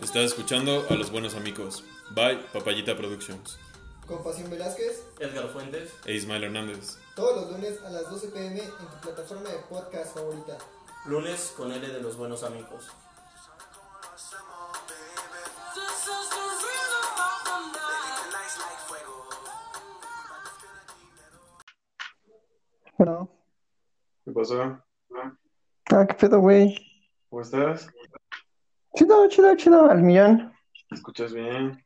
[0.00, 1.84] Estás escuchando a los buenos amigos.
[2.10, 3.58] Bye, Papayita Productions.
[4.06, 5.92] Con Pasión Velázquez, Edgar Fuentes.
[6.06, 6.96] E Ismael Hernández.
[7.14, 10.56] todos los lunes a las 12 pm en tu plataforma de podcast favorita.
[11.04, 12.86] Lunes con L de los buenos amigos.
[22.96, 23.28] Bueno.
[24.24, 24.82] ¿Qué pasó?
[25.90, 26.76] Ah, qué pedo, güey.
[27.28, 27.88] ¿Cómo estás?
[28.94, 30.52] Chido, chido, chido, al millón.
[30.90, 31.84] ¿Me escuchas bien?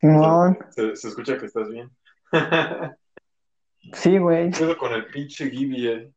[0.00, 0.58] Simón.
[0.70, 1.90] Se, se escucha que estás bien.
[3.94, 4.50] Sí, güey.
[4.50, 5.88] ¿Qué pedo con el pinche Gibi?
[5.88, 6.12] eh?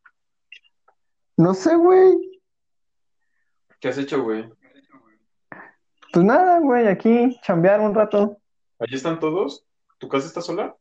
[1.38, 2.42] No sé, güey.
[3.80, 4.50] ¿Qué has hecho, güey?
[6.12, 8.38] Pues nada, güey, aquí chambear un rato.
[8.80, 9.66] ¿Allí están todos?
[9.98, 10.76] ¿Tu casa está sola?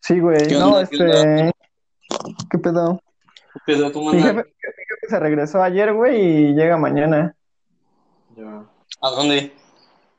[0.00, 0.46] Sí, güey.
[0.46, 1.52] ¿Qué No, este.
[2.50, 3.00] ¿Qué pedo?
[3.66, 7.34] Pero, ¿cómo Mi jefe, jefe se regresó ayer, güey, y llega mañana,
[8.36, 8.64] Ya.
[9.02, 9.52] ¿A dónde?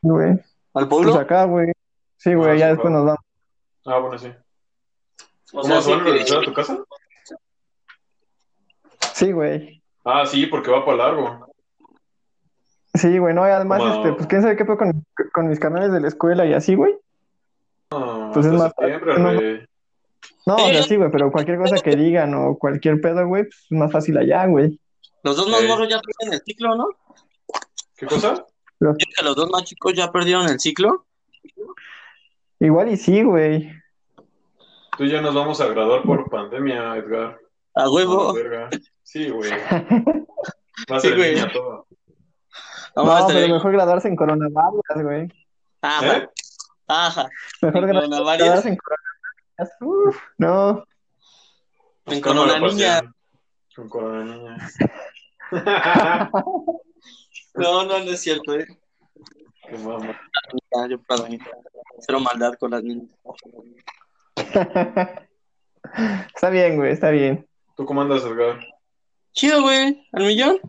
[0.02, 0.30] güey.
[0.32, 0.40] ¿Al
[0.74, 1.16] Pues pueblo?
[1.16, 1.72] acá, güey.
[2.18, 2.96] Sí, Ah, güey, ya sí, después claro.
[2.98, 3.20] nos vamos.
[3.86, 4.28] Ah, bueno, sí.
[5.54, 6.78] O ¿Cómo sea, se sí van a que- regresar a tu casa?
[9.14, 9.82] Sí, güey.
[10.04, 11.48] Ah, sí, porque va para largo.
[12.94, 15.92] Sí, güey, no, y además, este, pues quién sabe qué fue con, con mis canales
[15.92, 16.96] de la escuela y así, güey.
[17.92, 19.68] Ah, Pues es más fácil, septiembre, güey.
[20.46, 23.66] No, o sea, sí, güey, pero cualquier cosa que digan o cualquier pedo, güey, pues
[23.70, 24.80] es más fácil allá, güey.
[25.24, 25.68] Los dos más Sí.
[25.68, 26.88] morros ya perdieron el ciclo, ¿no?
[27.96, 28.46] ¿Qué cosa?
[28.80, 31.06] ¿Creo que los dos más chicos ya perdieron el ciclo?
[32.60, 33.72] Igual y sí, güey.
[34.98, 37.40] Tú y yo nos vamos a graduar por pandemia, Edgar.
[37.76, 38.34] A huevo.
[39.04, 39.52] Sí, güey.
[40.92, 41.36] Va a Sí, ser en güey.
[41.36, 41.86] línea todo.
[42.96, 45.28] No, pero mejor graduarse en coronavirus, güey.
[45.82, 46.18] Ajá.
[46.18, 46.30] ¿Eh?
[46.88, 47.30] Ajá.
[47.62, 49.11] Mejor graduarse en coronavirus.
[49.82, 50.86] Uf, no.
[52.06, 53.14] ¿cómo la Corona Niña.
[53.76, 54.58] Con Corona Niña.
[57.54, 58.66] No, no, no es cierto, eh.
[59.68, 60.18] Qué mamá.
[60.90, 61.38] Yo para mí.
[62.00, 63.10] Cero maldad con las niñas.
[66.34, 67.46] Está bien, güey, está bien.
[67.76, 68.60] ¿Tú cómo andas, Edgar?
[69.34, 70.08] Chido, güey.
[70.14, 70.60] Al millón.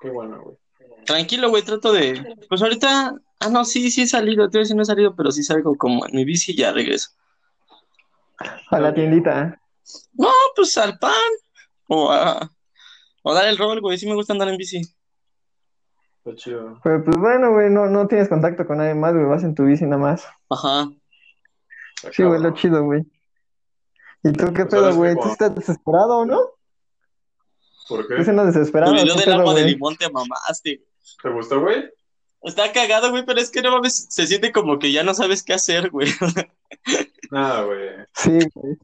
[0.00, 0.56] Qué bueno, güey.
[1.04, 1.62] Tranquilo, güey.
[1.62, 2.36] Trato de.
[2.48, 3.14] Pues ahorita.
[3.40, 4.48] Ah, no, sí, sí he salido.
[4.48, 6.56] Te voy a decir, no he salido, pero sí salgo como en mi bici y
[6.56, 7.10] ya regreso.
[8.70, 9.60] A la tiendita.
[10.14, 11.12] No, pues al pan.
[11.88, 12.50] O a.
[13.22, 13.98] O dar el rol, güey.
[13.98, 14.82] Sí me gusta andar en bici.
[16.24, 16.80] Está chido.
[16.82, 19.64] Pero pues bueno, güey, no, no tienes contacto con nadie más, güey, vas en tu
[19.64, 20.26] bici nada más.
[20.48, 20.88] Ajá.
[22.12, 23.02] Sí, güey, lo chido, güey.
[24.22, 25.14] ¿Y tú qué Pues pedo, güey?
[25.14, 26.40] ¿Tú estás desesperado o no?
[27.88, 28.32] ¿Por ¿Tú qué?
[28.32, 28.92] no desesperado?
[28.92, 29.74] Tu video ¿Qué del agua de güey?
[29.74, 30.82] limón te mamaste.
[31.22, 31.84] ¿Te gustó, güey?
[32.42, 34.06] Está cagado, güey, pero es que no mames.
[34.08, 36.08] Se siente como que ya no sabes qué hacer, güey.
[37.30, 37.90] Nada, güey.
[38.14, 38.78] Sí, güey.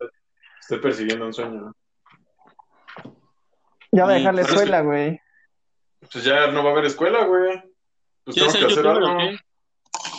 [0.61, 1.73] Estoy persiguiendo un sueño.
[3.93, 5.21] Ya va a dejar la escuela, güey.
[6.13, 7.63] Pues ya no va a haber escuela, güey.
[8.25, 9.19] Pues tengo ¿Quieres que hacer algo.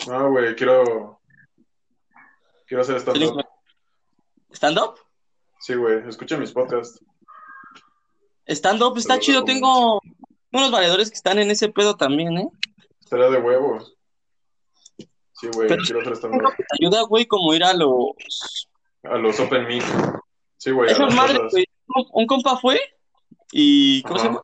[0.08, 1.20] No, güey, quiero.
[2.66, 3.44] Quiero hacer stand-up.
[4.52, 4.98] ¿Stand-up?
[5.60, 7.02] Sí, güey, escucha mis podcasts.
[8.46, 9.44] Stand-up está chido.
[9.44, 10.00] Tengo
[10.52, 12.48] unos valedores que están en ese pedo también, ¿eh?
[13.00, 13.96] Estaría de huevos.
[15.42, 16.18] Sí, güey, quiero hacer.
[16.20, 16.28] Te
[16.80, 18.68] ayuda, güey, como ir a los.
[19.02, 19.82] A los Open Mic.
[20.56, 21.66] Sí, güey, Esas madres, güey.
[22.12, 22.80] Un- compa fue
[23.52, 24.02] y.
[24.02, 24.42] ¿Cómo se llama?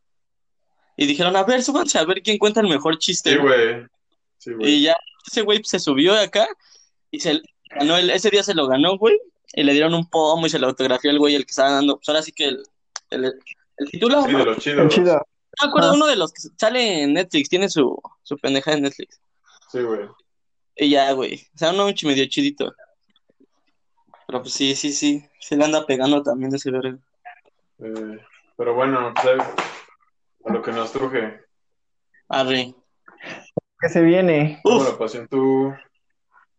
[0.97, 3.31] Y dijeron, a ver, súbanse a ver quién cuenta el mejor chiste.
[3.31, 3.85] Sí, güey.
[4.37, 6.47] Sí, Y ya ese güey se subió de acá
[7.11, 9.17] y se ganó el, ese día se lo ganó, güey.
[9.53, 11.95] Y le dieron un pomo y se lo autografió el güey, el que estaba dando.
[11.95, 12.63] Pues ahora sí que el,
[13.11, 13.33] el,
[13.77, 14.39] el titular, Sí, ¿no?
[14.39, 14.93] de los El chidos.
[14.93, 15.13] chido.
[15.13, 15.93] No me acuerdo Ah.
[15.93, 19.19] uno de los que sale en Netflix, tiene su, su pendeja en Netflix.
[19.71, 20.01] Sí, güey.
[20.81, 21.35] Y ya, güey.
[21.53, 22.73] O sea, uno medio chidito.
[24.27, 25.25] Pero pues sí, sí, sí.
[25.39, 26.97] Se le anda pegando también ese verga.
[27.79, 28.19] Eh,
[28.55, 29.39] pero bueno, pues,
[30.45, 31.41] a lo que nos truje.
[32.29, 32.73] Arre.
[33.81, 34.59] Que se viene.
[34.63, 34.89] ¿Cómo Uf.
[34.91, 35.27] la pasión?
[35.27, 35.73] Tú,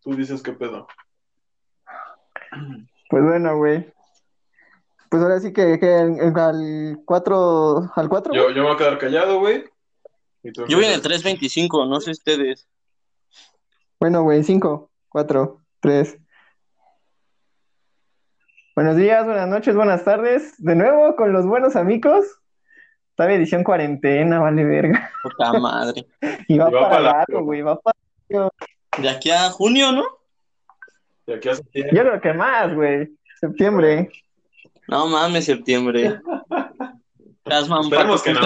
[0.03, 0.87] tú dices qué pedo.
[3.09, 3.93] Pues bueno, güey.
[5.11, 8.75] Pues ahora sí que, que en- en- al 4, al 4, Yo, yo me voy
[8.75, 9.65] a quedar callado, güey.
[10.43, 11.23] Y tú Yo voy en el empiezas.
[11.23, 12.69] 325, no sé ustedes.
[14.01, 16.19] Bueno, güey, 5, 4, 3.
[18.75, 20.55] Buenos días, buenas noches, buenas tardes.
[20.59, 22.25] De nuevo con los buenos amigos.
[23.15, 25.11] Todavía edición cuarentena, vale verga.
[25.23, 26.07] Puta madre.
[26.49, 27.45] Y va Y va para para largo, largo.
[27.45, 27.97] güey, va para...
[28.99, 30.03] De aquí a junio, ¿no?
[31.27, 31.97] De aquí a septiembre.
[31.97, 33.09] Yo creo que más, güey.
[33.39, 34.11] Septiembre.
[34.89, 36.19] No mames, septiembre.
[37.45, 38.41] Las mam- Esperemos que no.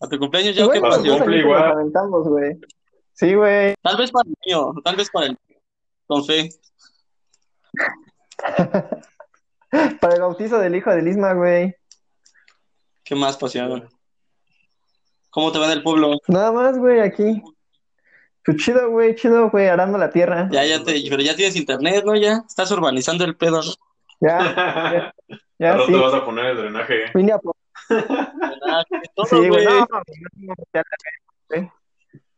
[0.00, 1.18] A tu cumpleaños ya, Y ¿qué bueno, pasión.
[1.18, 1.24] pasó?
[1.24, 2.22] Cumple ahorita igual.
[2.24, 2.60] güey.
[3.16, 3.74] Sí, güey.
[3.82, 5.38] Tal vez para el mío, tal vez para el.
[6.06, 6.48] Con fe.
[10.00, 11.74] Para el bautizo del hijo de Lisma, güey.
[13.04, 13.88] ¿Qué más pasión?
[15.30, 16.18] ¿Cómo te va en el pueblo?
[16.28, 17.42] Nada más, güey, aquí.
[18.44, 20.48] Pues chido, güey, chido, güey, arando la tierra.
[20.52, 22.14] Ya, ya te, pero ya tienes internet, ¿no?
[22.14, 23.72] Ya estás urbanizando el pedo, ¿no?
[24.20, 25.14] Ya, ya,
[25.58, 25.92] ya, rato sí.
[25.94, 27.04] vas a poner el drenaje.
[27.14, 27.56] Vine a po-
[27.88, 29.64] que todo, Sí, güey, güey.
[29.66, 29.86] no, no,
[30.36, 31.10] no, ya la cagué,
[31.48, 31.70] güey.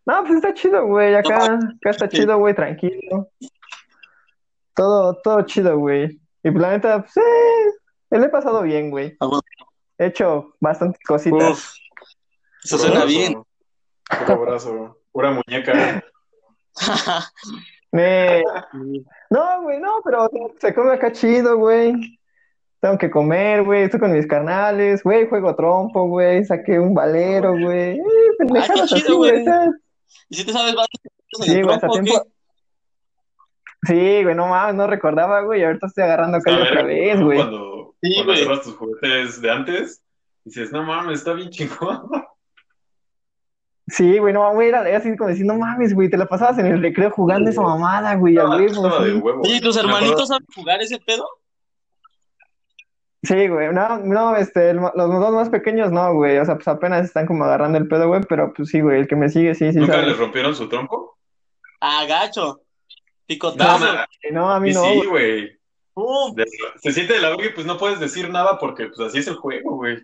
[0.08, 3.28] No, pues está chido, güey, acá, acá está chido, güey, tranquilo.
[4.74, 6.18] Todo, todo chido, güey.
[6.42, 9.14] Y la neta, pues, eh, lo he pasado bien, güey.
[9.20, 9.38] Ah.
[9.98, 11.50] He hecho bastantes cositas.
[11.50, 11.74] Uf,
[12.64, 13.34] eso suena bien.
[14.18, 14.98] Puro abrazo.
[15.12, 16.02] Pura muñeca.
[17.92, 18.42] Me-
[19.30, 21.92] No, güey, no, pero se come acá chido, güey.
[22.80, 23.82] Tengo que comer, güey.
[23.82, 25.28] Estoy con mis carnales, güey.
[25.28, 26.44] Juego trompo, güey.
[26.46, 27.98] Saqué un valero, güey.
[27.98, 28.02] Eh,
[28.38, 29.44] pendejadas Ah, qué así, chido, güey.
[30.28, 30.88] ¿Y si te sabes varios
[31.44, 32.26] Sí, el güey, hasta tiempo.
[33.86, 35.62] Sí, güey, no mames, no recordaba, güey.
[35.64, 37.26] Ahorita estoy agarrando A ver, otra vez, ¿no?
[37.26, 37.38] güey.
[37.38, 38.42] Cuando, Sí, cuando güey.
[38.44, 40.02] agarras tus juguetes de antes,
[40.44, 42.08] dices, no mames, está bien chingón.
[43.88, 44.68] Sí, güey, no, güey.
[44.68, 46.10] Era era así como decir, no mames, güey.
[46.10, 48.36] Te la pasabas en el recreo jugando esa mamada, güey.
[48.36, 49.12] A Estaba, huevo, sí.
[49.12, 49.40] huevo.
[49.42, 51.26] Oye, ¿y tus hermanitos saben jugar ese pedo?
[53.22, 56.68] Sí, güey, no, no, este, el- los dos más pequeños no, güey, o sea, pues
[56.68, 59.54] apenas están como agarrando el pedo, güey, pero pues sí, güey, el que me sigue,
[59.56, 60.06] sí, sí, ¿Nunca sabe.
[60.06, 61.18] les rompieron su tronco?
[61.80, 62.44] Ah, gacho.
[62.46, 62.60] No,
[63.26, 63.86] Picotazo.
[64.30, 65.58] No, a mí y no, sí, güey.
[66.80, 69.26] Se siente de la verga y pues no puedes decir nada porque pues así es
[69.26, 69.98] el juego, güey.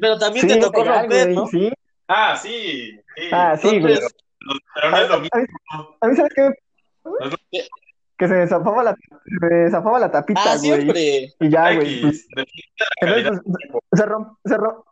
[0.00, 1.46] pero también Sí, te tocó legal, romper, güey, ¿no?
[1.46, 1.72] sí.
[2.08, 2.98] Ah, sí.
[3.16, 3.22] sí.
[3.32, 3.96] Ah, sí, güey.
[4.74, 5.40] Pero no es lo A mismo.
[5.40, 5.46] mí,
[6.00, 6.50] a mí, ¿sabes qué?
[7.04, 7.38] No es lo-
[8.18, 11.32] Que se me zafaba la, se me zafaba la tapita, ah, güey, siempre.
[11.40, 12.26] y ya, güey, pues,
[13.00, 13.80] entonces, tiempo.
[13.92, 14.82] se, rom- se, rom-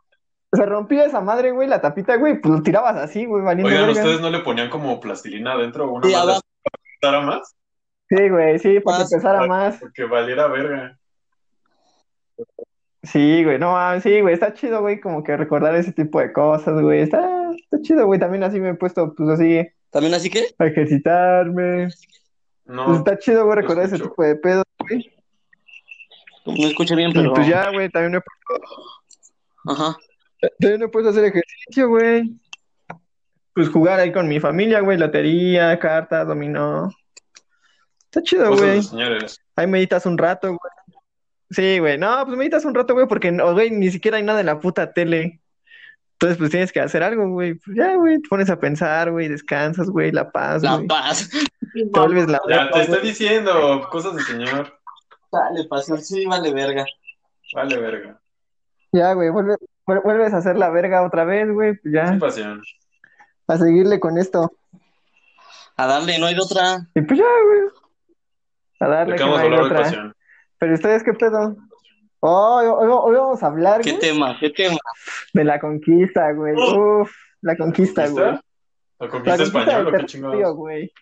[0.53, 3.87] se rompía esa madre, güey, la tapita, güey, pues lo tirabas así, güey, valiendo Oigan,
[3.89, 4.01] verga.
[4.01, 6.41] ¿ustedes no le ponían como plastilina adentro o una Sí, madre para
[6.73, 7.55] que pesara más?
[8.09, 9.11] Sí, güey, sí, para que Más.
[9.11, 9.77] pesara más.
[9.81, 10.97] Porque valiera verga.
[13.03, 16.33] Sí, güey, no, mames, sí, güey, está chido, güey, como que recordar ese tipo de
[16.33, 20.29] cosas, güey, está, está chido, güey, también así me he puesto, pues así, ¿También así
[20.29, 20.47] que?
[20.59, 21.85] a ejercitarme.
[21.85, 22.07] Pues
[22.67, 22.97] No.
[22.97, 25.13] está chido, güey, recordar ese tipo de pedos, güey.
[26.47, 27.35] No escuché bien, Y pero.
[27.35, 29.97] pues ya, güey, también me, Ajá.
[30.61, 32.33] también me he puesto a hacer ejercicio, güey.
[33.55, 36.91] Pues jugar ahí con mi familia, güey, lotería, cartas, dominó.
[38.05, 38.81] Está chido, güey.
[39.57, 40.59] Ahí meditas un rato, güey.
[41.51, 44.41] Sí, güey, no, pues meditas un rato, güey, porque, no, güey, ni siquiera hay nada
[44.41, 45.41] en la puta tele.
[46.19, 47.55] Entonces, pues tienes que hacer algo, güey.
[47.55, 50.87] Pues ya, güey, te pones a pensar, güey, descansas, güey, la paz, La güey.
[50.89, 51.29] paz.
[51.31, 54.73] Te vuelves la Ya te estoy diciendo cosas de señor.
[55.31, 56.87] Dale, pasión, sí, vale verga.
[57.55, 58.19] Vale, verga.
[58.93, 62.19] Ya, güey, vuelve- vuel- vuelves a hacer la verga otra vez, güey, pues ya, Sin
[62.19, 62.63] pasión.
[63.49, 64.51] a seguirle con esto.
[65.77, 66.79] A darle, no hay de otra.
[66.95, 67.61] Y pues ya, güey.
[68.81, 69.83] A darle ¿De qué que no hay de otra.
[69.83, 70.15] pasión?
[70.59, 71.57] Pero ustedes, ¿qué pedo?
[72.21, 74.37] Oh, hoy, hoy- hoy vamos a hablar, ¿Qué güey, tema?
[74.41, 74.79] ¿Qué tema?
[75.33, 76.55] de la conquista, güey.
[76.55, 78.25] Uf, la conquista, güey.
[78.25, 78.43] ¿Conquista?
[78.99, 80.57] ¿La La conquista española qué chingados?
[80.57, 80.93] güey.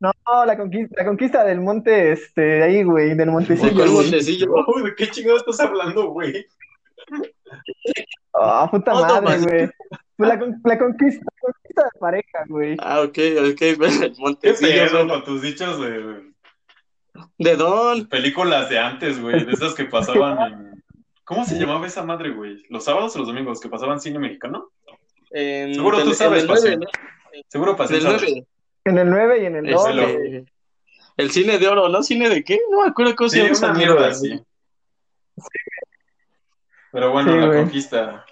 [0.00, 0.12] No,
[0.44, 3.90] la conquista, la conquista del monte, este, de ahí, güey, del ¿De montecillo, güey.
[3.90, 4.46] montecillo?
[4.76, 6.46] Uy, ¿de qué chingados estás hablando, güey?
[8.34, 9.46] Ah, puta No, no, madre, más.
[9.46, 9.70] güey.
[10.16, 12.76] Pues la, con- la conquista, la conquista de pareja, güey.
[12.80, 13.18] Ah, ok, ok,
[13.48, 14.68] el ¿Qué montecillo.
[14.84, 15.14] pedo bueno.
[15.14, 16.33] con tus dichos de
[17.38, 18.06] ¿De Don?
[18.08, 19.44] películas de antes, güey?
[19.44, 20.84] De esas que pasaban en...
[21.24, 22.64] ¿Cómo se llamaba esa madre, güey?
[22.68, 24.70] ¿Los sábados o los domingos que pasaban cine mexicano?
[25.30, 26.80] En- Seguro tú sabes, en el nueve, pasión.
[26.80, 26.86] ¿no?
[27.48, 28.46] Seguro el nueve.
[28.86, 29.94] En el 9 y en el Ese 2.
[29.94, 30.44] lo- Este,
[31.16, 32.02] El cine de oro, ¿no?
[32.02, 32.60] ¿Cine de qué?
[32.70, 34.08] No me acuerdo cómo se Sí, llama esa una mierda.
[34.08, 34.40] así.
[36.92, 37.58] Pero bueno, Sí, la güey.
[37.60, 38.24] conquista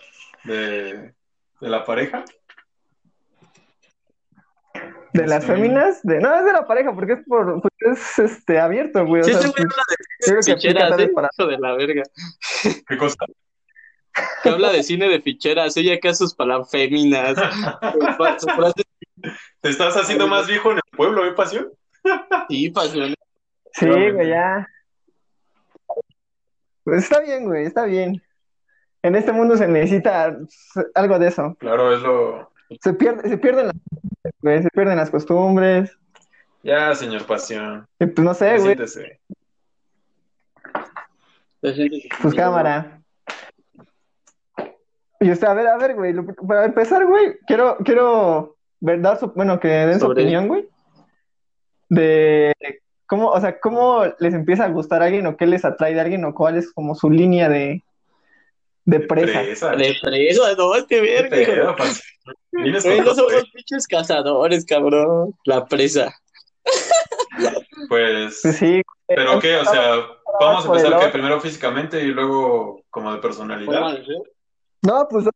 [0.45, 1.15] de,
[1.61, 2.25] de la pareja.
[5.13, 5.51] De las Sí.
[5.51, 9.21] féminas, de, no, es de la pareja, porque es por, porque es este abierto, güey.
[9.21, 11.29] O Sí, sea, güey pues, habla de que aplica ficheras, para.
[11.51, 12.03] De la verga.
[12.89, 13.17] ¿Qué cosa?
[14.43, 17.37] Que habla de cine de ficheras, ella acá sus palabras féminas.
[18.39, 18.85] sus frases
[19.61, 21.71] ¿Te estás haciendo más viejo en el pueblo, eh, pasión?
[22.49, 23.15] sí, pasión.
[23.75, 24.67] Sí, güey, ya.
[26.85, 28.21] Pues está bien, güey, está bien.
[29.03, 30.37] En este mundo se necesita
[30.95, 31.57] algo de eso.
[31.59, 32.52] Claro, es lo...
[32.81, 33.77] Se pierde, se pierden las,
[34.41, 35.97] güey, se pierden las costumbres.
[36.63, 37.87] Ya, señor pasión.
[37.99, 39.21] Y pues no sé, güey, Siéntese.
[41.61, 43.01] pues cámara.
[45.21, 49.19] Y usted, a ver, a ver, güey, lo- para empezar, güey, quiero, quiero ver, dar
[49.19, 50.67] su, bueno, que den su opinión, güey,
[51.89, 52.53] de
[53.07, 56.01] cómo, o sea, cómo les empieza a gustar a alguien o qué les atrae de
[56.01, 57.85] alguien o cuál es como su línea de,
[58.85, 59.43] de presa.
[59.43, 59.71] Presa.
[59.77, 61.77] De fresa, no, este ¿Qué verga.
[62.53, 63.45] Vienes con no somos eh.
[63.53, 65.35] pinches cazadores, cabrón.
[65.45, 66.15] La presa.
[67.89, 68.83] Pues, Pues sí.
[69.07, 69.57] ¿pero qué?
[69.57, 70.07] O sea,
[70.41, 73.99] vamos a empezar que primero físicamente y luego como de personalidad.
[74.83, 75.27] No, pues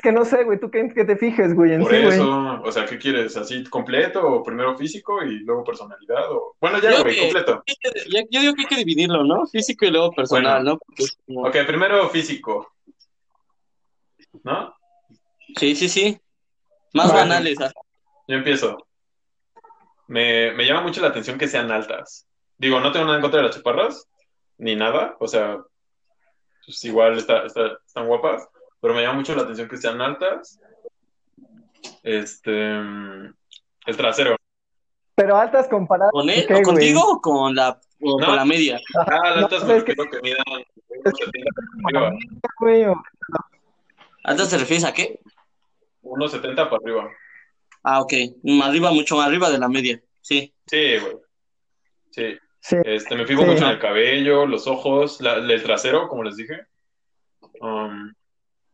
[0.00, 2.14] es que, no sé, güey, tú qué, qué te fijes, güey, en Por sí, güey.
[2.14, 3.36] eso, o sea, ¿qué quieres?
[3.36, 6.32] ¿Así completo o primero físico y luego personalidad?
[6.32, 6.56] O...
[6.60, 7.62] Bueno, ya, Yo güey, que- completo.
[8.10, 9.46] Yo, yo digo que hay que dividirlo, ¿no?
[9.46, 10.70] Físico y luego personal, Bueno.
[10.72, 10.78] ¿no?
[10.78, 12.72] Porque es como- Ok, primero físico.
[14.42, 14.74] ¿No?
[15.56, 16.18] Sí, sí, sí.
[16.94, 17.20] Más Vale.
[17.20, 17.60] banales.
[17.60, 17.70] ah.
[18.26, 18.86] Yo empiezo.
[20.08, 22.26] Me, me llama mucho la atención que sean altas.
[22.56, 24.08] Digo, no tengo nada en contra de las chaparras,
[24.58, 25.16] ni nada.
[25.20, 25.58] O sea,
[26.64, 28.48] pues igual está, está- están guapas,
[28.80, 30.60] pero me llama mucho la atención que sean altas.
[32.02, 33.34] Este, mm,
[33.86, 34.36] el trasero.
[35.14, 36.12] Pero altas comparadas.
[36.12, 38.26] ¿Con él contigo o con la, o No.
[38.26, 38.80] con la media?
[38.96, 41.50] Ah, las No, altas es me que- refiero que midan unos 70
[41.92, 42.18] para arriba.
[42.58, 43.02] güey, o-
[44.24, 45.20] ¿Altas te refieres a qué?
[46.02, 47.10] Unos 70 para arriba.
[47.82, 48.12] Ah, ok.
[48.62, 50.00] Arriba, mucho más arriba de la media.
[50.20, 50.54] Sí.
[50.66, 51.16] Sí, güey.
[52.10, 52.38] Sí.
[52.60, 52.76] Sí.
[52.84, 53.48] Este, me fijo Sí.
[53.48, 56.66] mucho en el cabello, los ojos, la- el trasero, como les dije.
[57.60, 58.12] Um,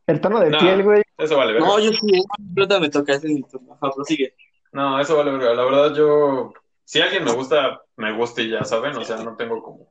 [0.07, 0.57] El tono de No.
[0.59, 1.03] piel, güey.
[1.17, 1.67] eso vale, verga.
[1.67, 2.23] No, yo sí.
[2.57, 3.73] Ahorita me toca ese mi turno.
[3.79, 4.33] Ajá, prosigue.
[4.71, 5.53] No, eso vale, verga.
[5.53, 6.53] La verdad, yo.
[6.85, 8.95] Si alguien me gusta, me gusta y ya saben.
[8.97, 9.87] O sea, no tengo como.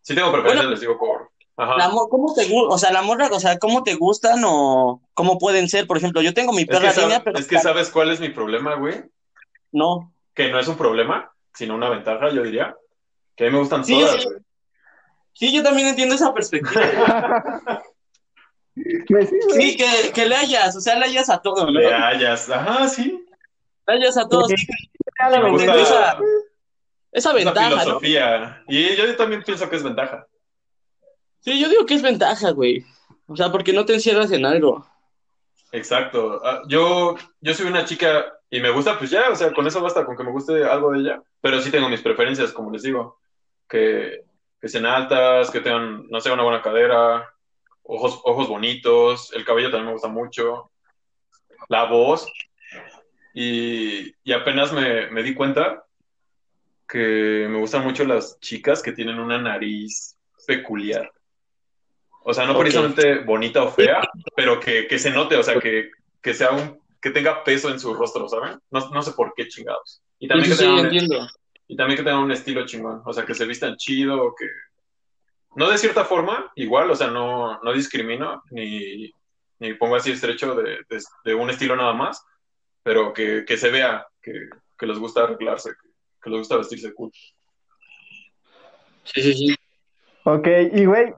[0.00, 0.70] Si tengo preferencias, Bueno.
[0.70, 1.30] les digo por.
[1.58, 1.76] Ajá.
[1.76, 2.74] La ¿Cómo te gusta?
[2.74, 5.86] O sea, la morra, o sea, ¿cómo te gustan o cómo pueden ser?
[5.86, 8.20] Por ejemplo, yo tengo mi Es perra que, línea, pero es que sabes cuál es
[8.20, 9.02] mi problema, güey.
[9.72, 10.12] no.
[10.34, 12.76] Que no es un problema, sino una ventaja, yo diría.
[13.36, 14.28] Que a mí me gustan Sí, todas, sí.
[14.28, 14.38] güey.
[15.32, 16.80] Sí, yo también entiendo esa perspectiva.
[19.52, 21.70] Sí, que, que le hayas, o sea, le hayas a todo, ¿no?
[21.70, 22.48] Le Le hayas.
[22.50, 23.24] Ajá, sí.
[23.86, 24.48] hayas a todos.
[24.48, 24.66] Sí.
[25.30, 26.18] Me gusta esa, esa
[27.12, 27.80] esa ventaja, ¿no?
[27.80, 28.62] filosofía.
[28.68, 30.26] Y yo también pienso que es ventaja.
[31.40, 32.84] Sí, yo digo que es ventaja, güey.
[33.26, 34.86] O sea, porque no te encierras en algo.
[35.72, 36.40] Exacto.
[36.44, 39.80] Ah, Yo, yo soy una chica y me gusta, pues ya, o sea, con eso
[39.80, 41.22] basta, con que me guste algo de ella.
[41.40, 43.18] Pero sí tengo mis preferencias, como les digo,
[43.68, 44.24] que,
[44.60, 47.28] que sean altas, que tengan, no sé, una buena cadera,
[47.88, 50.70] ojos, ojos bonitos, el cabello también me gusta mucho,
[51.68, 52.30] la voz.
[53.34, 55.84] Y, y apenas me, me di cuenta
[56.88, 60.16] que me gustan mucho las chicas que tienen una nariz
[60.46, 61.10] peculiar.
[62.24, 64.00] O sea, no precisamente bonita o fea,
[64.36, 65.90] pero que, que se note, o sea, que,
[66.20, 68.58] que sea un, que tenga peso en su rostro, ¿saben?
[68.70, 70.02] No, no sé por qué chingados.
[70.18, 71.28] Y también, sí, que sí, tengan entiendo.
[71.68, 74.46] y también que tengan un estilo chingón, o sea, que se vistan chido, o que...
[75.56, 79.12] No de cierta forma, igual, o sea, no, no discrimino, ni,
[79.58, 82.24] ni pongo así estrecho de, de, de un estilo nada más,
[82.82, 85.88] pero que, que se vea que, que les gusta arreglarse, que,
[86.22, 87.10] que les gusta vestirse cool.
[89.04, 89.56] Sí, sí, sí.
[90.24, 91.14] Ok, y güey,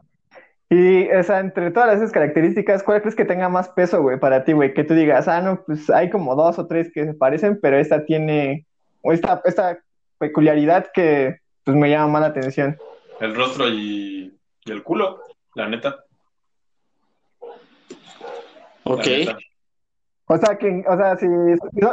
[0.68, 4.44] y o sea, entre todas esas características, ¿cuál crees que tenga más peso, güey, para
[4.44, 4.72] ti, güey?
[4.72, 7.76] Que tú digas, ah, no, pues hay como dos o tres que se parecen, pero
[7.76, 8.64] esta tiene,
[9.02, 9.80] o esta, esta
[10.18, 12.78] peculiaridad que pues me llama más la atención.
[13.20, 14.32] El rostro y,
[14.64, 15.22] y el culo,
[15.54, 16.04] la neta.
[17.40, 17.48] la
[18.84, 19.06] Ok.
[19.06, 19.38] neta.
[20.32, 21.26] O sea, que, o sea, si,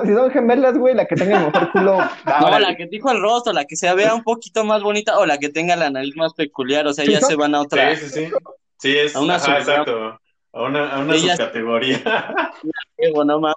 [0.05, 1.97] si son, gemelas, güey, la que tenga el mejor culo,
[2.41, 5.25] No, la que dijo el rostro, la que se vea un poquito más bonita o
[5.25, 7.95] la que tenga la nariz más peculiar, o sea, Sí, ya se van a otra.
[7.95, 8.33] Sí, sí, sí.
[8.79, 10.19] Sí, es, A una ajá, exacto.
[10.53, 11.97] A una, a una Ella- subcategoría.
[12.97, 13.55] Qué bueno, mames.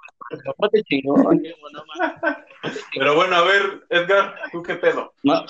[0.59, 2.77] No te chingó, qué bueno, mames.
[2.95, 5.13] Pero bueno, a ver, Edgar, ¿tú qué pedo?
[5.23, 5.45] No.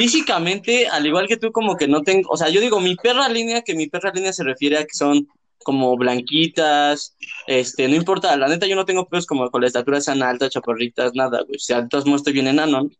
[0.00, 3.28] Físicamente, al igual que tú, como que no tengo, o sea, yo digo mi perra
[3.28, 5.28] línea, que mi perra línea se refiere a que son
[5.62, 7.14] como blanquitas,
[7.46, 10.48] este, no importa, la neta yo no tengo pedos como con la estatura sean altas,
[10.48, 12.90] chaparritas, nada, güey, o sea, modos estoy bien enano, ¿no?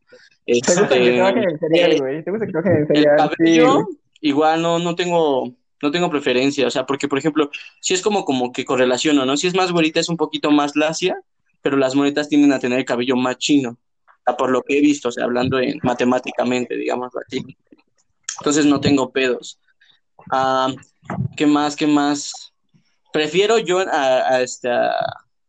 [0.45, 2.23] ¿Te gusta que Este, en cereal, eh, güey?
[2.23, 2.87] ¿Te gusta que en el?
[2.97, 3.88] Sí, cabello,
[4.21, 8.26] igual no, no tengo, no tengo preferencia, o sea, porque, por ejemplo, si es como,
[8.26, 9.38] como que correlaciono, ¿no?
[9.38, 11.19] Si es más güerita es un poquito más lacia,
[11.62, 13.78] pero las moretas tienden a tener el cabello más chino,
[14.39, 17.45] por lo que he visto, o sea, hablando en, matemáticamente, digamos así.
[18.39, 19.59] Entonces no tengo pedos.
[20.31, 20.73] Ah,
[21.37, 21.77] ¿qué más?
[21.77, 22.53] ¿Qué más?
[23.12, 24.95] Prefiero yo a, a esta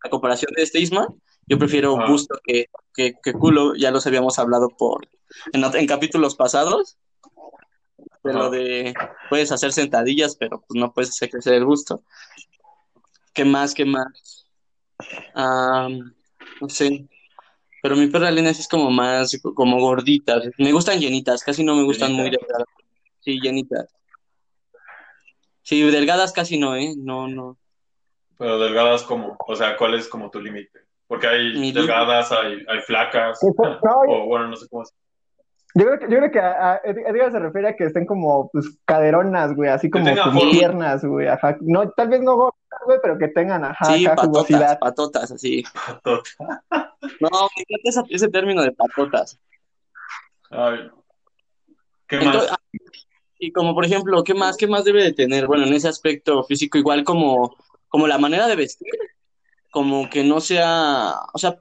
[0.03, 1.07] a comparación de este Isma,
[1.47, 2.11] yo prefiero Ajá.
[2.11, 5.07] busto que, que, que culo, ya los habíamos hablado por
[5.53, 6.97] en, capítulos pasados,
[8.23, 8.93] de lo de
[9.29, 12.03] puedes hacer sentadillas, pero pues no puedes hacer crecer el busto.
[13.33, 13.73] ¿Qué más?
[13.73, 14.45] ¿Qué más?
[15.33, 15.87] Ah,
[16.59, 17.07] no sé.
[17.81, 20.49] Pero mi perra línea sí es como más, como gorditas.
[20.57, 22.67] Me gustan llenitas, casi no me gustan muy delgadas.
[23.21, 23.87] Sí, llenitas.
[25.63, 26.93] Sí, delgadas casi no, ¿eh?
[26.97, 27.57] No, no.
[28.37, 30.79] Pero delgadas, como, O sea, ¿cuál es como tu límite?
[31.07, 34.93] Porque hay Mi delgadas, hay, hay flacas, no, o bueno, no sé cómo es.
[35.75, 38.05] Yo creo que, yo creo que a, a Ed- Edgar se refiere a que estén
[38.05, 40.05] como, pues, caderonas, güey, así como
[40.51, 41.57] piernas, güey, ajá.
[41.61, 44.79] No, tal vez no gordas, güey, pero que tengan, ajá, Sí, acá patotas, jugosidad.
[44.79, 45.63] patotas, así.
[47.19, 49.39] No, me encanta ese término de patotas.
[50.49, 50.89] Ay.
[52.07, 52.25] ¿Qué más?
[52.25, 52.59] Entonces, ah,
[53.39, 55.47] y como por ejemplo, ¿qué más, qué más debe de tener?
[55.47, 57.55] Bueno, en ese aspecto físico, igual como,
[57.87, 58.91] como la manera de vestir,
[59.71, 61.59] como que no sea, o sea,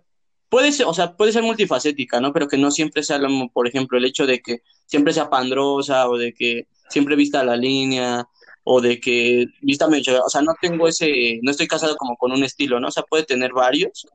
[0.49, 2.33] puede ser, o sea, puede ser multifacética, ¿no?
[2.33, 6.09] Pero que no siempre sea, lo- por ejemplo, el hecho de que siempre sea pandrosa
[6.09, 8.29] o de que siempre vista la línea
[8.65, 12.33] o de que vista medio, o sea, no tengo ese, no estoy casado como con
[12.33, 12.89] un estilo, ¿no?
[12.89, 14.07] O sea, puede tener varios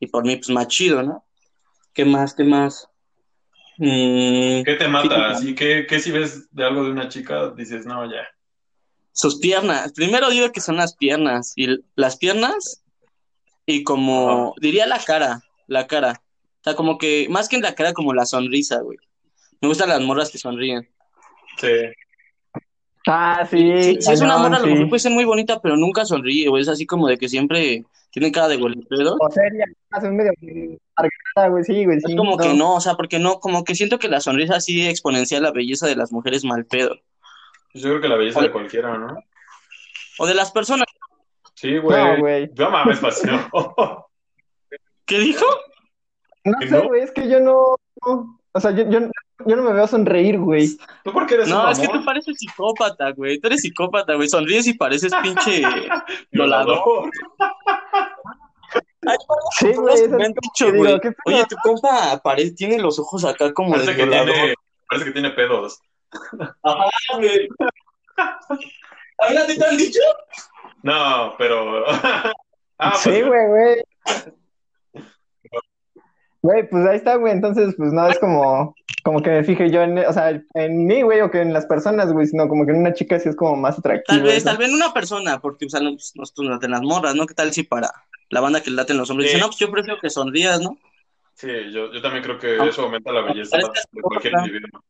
[0.00, 1.24] y por mí, pues más chido, ¿no?
[1.92, 2.88] ¿Qué más, qué más?
[3.78, 5.30] Mm, ¿Qué te mata?
[5.30, 7.50] Así que, ¿qué si ves de algo de una chica?
[7.50, 8.26] Dices, no, ya.
[9.12, 9.92] sus piernas.
[9.92, 11.52] Primero digo que son las piernas.
[11.56, 12.84] Y las piernas
[13.66, 16.22] y como, diría la cara, la cara.
[16.60, 18.98] O sea, como que, más que en la cara, como la sonrisa, güey.
[19.60, 20.88] Me gustan las morras que sonríen.
[21.58, 21.68] Sí.
[23.06, 23.82] Ah, sí.
[23.82, 26.48] Si, si es una morra, a lo mejor puede ser muy bonita, pero nunca sonríe,
[26.48, 26.62] güey.
[26.62, 29.16] Es así como de que siempre tiene cara de golpeado.
[29.20, 30.32] O seria, hace medio
[30.96, 32.16] arcada, güey, sí, güey, Es sí.
[32.16, 35.40] como que no, o sea, porque no, como que siento que la sonrisa sí exponencia
[35.40, 36.96] la belleza de las mujeres mal pedo.
[37.74, 39.18] Yo creo que la belleza de cualquiera, ¿no?
[40.18, 40.86] O de las personas.
[41.54, 42.02] Sí, güey.
[42.02, 42.50] No, güey.
[42.54, 43.40] Yo mames, pasión.
[45.04, 45.44] ¿Qué dijo?
[46.44, 46.88] No ¿Que sé, no?
[46.88, 49.00] güey, es que yo no, no- o sea, yo, yo,
[49.46, 50.76] yo no me veo sonreír, güey.
[51.02, 53.40] ¿Tú por qué eres un No, es que tú pareces psicópata, güey.
[53.40, 54.28] Tú eres psicópata, güey.
[54.28, 55.62] Sonríes y pareces pinche
[56.30, 57.10] violador.
[59.06, 59.16] Ay,
[59.58, 61.00] Sí, güey, me han dicho, que güey.
[61.26, 64.32] Oye, tu compa parece, tiene los ojos acá como de Parece que, violador.
[64.34, 64.54] tiene,
[64.88, 65.80] parece que tiene pedos.
[66.62, 67.48] Ajá, güey.
[68.16, 70.00] ¿A mí te han dicho?
[70.82, 71.84] No, pero.
[72.78, 73.84] ah, Sí, pues, güey, güey.
[76.42, 77.32] Güey, pues ahí está, güey.
[77.32, 78.74] Entonces, pues no es como,
[79.04, 81.66] como que me fije yo en, o sea, en mí, güey, o que en las
[81.66, 84.16] personas, güey, sino como que en una chica sí es como más atractiva.
[84.16, 84.46] Tal vez, eso.
[84.46, 86.80] tal vez en una persona, porque, o sea, no, pues, no tú no te las
[86.80, 87.26] morras, ¿no?
[87.26, 87.90] ¿Qué tal si para
[88.30, 89.34] la banda que le laten los hombres Sí.
[89.36, 90.78] dice, no, pues yo prefiero que sonrías, ¿no?
[91.34, 92.64] Sí, yo, yo también creo que Ah.
[92.66, 94.82] eso aumenta la belleza de cualquier individuo.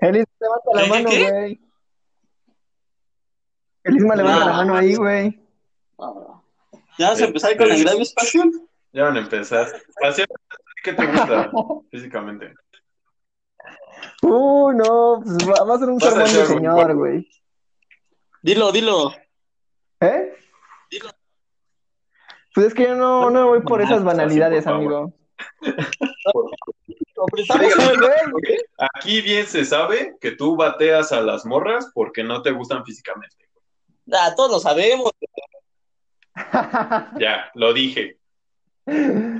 [0.00, 0.90] Elis, levanta la ¿Qué, qué,
[1.24, 1.60] mano, güey.
[3.84, 4.46] Elisma, levanta No.
[4.50, 5.40] la mano ahí, güey.
[6.98, 8.44] Ya vas a empezar con el grave espacio.
[8.92, 9.66] Ya van a empezar.
[10.00, 10.26] Pasión,
[10.82, 11.50] ¿qué te gusta
[11.90, 12.54] físicamente?
[14.22, 17.28] Uh, no, pues va, va a ser un sermón de señor, güey.
[18.42, 19.12] Dilo, dilo.
[20.00, 20.34] ¿Eh?
[20.90, 21.10] Dilo.
[22.54, 25.12] Pues es que yo no, no voy por No, esas así, banalidades, amigo.
[28.94, 33.36] Aquí bien se sabe que tú bateas a las morras porque no te gustan físicamente.
[34.12, 35.12] Ah, todos lo sabemos.
[37.18, 38.18] Ya, lo dije.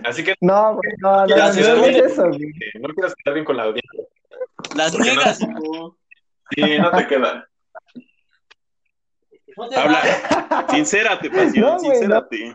[0.05, 2.43] Así que No, güey, no, no, no, no, no es eso, güey.
[2.45, 4.05] eh, no quieras quedar bien con la audiencia.
[4.77, 5.97] Las no- niegas, hijo.
[6.55, 7.49] Sí, no te queda.
[9.57, 10.01] No te Habla.
[10.51, 10.67] va.
[10.71, 12.55] Sincérate, pasión, No, sincérate.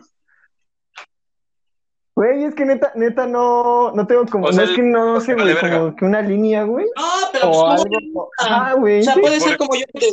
[2.16, 5.22] Güey, es que neta, neta no, no tengo como, O sea, no es que no
[5.22, 5.78] sé, güey, verga.
[5.80, 8.30] como que una línea, güey, No, pero o pues, algo.
[8.40, 10.10] Ah, güey, O sea, puede ser como yo que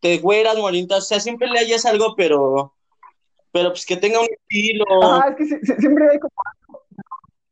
[0.00, 2.74] te güeras, morintas, o sea, siempre le hayas algo, pero,
[3.52, 4.84] pero pues que tenga un estilo.
[5.02, 6.32] Ajá, es que sí- sí- siempre hay como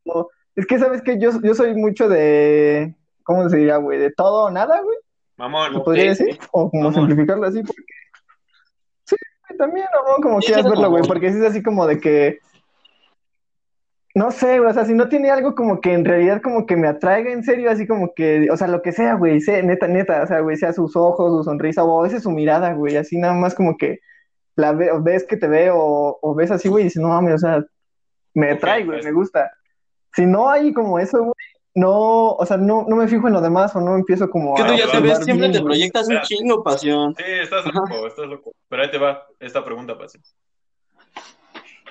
[0.06, 0.30] algo.
[0.56, 3.98] Es que sabes que yo, yo soy mucho de, ¿cómo se diría, güey?
[3.98, 4.96] De todo o nada, güey,
[5.36, 5.72] Mamón.
[5.74, 6.94] se podría decir, o como Mamón.
[6.94, 7.82] simplificarlo así, porque
[9.04, 9.16] sí,
[9.48, 11.08] güey, también, no, como Sí, quieras verlo, güey, mamón.
[11.08, 12.38] porque es así como de que,
[14.14, 16.74] no sé, güey, o sea, si no tiene algo como que en realidad como que
[16.76, 19.86] me atraiga en serio, así como que, o sea, lo que sea, güey, sé, neta,
[19.86, 22.96] neta, o sea, güey, sea sus ojos, su sonrisa, o a veces su mirada, güey,
[22.96, 24.00] así nada más como que
[24.58, 27.08] la ve- o ves que te ve o, o ves así, güey, y dices, no
[27.08, 27.64] mames, o sea,
[28.34, 29.04] me Ok, atrae, güey, pues.
[29.06, 29.50] me gusta.
[30.14, 31.32] Si no hay como eso, güey,
[31.74, 34.64] no, o sea, no, no me fijo en lo demás o no empiezo como Que
[34.64, 35.64] tú ya te ves, siempre bien, te güey.
[35.78, 37.14] proyectas un chingo, pasión.
[37.16, 38.52] Sí, estás loco, estás loco.
[38.68, 40.22] Pero ahí te va esta pregunta, pasión.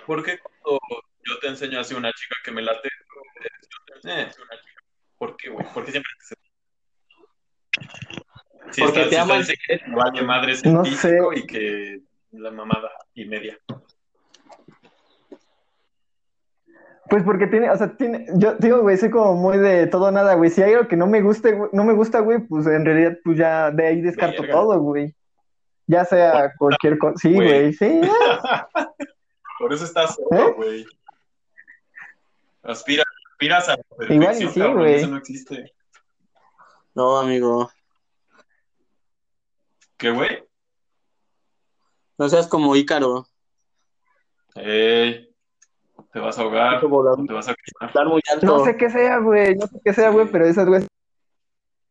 [0.06, 0.80] ¿Por qué cuando
[1.26, 4.82] yo te enseño así una chica que me late, eh, es una chica?
[5.18, 5.66] ¿Por qué, güey?
[5.74, 6.36] ¿Por qué siempre te
[8.74, 9.40] Si Porque está- te si aman.
[9.42, 11.18] está diciendo que vale madres No sé.
[11.36, 12.00] y que
[12.38, 13.58] la mamada y media.
[17.10, 20.12] Pues porque tiene, o sea, tiene, yo digo, güey, soy como muy de todo o
[20.12, 20.50] nada, güey.
[20.50, 23.18] Si hay algo que no me guste, güey- no me gusta, güey, pues en realidad,
[23.24, 24.56] pues ya de ahí descarto Verga.
[24.58, 25.16] todo, güey.
[25.86, 27.14] Ya sea cualquier cosa.
[27.18, 27.48] Sí, Güey.
[27.48, 28.02] güey, sí.
[29.60, 30.24] Por eso estás ¿Eh?
[30.30, 30.86] solo, güey.
[32.64, 34.96] Aspira, aspiras a la Igual y sí, cabrón, güey.
[34.96, 35.74] Eso no existe.
[36.94, 37.72] No, amigo.
[39.96, 40.44] ¿Qué, güey?
[42.18, 43.28] No seas como Ícaro.
[44.56, 45.30] Ey,
[46.12, 47.90] te vas a ahogar, Como la- o te vas a quemar.
[47.90, 48.46] Estar muy alto.
[48.46, 49.56] No sé qué sea, güey.
[49.56, 50.86] No sé qué sea, güey, pero esas, güey.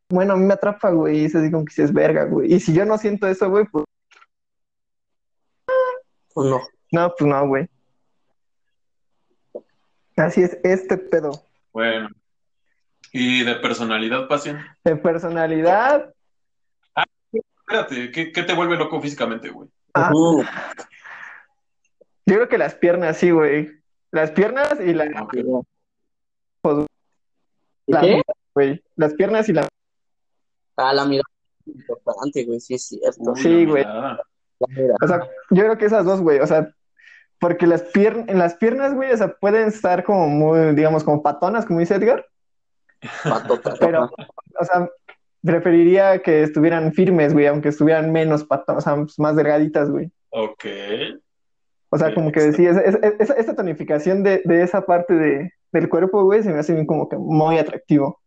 [0.08, 1.24] Bueno, a mí me atrapa, güey.
[1.24, 2.52] Es así como que si es verga, güey.
[2.52, 3.84] Y si yo no siento eso, güey, pues
[6.34, 6.60] Pues no.
[6.92, 7.68] no, pues no, güey.
[10.16, 11.30] Así es, este pedo.
[11.72, 12.08] Bueno.
[13.12, 14.60] ¿Y de personalidad, pasión?
[14.84, 16.12] De personalidad,
[17.32, 19.68] Espérate, ¿qué, qué te vuelve loco físicamente, güey?
[19.96, 20.42] Ah, Uh,
[22.26, 23.70] yo creo que las piernas, sí, güey.
[24.10, 25.04] Las piernas y la,
[27.86, 28.22] la ¿Qué?
[28.54, 28.82] güey.
[28.96, 29.68] Las piernas y la
[30.76, 31.24] Ah, la mirada
[31.66, 33.32] es importante, güey, sí es cierto.
[33.32, 33.84] Uy, Sí, güey.
[33.84, 36.70] O sea, yo creo que esas dos, güey, o sea,
[37.38, 41.22] porque las piernas, en las piernas, güey, o sea, pueden estar como muy, digamos, como
[41.22, 42.26] patonas, como dice Edgar,
[43.22, 43.74] Patota.
[43.78, 44.88] pero, o sea,
[45.46, 50.10] preferiría que estuvieran firmes, güey, aunque estuvieran menos patonas, o sea, más delgaditas, güey.
[50.30, 50.64] Ok.
[51.88, 55.14] O sea, Sí, como que decía, esa, esa- esa- esta tonificación de, de esa parte
[55.14, 58.20] de, del cuerpo, güey, se me hace como que muy atractivo.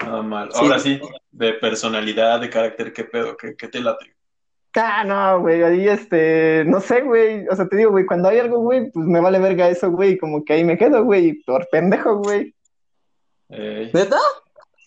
[0.00, 0.48] Nada mal.
[0.52, 0.58] Sí.
[0.60, 3.36] Ahora sí, de personalidad, de carácter, ¿qué pedo?
[3.36, 4.14] ¿Qué, qué te late?
[4.74, 8.38] Ah, no, güey, ahí, este, no sé, güey, o sea, te digo, güey, cuando hay
[8.38, 11.68] algo, güey, pues me vale verga eso, güey, como que ahí me quedo, güey, por
[11.70, 12.54] pendejo, güey.
[13.50, 14.16] Ey, ¿Neta?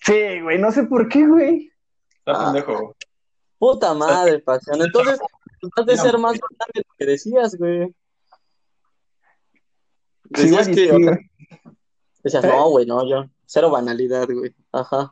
[0.06, 1.72] Sí, güey, no sé por qué, güey.
[2.20, 2.46] está Ah.
[2.46, 2.96] pendejo.
[3.58, 4.82] Puta madre, pasión.
[4.82, 5.20] Entonces,
[5.78, 7.88] has de ser más grande de lo que decías, güey.
[10.36, 11.30] Sí, Decías güey, que, sí, o sea, güey.
[12.24, 12.48] decías, ¿Eh?
[12.48, 14.54] no, güey, no, yo, cero banalidad, güey.
[14.72, 15.12] Ajá.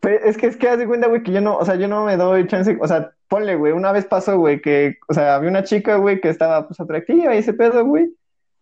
[0.00, 1.86] Pero es que es que haz de cuenta, güey, que yo no, o sea, yo
[1.86, 5.36] no me doy chance, o sea, ponle, güey, una vez pasó, güey, que, o sea,
[5.36, 8.12] había una chica, güey, que estaba, pues, atractiva y ese pedo, güey,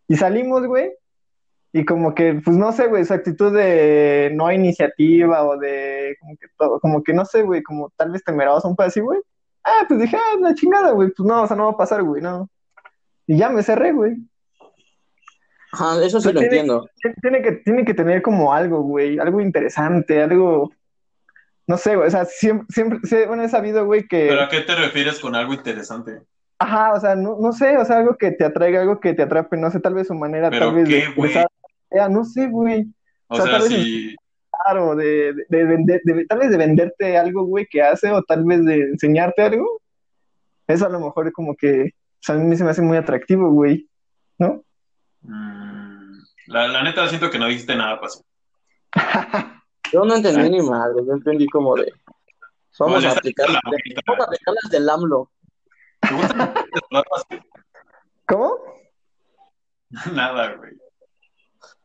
[0.09, 0.93] y salimos, güey,
[1.73, 6.37] y como que, pues, no sé, güey, su actitud de no iniciativa o de, como
[6.37, 9.21] que todo, como que, no sé, güey, como tal vez temerosa, un poco así, güey,
[9.65, 12.03] ah, pues dije, ah, la chingada, güey, pues, no, o sea, no va a pasar,
[12.03, 12.49] güey, no,
[13.27, 14.17] y ya me cerré, güey,
[15.73, 16.89] Ajá, eso sí Pero lo tiene- entiendo.
[17.23, 20.73] tiene que, tiene que tener como algo, güey, algo interesante, algo,
[21.69, 24.27] no sé, güey, o sea, siempre, siempre, bueno, he sabido, güey, que...
[24.29, 26.23] ¿Pero a qué te refieres con algo interesante?
[26.59, 29.23] Ajá, o sea, no, no sé, o sea, algo que te atraiga, algo que te
[29.23, 31.33] atrape, no sé, tal vez su manera, ¿Pero tal vez qué, de güey?
[31.91, 32.87] Ya, no sé, güey,
[33.29, 34.17] O O sea, sea, tal vez si...
[34.65, 38.23] claro, de, de, de vender, de- tal vez de venderte algo, güey, que hace, o
[38.23, 39.81] tal vez de enseñarte algo,
[40.67, 42.97] eso a lo mejor es como que, o sea, a mí se me hace muy
[42.97, 43.89] atractivo, güey,
[44.39, 44.63] ¿no?
[45.23, 48.25] mm, la, la neta siento que no dijiste nada, pasó.
[49.93, 51.93] Yo no entendí ni madre, yo entendí como de.
[52.79, 54.01] Vamos a aplicar, la bonita.
[54.07, 55.31] vamos a aplicar las del AMLO.
[56.01, 56.55] ¿Te gusta?
[58.29, 58.57] ¿Cómo?
[60.15, 60.71] Nada, güey.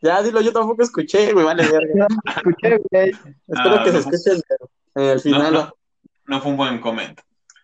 [0.05, 2.07] Ya, dilo, yo tampoco escuché, güey, vale, verga.
[2.35, 3.09] Escuché, güey,
[3.47, 5.53] Espero Ah, que se escuche en el, en el final.
[5.53, 5.73] No, no.
[6.27, 7.19] No fue un buen comment.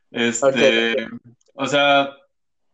[0.09, 1.07] Este,
[1.53, 2.09] o sea,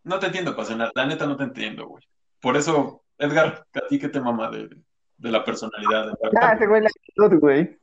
[0.04, 0.92] no te entiendo, pasional.
[0.96, 2.04] La neta no te entiendo, güey.
[2.40, 4.70] Por eso, Edgar, ¿a ti qué te mama de,
[5.18, 6.10] de la personalidad?
[6.12, 6.56] ah, carácter?
[6.56, 7.78] ese güey la actitud, güey,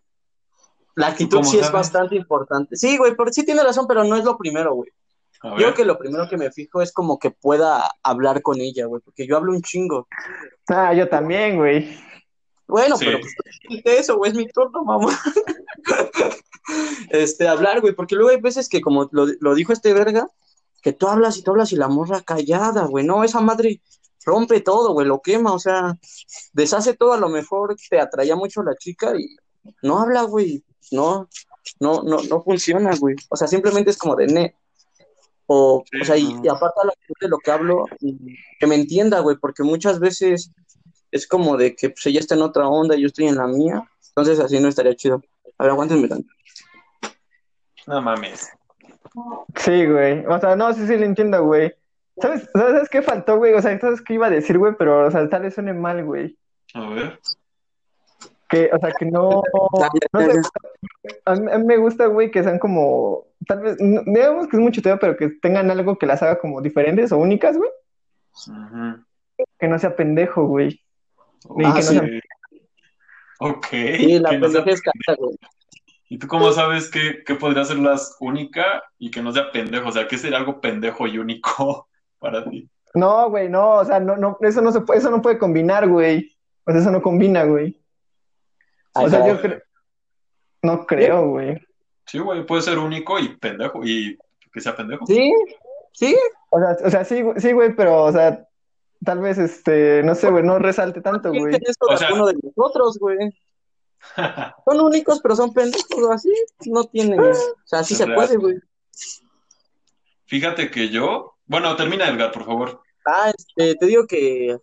[0.95, 2.77] La actitud ¿Cómo sí es bastante importante.
[2.77, 4.91] Sí, güey, pero sí tiene razón, pero no es lo primero, güey.
[5.45, 8.87] Yo creo que lo primero que me fijo es como que pueda hablar con ella,
[8.87, 10.09] güey, porque yo hablo un chingo.
[10.69, 11.97] ah, yo también, güey,
[12.67, 13.05] Bueno, Sí.
[13.05, 13.35] pero pues
[13.69, 15.19] dijiste eso, güey, es mi turno, mamá.
[17.11, 20.29] Este, hablar, güey, porque luego hay veces que, como lo, lo dijo este verga,
[20.83, 23.83] que tú hablas y tú hablas y la morra callada, güey, no, esa madre
[24.25, 25.99] rompe todo, güey, lo quema, o sea,
[26.55, 29.37] deshace todo, a lo mejor te atraía mucho la chica y
[29.83, 31.29] no habla, güey, no,
[31.81, 34.57] no, no, no funciona, güey, o sea, simplemente es como de ne.
[35.47, 37.85] O, Sí, o sea, y, y aparte a la de lo que hablo,
[38.59, 40.53] que me entienda, güey, porque muchas veces
[41.11, 43.47] es como de que pues, ella está en otra onda y yo estoy en la
[43.47, 45.23] mía, entonces así no estaría chido.
[45.59, 46.29] A ver, aguántenme tanto.
[47.87, 48.51] no mames.
[49.57, 51.73] sí, güey, o sea, no, sí, sí, lo entiendo, güey,
[52.21, 53.55] ¿sabes, sabes qué faltó, güey?
[53.55, 54.75] O sea, ¿sabes qué iba a decir, güey?
[54.79, 56.37] Pero, o sea, tal vez suene mal, güey.
[56.75, 57.21] A ver.
[58.55, 59.43] Que, o sea, que no,
[60.13, 60.41] no sé,
[61.27, 64.57] a mí, a mí me gusta, güey, que sean como, tal vez, no- digamos que
[64.57, 67.71] es mucho tema, pero que tengan algo que las haga como diferentes o únicas, güey,
[69.59, 70.69] que no sea pendejo, güey.
[71.59, 71.99] Y Ah, que no sí.
[71.99, 72.09] sea-
[73.41, 73.67] Ok.
[73.71, 75.37] Sí, la que no sea- pendeja es cara, güey.
[76.09, 79.89] ¿Y tú cómo sabes qué, qué podría ser las única y que no sea pendejo?
[79.89, 81.89] O sea, ¿qué sería algo pendejo y único
[82.19, 82.69] para ti?
[82.95, 85.89] No, güey, no, o sea, no, no, eso no se puede, eso no puede combinar,
[85.89, 86.31] güey.
[86.65, 87.81] O sea, eso no combina, güey.
[88.95, 89.61] O sea, yo creo,
[90.63, 91.61] no creo, güey.
[92.07, 94.19] Sí, güey, puede ser único y pendejo y
[94.53, 95.05] que sea pendejo.
[95.07, 95.33] Sí,
[95.93, 96.17] sí,
[96.51, 98.47] O sea, o sea, sí, güey, sí, güey, pero, o sea,
[99.05, 101.45] tal vez, este, no sé, güey, no resalte tanto, güey.
[101.53, 103.19] ¿quién es todo O sea- uno de nosotros, güey?
[104.67, 106.31] Son únicos, pero son pendejos, o así,
[106.67, 107.33] no tienen, o
[107.65, 108.17] sea, así Es se real.
[108.17, 108.57] puede, güey.
[110.27, 112.81] Fíjate que yo, bueno, termina Edgar, por favor.
[113.07, 114.57] Ah, este, te digo que,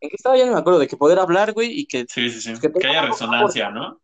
[0.00, 0.36] ¿en qué estaba?
[0.36, 2.60] Ya no me acuerdo, de que poder hablar, güey, y que, Sí, sí, sí.
[2.60, 4.00] Que haya resonancia, ¿no?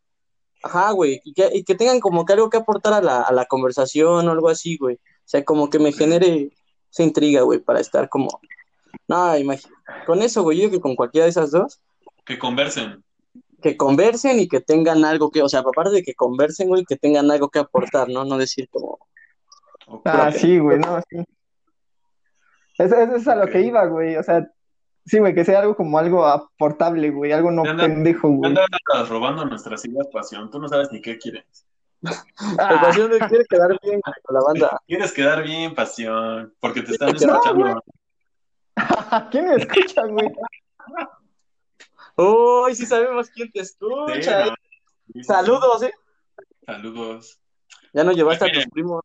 [0.65, 3.33] ajá, güey, y que, y que tengan como que algo que aportar a la, a
[3.33, 4.95] la conversación o algo así, güey.
[4.95, 6.53] O sea, como que me genere
[6.91, 8.29] esa intriga, güey, para estar como,
[9.09, 9.75] no, imagínate,
[10.07, 11.81] con eso, güey, yo digo que con cualquiera de esas dos,
[12.25, 13.03] Que conversen.
[13.61, 16.97] que conversen y que tengan algo que, o sea, aparte de que conversen, güey, que
[16.97, 18.25] tengan algo que aportar, ¿no?
[18.25, 18.99] No decir como,
[20.05, 21.19] Ah, sí, güey, no, sí.
[22.79, 24.17] Eso, eso es a lo que iba, güey.
[24.17, 24.47] O sea,
[25.05, 28.51] sí, güey, que sea algo como algo aportable, güey, algo no anda- pendejo, güey.
[28.51, 30.51] andas robando nuestras ideas, pasión.
[30.51, 31.67] Tú no sabes ni qué quieres.
[32.03, 32.13] la
[32.59, 34.81] Ah, pasión de quiere quedar bien con la banda.
[34.87, 37.85] Quieres quedar bien, pasión, porque te están no, escuchando.
[39.31, 40.33] ¿Quién me escucha, güey?
[42.17, 44.47] Uy, sí sabemos quién te Sí, escucha.
[44.47, 44.55] no.
[45.07, 45.93] Sí, sí, Saludos, ¿eh?
[46.67, 47.39] Saludos.
[47.93, 49.03] Ya no llevaste a tus primos.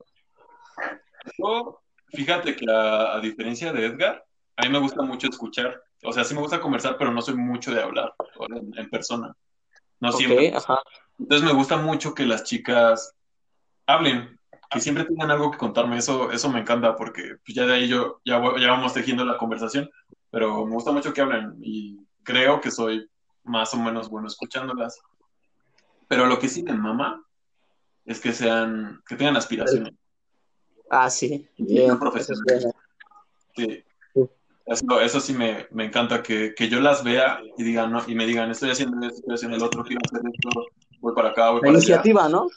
[1.37, 5.81] Yo, fíjate que a, a diferencia de Edgar, a mí me gusta mucho escuchar.
[6.03, 8.13] O sea, sí me gusta conversar, pero no soy mucho de hablar
[8.49, 9.33] en, en persona.
[9.99, 10.49] No siempre.
[10.49, 10.79] Ok, ajá.
[11.19, 13.15] Entonces me gusta mucho que las chicas
[13.87, 15.97] hablen, que siempre tengan algo que contarme.
[15.97, 19.25] Eso, eso me encanta porque pues, ya de ahí yo ya, voy- ya vamos tejiendo
[19.25, 19.89] la conversación,
[20.29, 23.09] pero me gusta mucho que hablen y creo que soy
[23.43, 24.99] más o menos bueno escuchándolas.
[26.07, 27.23] Pero lo que sí me mama
[28.05, 29.93] es que sean, que tengan aspiraciones.
[30.89, 31.49] Ah, sí.
[31.57, 31.87] Bien.
[31.89, 32.43] No profesional.
[32.47, 32.79] Eso es bueno.
[33.55, 33.83] Sí.
[34.67, 38.03] Eso, eso sí me, me encanta que, que yo las vea y digan, ¿no?
[38.05, 40.65] y me digan, estoy haciendo esto, estoy haciendo el otro, quiero hacer esto,
[40.99, 41.77] voy para acá, voy La para allá.
[41.77, 42.47] iniciativa, ¿no?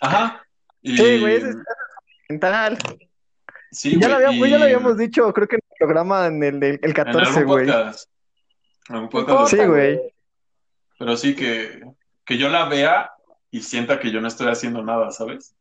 [0.00, 0.46] Ajá.
[0.80, 1.56] Y, Sí, güey, eso es
[2.28, 2.78] mental.
[3.72, 6.26] sí, Ya lo güey, habíamos, güey, ya lo habíamos dicho, creo que en el programa
[6.26, 7.66] en el, el, el en 14, algún güey.
[7.66, 8.10] podcast.
[8.88, 10.00] En algún podcast Sí, lo- güey.
[10.98, 11.82] Pero sí que,
[12.24, 13.10] que yo la vea
[13.50, 15.56] y sienta que yo no estoy haciendo nada, ¿sabes?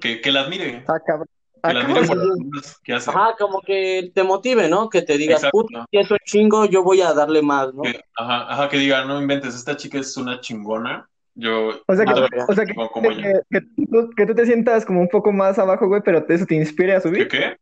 [0.00, 1.28] Que, que la admire, Ah, cabrón.
[1.64, 2.28] Que Ah, la admire cabrón.
[2.38, 3.10] por las cosas que hace.
[3.10, 4.88] Ajá, como que te motive, ¿no?
[4.90, 5.62] Que te digas, Exacto.
[5.62, 7.82] puta, si eso es chingo, yo voy a darle más, ¿no?
[7.82, 11.08] Que, ajá, ajá, que diga, no inventes, esta chica es una chingona.
[11.36, 15.00] Yo, O sea, que, o sea, que, que, que tú, que tú te sientas como
[15.00, 17.28] un poco más abajo, güey, pero te- eso te inspire a ¿Qué subir.
[17.28, 17.56] qué?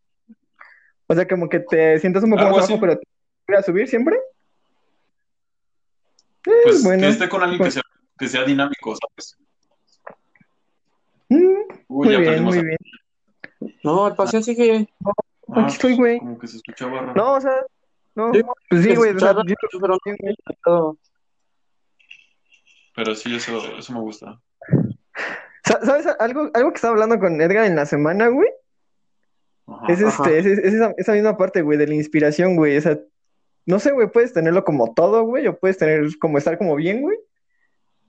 [1.07, 2.73] O sea, como que te sientas un poco Algo más así.
[2.75, 3.07] abajo, pero te
[3.39, 4.17] inspire a subir siempre.
[6.47, 7.03] Eh, Pues bueno.
[7.03, 7.83] que esté con alguien que Pues- sea,
[8.19, 9.37] que sea dinámico, ¿sabes?
[11.29, 11.39] Mm,
[11.89, 12.77] Uy, muy ya bien, muy a- bien.
[13.83, 14.89] No, el sigue.
[15.05, 15.13] Ah,
[15.65, 16.19] Aquí estoy, güey.
[16.19, 17.15] Como que se escuchaba raro.
[17.15, 17.57] No, o sea,
[18.15, 18.33] no.
[18.33, 19.15] Sí, Pues sí, güey.
[19.15, 20.35] O sea, pero sí, güey.
[20.67, 20.99] no.
[22.95, 24.41] Pero sí, eso, eso me gusta.
[25.65, 28.49] Sa- ¿Sabes algo, algo que estaba hablando con Edgar en la semana, güey?
[29.67, 29.87] Ajá.
[29.93, 32.77] Es este, es, es esa, esa misma parte, güey, de la inspiración, güey.
[32.77, 32.99] O sea,
[33.65, 37.01] no sé, güey, puedes tenerlo como todo, güey, o puedes tener como estar como bien,
[37.01, 37.17] güey.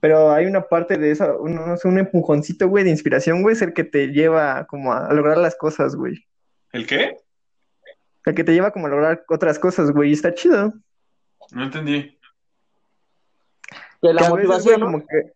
[0.04, 3.54] Pero hay una parte de esa, un, no sé, un empujoncito, güey, de inspiración, güey,
[3.54, 6.26] es el que te lleva como a, lograr las cosas, güey.
[6.72, 7.16] ¿El qué?
[8.26, 10.74] El que te lleva como a lograr otras cosas, güey, y está chido.
[11.52, 12.18] No entendí.
[14.02, 14.84] Que la Que a veces, motivación, güey, ¿no?
[14.84, 15.32] como que,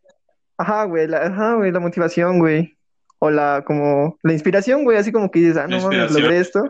[0.59, 2.77] ajá, güey, la, ajá, güey, la motivación, güey.
[3.21, 6.69] O la, como, la inspiración, güey, así como que dices, ah, no mames, logré esto.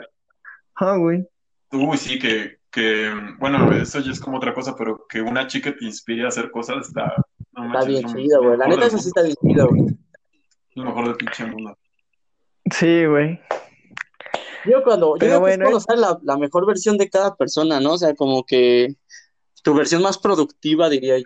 [0.77, 1.27] Ajá, güey.
[1.73, 5.75] Uy, sí, que, que, bueno, eso ya es como otra cosa, pero que una chica
[5.77, 7.13] te inspire a hacer cosas está,
[7.59, 8.59] no Está manches, bien chido, güey.
[8.59, 9.83] La neta, eso sí está bien chido, güey.
[10.75, 11.77] Lo mejor del pinche mundo.
[12.73, 13.41] Sí, güey.
[14.65, 17.93] Yo cuando, yo Pero bueno, cuando sale la, la mejor versión de cada persona, ¿no?
[17.95, 18.95] O sea, como que
[19.63, 21.25] tu versión más productiva, diría yo.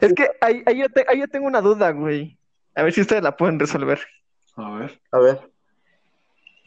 [0.00, 2.38] Es que ahí, ahí yo, te- ahí yo tengo una duda, güey.
[2.74, 4.00] A ver si ustedes la pueden resolver.
[4.56, 5.00] A ver.
[5.12, 5.40] A ver.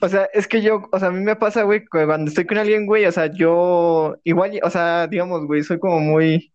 [0.01, 2.45] O sea, es que yo, o sea, a mí me pasa, güey, que cuando estoy
[2.45, 6.51] con alguien, güey, o sea, yo igual, o sea, digamos, güey, soy como muy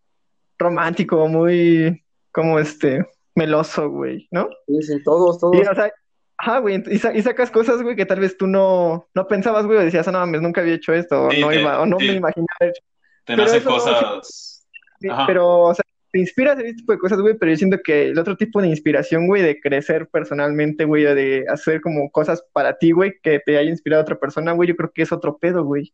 [0.58, 4.48] romántico, muy, como este, meloso, güey, ¿no?
[4.66, 5.56] Sí, sí, todos, todos.
[5.56, 5.92] Y, o sea,
[6.36, 9.66] ajá, güey, y, sa- y sacas cosas, güey, que tal vez tú no, no pensabas,
[9.66, 11.86] güey, o decías, ah, no mames, nunca había hecho esto, o no te- iba, o
[11.86, 12.06] no sí.
[12.08, 12.82] me imaginaba haber hecho.
[13.24, 14.66] Te Pero nacen eso cosas.
[15.00, 15.24] Sí, Ajá.
[15.26, 17.78] pero, o sea, te inspira a hacer este tipo de cosas, güey, pero yo siento
[17.84, 22.10] que el otro tipo de inspiración, güey, de crecer personalmente, güey, o de hacer como
[22.10, 25.02] cosas para ti, güey, que te haya inspirado a otra persona, güey, yo creo que
[25.02, 25.92] es otro pedo, güey.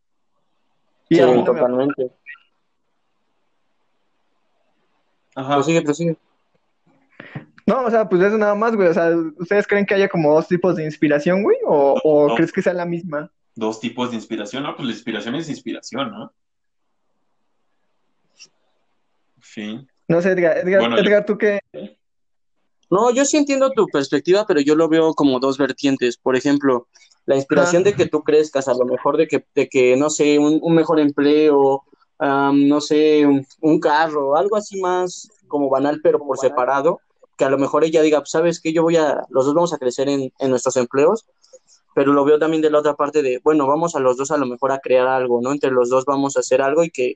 [1.09, 2.09] Y Sí, me- totalmente.
[5.35, 5.55] Ajá.
[5.55, 6.17] Prosigue, prosigue.
[7.67, 10.33] No, o sea, pues eso nada más, güey, o sea, ¿ustedes creen que haya como
[10.33, 11.57] dos tipos de inspiración, güey?
[11.65, 12.35] ¿O, o No.
[12.35, 13.31] crees que sea la misma?
[13.55, 14.75] Dos tipos de inspiración, ¿no?
[14.75, 16.31] Pues la inspiración es inspiración, ¿no?
[19.39, 19.87] Fin.
[20.07, 21.59] No sé, Edgar, Edgar, Bueno, yo- Edgar, ¿tú qué?
[22.89, 26.17] No, yo sí entiendo tu perspectiva, pero yo lo veo como dos vertientes.
[26.17, 26.87] Por ejemplo,
[27.25, 27.85] la inspiración Ah.
[27.85, 30.75] de que tú crezcas, a lo mejor de que, de que no sé, un, un
[30.75, 31.83] mejor empleo,
[32.19, 36.99] am, no sé, un, un carro, algo así más como banal, pero por separado,
[37.37, 38.73] que a lo mejor ella diga, pues, ¿sabes qué?
[38.73, 41.25] Yo voy a, los dos vamos a crecer en, en nuestros empleos,
[41.93, 44.37] pero lo veo también de la otra parte de, bueno, vamos a los dos a
[44.37, 45.51] lo mejor a crear algo, ¿no?
[45.51, 47.15] Entre los dos vamos a hacer algo y que,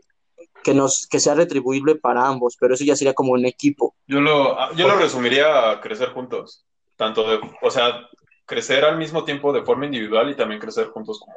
[0.64, 3.96] que nos, que sea retribuible para ambos, pero eso ya sería como un equipo.
[4.08, 6.66] Yo lo, ah, yo lo resumiría a crecer juntos.
[6.96, 8.08] Tanto de, o sea,
[8.46, 11.36] crecer al mismo tiempo de forma individual y también crecer juntos como,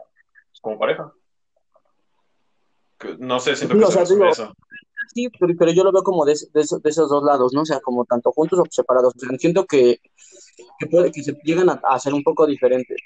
[0.61, 1.13] como pareja.
[3.19, 4.55] No sé, siento que o se sea, resume digo, eso.
[5.15, 7.63] sí, pero, pero yo lo veo como de, de de esos dos lados, ¿no?
[7.63, 9.15] O sea, como tanto juntos o separados.
[9.17, 10.01] O sea, siento que,
[10.79, 12.99] que puede que se llegan a, a ser un poco diferentes,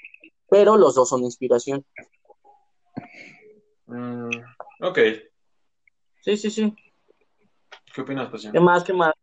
[0.49, 1.85] pero los dos son inspiración.
[3.87, 4.29] Mm,
[4.81, 4.99] ok.
[6.21, 6.75] Sí, sí, sí.
[7.93, 8.51] ¿Qué opinas, Pasión?
[8.53, 8.83] ¿Qué más?
[8.83, 9.13] ¿Qué más?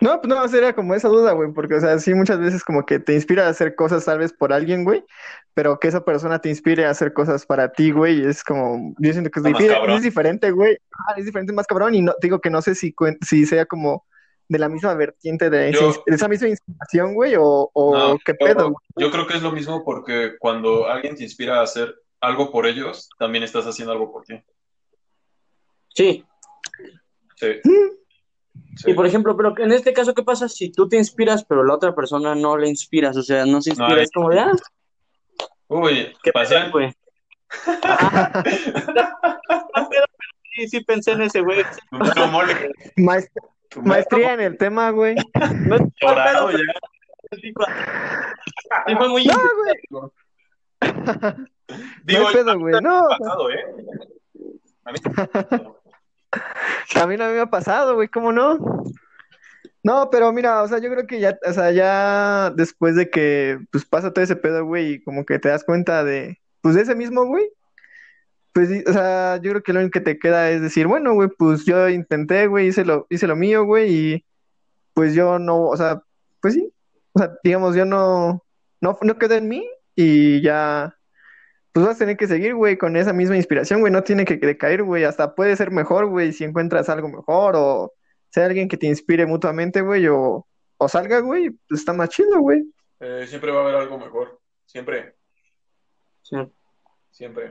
[0.00, 2.86] No, pues no, sería como esa duda, güey, porque, o sea, sí, muchas veces como
[2.86, 5.04] que te inspira a hacer cosas tal vez por alguien, güey,
[5.52, 9.12] pero que esa persona te inspire a hacer cosas para ti, güey, es como, yo
[9.12, 12.40] siento que es, difícil, diferente, güey, ah, es diferente, más cabrón, y no, te digo
[12.40, 14.06] que no sé si, si sea como
[14.48, 17.96] de la misma vertiente de, esa Yo- ins- de esa misma inspiración, güey, o, o
[17.96, 18.76] No, qué yo- pedo, güey.
[18.96, 22.66] Yo creo que es lo mismo porque cuando alguien te inspira a hacer algo por
[22.66, 24.42] ellos, también estás haciendo algo por ti.
[25.94, 26.24] Sí.
[27.36, 27.60] Sí.
[28.86, 31.74] Y por ejemplo, pero en este caso, ¿qué pasa si tú te inspiras, pero la
[31.74, 33.16] otra persona no le inspiras?
[33.16, 34.52] O sea, no se inspira, No, es como de, ah,
[35.68, 36.92] Uy, qué Pasión, pedo, güey.
[40.56, 41.62] Sí, sí pensé en ese güey.
[42.96, 43.30] Maest-
[43.82, 45.14] maestría en el tema, güey.
[45.66, 45.82] No es
[46.50, 46.58] ya.
[47.40, 47.66] sí fue-
[48.86, 50.10] sí muy No, güey,
[52.04, 53.64] Digo, no pedo, güey, no, pasado, ¿eh?
[54.84, 54.98] A mí
[56.92, 58.58] También a mí me ha pasado, güey, ¿cómo no?
[59.82, 63.58] No, pero mira, o sea, yo creo que ya, o sea, ya después de que,
[63.72, 66.82] pues, pasa todo ese pedo, güey, y como que te das cuenta de, pues, de
[66.82, 67.48] ese mismo, güey,
[68.52, 71.28] pues, o sea, yo creo que lo único que te queda es decir, bueno, güey,
[71.38, 74.24] pues, yo intenté, güey, hice lo, hice lo mío, güey, y,
[74.94, 76.02] pues, yo no, o sea,
[76.40, 76.72] pues, sí,
[77.12, 78.44] o sea, digamos, yo no,
[78.80, 80.94] no, no quedó en mí, y ya,
[81.72, 84.36] pues, vas a tener que seguir, güey, con esa misma inspiración, güey, no tiene que
[84.36, 87.92] decaer, güey, hasta puede ser mejor, güey, si encuentras algo mejor, o
[88.30, 92.40] sea alguien que te inspire mutuamente, güey, o, o salga, güey, pues está más chido,
[92.40, 92.64] güey.
[93.00, 94.40] Eh, siempre va a haber algo mejor.
[94.66, 95.14] Siempre,
[96.22, 96.36] Sí.
[97.10, 97.50] siempre.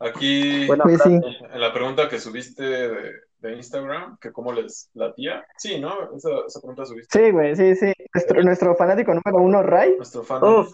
[0.00, 1.10] Aquí, Pues sí.
[1.52, 5.44] en la pregunta que subiste de, de Instagram, que cómo les latía.
[5.56, 6.14] Sí, ¿no?
[6.16, 7.18] Esa, esa pregunta subiste.
[7.18, 7.92] Sí, güey, sí, sí.
[8.14, 10.42] Nuestro, nuestro fanático número uno, Ray, Nuestro fan.
[10.44, 10.72] Uf.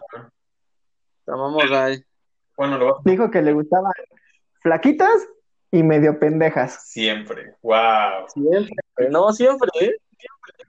[1.26, 2.02] Llamamos Ray.
[2.56, 3.92] Bueno, lo dijo que le gustaban
[4.60, 5.26] flaquitas
[5.70, 6.88] y medio pendejas.
[6.88, 7.56] siempre.
[7.62, 8.28] Wow.
[8.28, 8.74] Siempre,
[9.10, 9.96] no, siempre, ¿eh?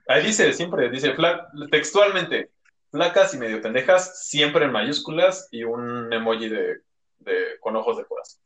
[0.08, 2.50] Ahí dice, siempre, dice, fla- textualmente,
[2.90, 6.78] flacas y medio pendejas, siempre en mayúsculas y un emoji de,
[7.18, 8.40] de- con ojos de corazón.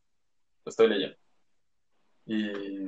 [0.64, 1.16] Lo estoy leyendo.
[2.26, 2.86] Y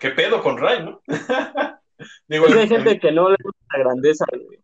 [0.00, 1.00] qué pedo con Ray, ¿no?
[2.26, 4.58] Digo, hay el- gente que no le gusta la grandeza, güey.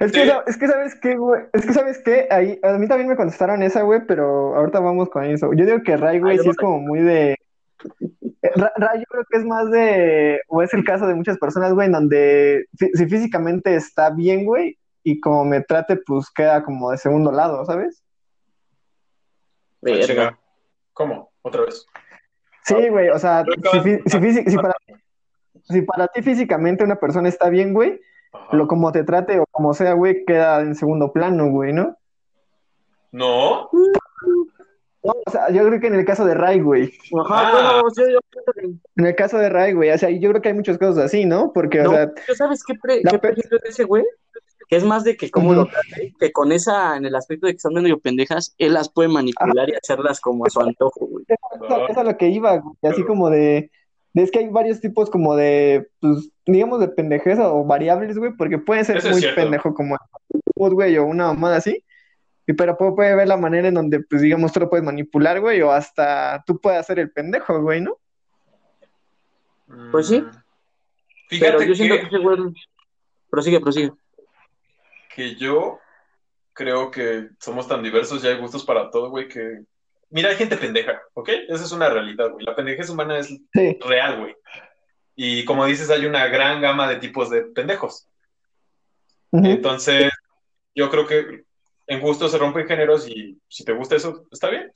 [0.00, 0.32] Es que, Sí.
[0.46, 3.62] es que sabes qué, güey, es que sabes qué, ahí, a mí también me contestaron
[3.62, 5.52] esa, güey, pero ahorita vamos con eso.
[5.52, 7.36] Yo digo que Ray, güey, Ah, sí es como muy de...
[8.56, 11.74] Ra- Ray yo creo que es más de, o es el caso de muchas personas,
[11.74, 16.90] güey, en donde si físicamente está bien, güey, y como me trate, pues queda como
[16.90, 18.02] de segundo lado, ¿sabes?
[18.02, 19.78] Ah.
[19.82, 20.38] Verga.
[20.94, 21.30] ¿Cómo?
[21.42, 21.86] Otra vez.
[22.64, 23.44] Sí, güey, o sea,
[24.06, 24.74] si para,
[25.64, 28.00] si para ti físicamente una persona está bien, güey,
[28.32, 28.56] Ajá.
[28.56, 31.96] lo como te trate o como sea, güey, queda en segundo plano, güey, ¿no?
[33.12, 33.68] No,
[35.02, 36.92] No, o sea, yo creo que en el caso de Ray, güey,
[37.24, 37.80] Ajá, Ah.
[37.80, 40.42] bueno, yo, yo pienso que- en el caso de Ray, güey, o sea, yo creo
[40.42, 41.52] que hay muchos casos así, ¿no?
[41.54, 44.04] Porque, o sea, ¿tú sabes qué, pre- qué de ese güey?
[44.68, 47.54] Que es más de que cómo lo trate, que con esa, en el aspecto de
[47.54, 51.24] que son medio pendejas, él las puede manipular y hacerlas como a su antojo, güey.
[51.28, 53.70] eso eso es a lo que iba, güey, así como de, de-
[54.14, 58.58] es que hay varios tipos como de, pues, digamos, de pendejeza o variables, güey, porque
[58.58, 61.84] puede ser Eso muy pendejo como el güey, o una mamada así,
[62.46, 65.62] y pero puede, ver la manera en donde, pues, digamos, tú lo puedes manipular, güey,
[65.62, 67.98] o hasta tú puedes hacer el pendejo, güey, ¿no?
[69.92, 70.24] Pues sí.
[71.28, 72.36] Fíjate Pero yo siento que que, ese güey...
[73.30, 73.92] Prosigue, prosigue.
[75.14, 75.78] que yo
[76.52, 79.62] creo que somos tan diversos y hay gustos para todo, güey, que...
[80.10, 81.28] Mira, hay gente pendeja, ¿ok?
[81.48, 82.44] Esa es una realidad, güey.
[82.44, 83.78] La pendejez humana es Sí.
[83.86, 84.34] real, güey.
[85.14, 88.08] Y como dices, hay una gran gama de tipos de pendejos.
[89.32, 90.10] Entonces,
[90.74, 91.44] yo creo que
[91.86, 94.72] en gusto se rompen géneros y si te gusta eso, está bien.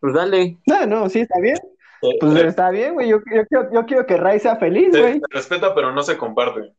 [0.00, 0.58] Pues dale.
[0.66, 1.56] No, no, sí, está bien.
[2.02, 3.08] Eh, Pues eh, está bien, güey.
[3.08, 5.14] Yo, yo, quiero, yo quiero que Ray sea feliz, se, güey.
[5.14, 6.72] se respeta, pero no se comparte.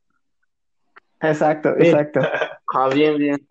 [1.21, 1.87] Exacto, Sí.
[1.87, 2.19] exacto.
[2.73, 3.47] Ah, bien, bien.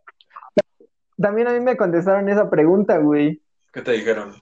[1.16, 3.41] También a mí me contestaron esa pregunta, güey.
[3.73, 4.35] ¿Qué te dijeron?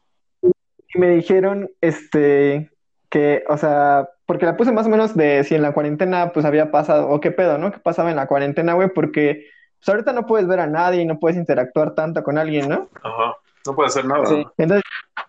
[0.42, 2.70] Y me dijeron, este,
[3.10, 6.44] que, o sea, porque la puse más o menos de si en la cuarentena, pues
[6.44, 7.70] había pasado, o qué pedo, ¿no?
[7.70, 8.88] ¿Qué pasaba en la cuarentena, güey?
[8.92, 9.46] Porque,
[9.78, 12.88] pues ahorita no puedes ver a nadie y no puedes interactuar tanto con alguien, ¿no?
[13.02, 13.34] Ajá.
[13.66, 14.26] No puede hacer nada.
[14.26, 14.44] Sí.
[14.58, 14.82] Entonces,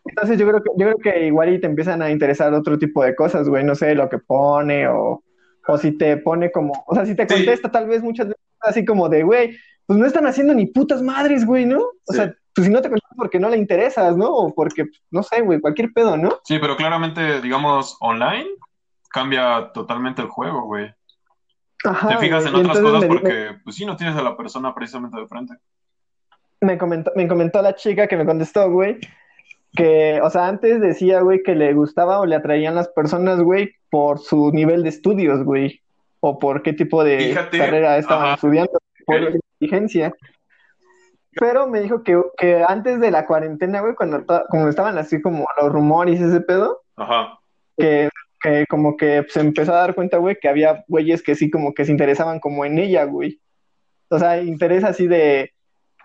[0.05, 3.03] entonces yo creo que, yo creo que igual y te empiezan a interesar otro tipo
[3.03, 5.21] de cosas, güey, no sé, lo que pone o,
[5.67, 7.35] o si te pone como, o sea, si te Sí.
[7.35, 11.01] contesta tal vez muchas veces así como de, güey, pues no están haciendo ni putas
[11.01, 11.79] madres, güey, ¿no?
[11.81, 12.17] O Sí.
[12.17, 14.29] sea, pues si no te contesta porque no le interesas, ¿no?
[14.33, 16.39] O porque, no sé, güey, cualquier pedo, ¿no?
[16.43, 18.47] Sí, pero claramente, digamos, online
[19.09, 20.93] cambia totalmente el juego, güey.
[21.83, 22.09] Ajá.
[22.09, 25.19] Te fijas en otras cosas me- porque, pues sí, no tienes a la persona precisamente
[25.19, 25.55] de frente.
[26.61, 28.99] me comentó, me comentó la chica que me contestó, güey,
[29.73, 33.71] que, o sea, antes decía, güey, que le gustaba o le atraían las personas, güey,
[33.89, 35.81] por su nivel de estudios, güey,
[36.19, 38.33] o por qué tipo de Fíjate, carrera estaban ajá.
[38.35, 38.73] estudiando,
[39.05, 40.13] por la exigencia.
[41.39, 45.45] Pero me dijo que, que antes de la cuarentena, güey, cuando como estaban así como
[45.61, 47.39] los rumores y ese pedo, Ajá.
[47.77, 48.09] que,
[48.41, 51.73] que como que se empezó a dar cuenta, güey, que había güeyes que sí como
[51.73, 53.39] que se interesaban como en ella, güey.
[54.09, 55.53] O sea, interés así de...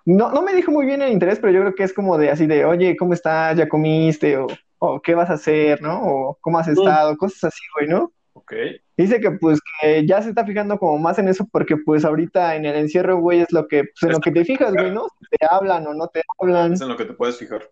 [0.05, 2.31] No, no me dijo muy bien el interés, pero yo creo que es como de
[2.31, 3.57] así de, oye, ¿cómo estás?
[3.57, 4.37] ¿Ya comiste?
[4.37, 4.47] O,
[4.79, 5.83] o ¿qué vas a hacer?
[5.83, 6.01] ¿No?
[6.05, 7.17] O ¿cómo has estado?
[7.17, 8.13] Cosas así, güey, ¿no?
[8.49, 8.53] Ok.
[8.97, 12.55] Dice que pues que ya se está fijando como más en eso porque pues ahorita
[12.55, 15.09] en el encierro, güey, es lo que, pues en lo que te fijas, güey, ¿no?
[15.21, 16.73] Si te hablan o no te hablan.
[16.73, 17.69] Es en lo que te puedes fijar.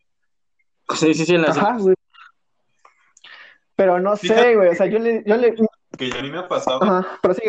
[0.97, 1.95] Sí, sí, sí, en las- Ajá, güey.
[3.77, 4.41] Pero no Fíjate.
[4.41, 5.55] sé, güey, o sea, yo le, yo le,
[5.99, 7.49] Que a mí me ha pasado ajá, prosigue.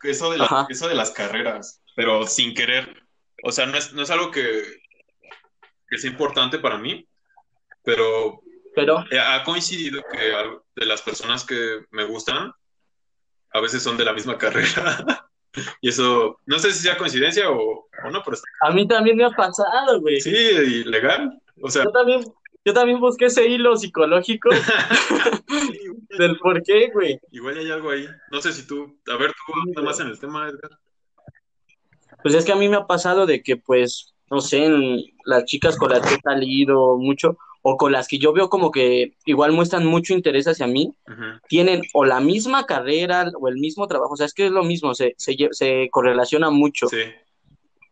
[0.00, 3.02] que eso de, la- eso de las carreras, pero sin querer.
[3.44, 4.62] O sea, no es, no es algo que,
[5.88, 7.06] que sea importante para mí,
[7.82, 8.40] pero
[8.74, 10.18] Pero, eh, ha coincidido que
[10.76, 12.52] de las personas que me gustan,
[13.52, 15.28] a veces son de la misma carrera.
[15.82, 17.60] Y eso, no sé si sea coincidencia o,
[18.04, 20.20] o no, pero está- a mí también me ha pasado, güey.
[20.20, 21.38] sí, y legal.
[21.60, 22.24] O sea, Yo también,
[22.64, 24.48] yo también busqué ese hilo psicológico
[26.18, 27.20] del por qué, güey.
[27.30, 28.06] igual hay algo ahí.
[28.30, 30.70] No sé si tú, a ver, tú nada más en el tema, Edgar.
[32.22, 35.44] Pues es que a mí me ha pasado de que, pues, no sé, en las
[35.44, 39.14] chicas con las que he salido mucho, o con las que yo veo como que
[39.24, 40.92] igual muestran mucho interés hacia mí,
[41.48, 44.64] tienen o la misma carrera o el mismo trabajo, o sea, es que es lo
[44.64, 46.88] mismo, se, se, correlaciona mucho.
[46.88, 47.02] Sí,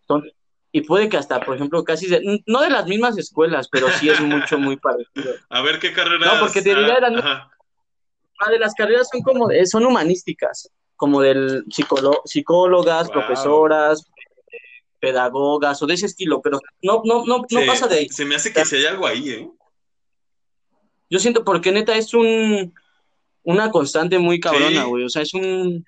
[0.03, 0.33] Entonces,
[0.73, 4.09] y puede que hasta, por ejemplo, casi, de- no de las mismas escuelas, pero sí
[4.09, 5.35] es mucho, muy parecido.
[5.49, 6.33] a ver qué carreras.
[6.35, 7.51] No, porque te diría, ah, eran- ajá.
[8.43, 11.64] Ah, de las carreras son como, de- son humanísticas, como del
[12.25, 13.12] psicólogas, Wow.
[13.12, 14.05] profesoras,
[14.99, 18.09] pedagogas o de ese estilo, pero no, no, no, no pasa de ahí.
[18.11, 19.51] Se me hace que si hay algo ahí, ¿eh?
[21.11, 22.73] Yo siento porque neta es un
[23.43, 24.89] una constante muy cabrona, Sí.
[24.89, 25.05] güey.
[25.05, 25.85] O sea, es un,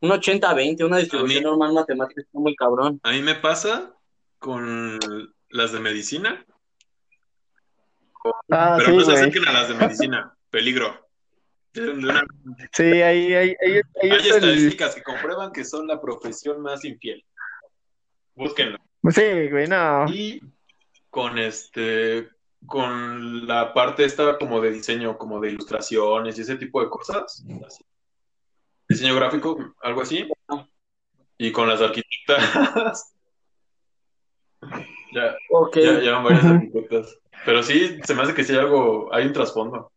[0.00, 3.00] un 80-20, una distribución mí- normal matemática está muy cabrón.
[3.04, 3.94] A mí me pasa
[4.38, 4.98] con
[5.50, 6.44] las de medicina,
[8.50, 10.36] Ah, pero sí, no se acerquen a las de medicina.
[10.50, 11.06] Peligro.
[11.76, 12.24] Una-
[12.72, 13.54] Sí, ahí, ahí, ahí,
[14.02, 17.24] ahí Hay el- estadísticas que comprueban que son la profesión más infiel.
[18.34, 18.78] Búsquenlo.
[19.10, 20.06] Sí, güey, no.
[20.12, 20.42] Y
[21.10, 22.28] con este,
[22.66, 27.44] con la parte esta como de diseño, como de ilustraciones y ese tipo de cosas.
[27.66, 27.84] así.
[28.88, 30.28] Diseño gráfico, algo así.
[31.38, 33.14] Y con las arquitectas.
[35.12, 35.76] ya, Ok.
[35.76, 37.18] ya, ya van varias arquitectas.
[37.44, 39.92] Pero sí, se me hace que sí hay algo, hay un trasfondo.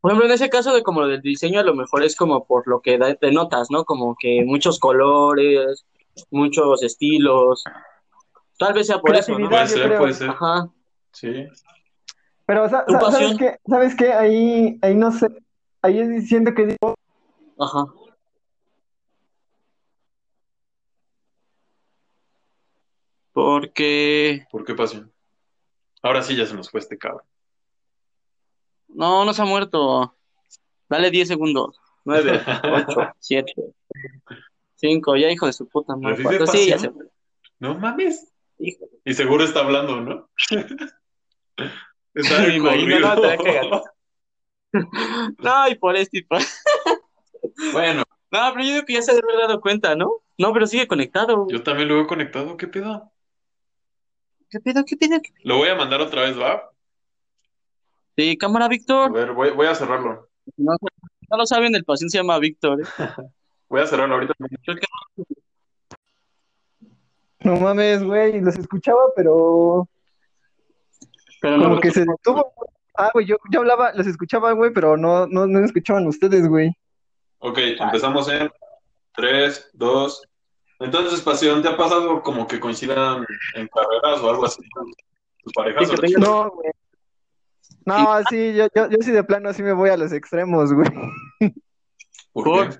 [0.00, 2.68] Por ejemplo, en ese caso de como del diseño, a lo mejor es como por
[2.68, 3.84] lo que denotas, ¿no?
[3.84, 5.86] Como que muchos colores,
[6.30, 7.64] muchos estilos.
[8.58, 9.34] Tal vez sea por eso.
[9.34, 10.30] Puede ser, puede ser.
[10.30, 10.68] Ajá.
[11.12, 11.46] Sí.
[12.46, 13.38] Pero, sa- ¿Tu sa- ¿sabes pasión?
[13.38, 13.56] qué?
[13.66, 14.12] ¿Sabes qué?
[14.12, 15.28] Ahí, ahí no sé.
[15.82, 16.94] Ahí es diciendo que digo,
[17.58, 17.86] Ajá.
[23.32, 25.12] Porque ¿Por qué pasión?
[26.02, 27.22] Ahora sí ya se nos fue este cabrón.
[28.88, 30.14] no, no se ha muerto.
[30.88, 31.80] Dale 10 segundos.
[32.04, 33.52] 9, 8, 7,
[34.74, 36.16] 5, ya hijo de su puta madre.
[36.16, 36.94] ¿Revive Cuatro, Sí, ya se pasión?
[36.94, 37.10] muere.
[37.58, 38.30] No mames.
[38.58, 38.84] Hijo.
[39.04, 40.28] Y seguro está hablando, ¿no?
[42.14, 43.28] Está Me imagino, no, te
[45.48, 46.40] a y por esto y por...
[47.72, 50.22] Bueno, No, pero yo digo que ya se debe haber dado cuenta, ¿no?
[50.38, 51.46] No, pero sigue conectado.
[51.48, 52.56] yo también lo he conectado.
[52.56, 53.12] ¿Qué pedo?
[54.50, 55.20] ¿Qué pedo, qué pedo?
[55.22, 55.42] qué pedo?
[55.44, 56.70] Lo voy a mandar otra vez, ¿va?
[58.16, 59.12] Sí, cámara, A Víctor.
[59.12, 60.28] ver, voy, voy a cerrarlo.
[60.56, 60.72] No,
[61.30, 62.80] no lo saben, el paciente se llama Víctor.
[62.80, 62.84] ¿eh?
[63.68, 64.34] Voy a cerrarlo ahorita.
[67.40, 69.88] No mames, güey, los escuchaba, pero
[71.44, 72.52] Pero como no, que se detuvo.
[72.56, 72.70] güey.
[72.96, 76.72] Ah, güey, yo, yo hablaba, los escuchaba, güey, pero no, no, no escuchaban ustedes, güey.
[77.38, 78.50] Ok, empezamos en
[79.14, 80.22] 3, 2.
[80.80, 83.26] Entonces, Pasión, ¿te ha pasado como que coincidan
[83.56, 84.62] en carreras o algo así
[85.42, 85.90] tus parejas?
[86.02, 86.18] Sí, o?
[86.18, 86.70] No, güey.
[87.84, 90.88] No, sí, yo, yo, yo sí de plano sí me voy a los extremos, güey.
[92.32, 92.78] ¿Por qué?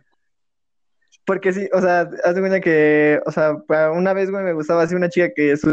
[1.26, 3.56] Porque sí, o sea, haz de cuenta que, o sea,
[3.92, 5.66] una vez, güey, me gustaba así una chica que es...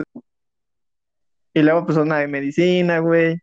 [1.54, 3.40] Y luego, pues, una de medicina, güey.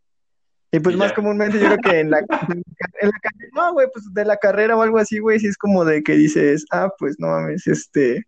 [0.71, 1.15] Y pues Y más ya.
[1.15, 4.77] comúnmente yo creo que en la, en la carrera, no, güey, pues de la carrera
[4.77, 8.27] o algo así, güey, sí es como de que dices, ah, pues no mames, este,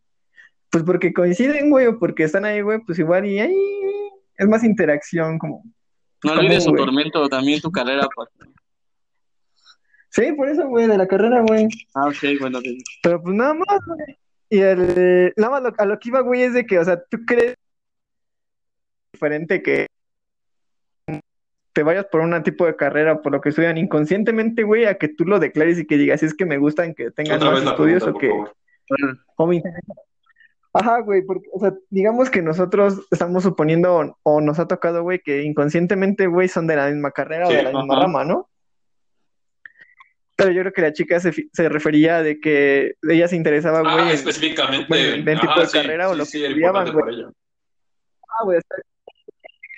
[0.71, 3.55] pues porque coinciden, güey, o porque están ahí, güey, pues igual y ahí,
[4.39, 5.63] es más interacción, como.
[6.25, 6.83] No común, olvides su güey.
[6.85, 8.09] tormento, también tu carrera.
[8.15, 8.29] pues.
[10.11, 11.69] Sí, por eso, güey, de la carrera, güey.
[11.95, 12.61] Ah, ok, bueno.
[12.61, 12.79] sí.
[13.03, 14.19] Pero pues nada más, güey.
[14.49, 17.01] Y el, nada más lo- a lo que iba, güey, es de que, o sea,
[17.09, 17.55] tú crees
[19.21, 19.87] diferente que
[21.73, 25.09] te vayas por un tipo de carrera, por lo que estudian inconscientemente, güey, a que
[25.09, 28.27] tú lo declares y que digas, es que me gustan que tengan más estudios pregunta,
[28.27, 28.47] o
[28.89, 29.07] que,
[29.37, 29.81] o me interesa.
[30.73, 35.19] Ajá, güey, porque, o sea, digamos que nosotros estamos suponiendo o, nos ha tocado, güey,
[35.19, 38.49] que inconscientemente, güey, son de la misma carrera o de la misma rama, ¿no?
[40.37, 43.95] Pero yo creo que la chica se, se refería de que ella se interesaba, güey,
[43.95, 44.87] Ah, en- específicamente.
[44.89, 47.25] bueno, en tipo de sí, carrera o lo que estudiaban, güey.
[47.25, 48.77] Ah, güey, o sea,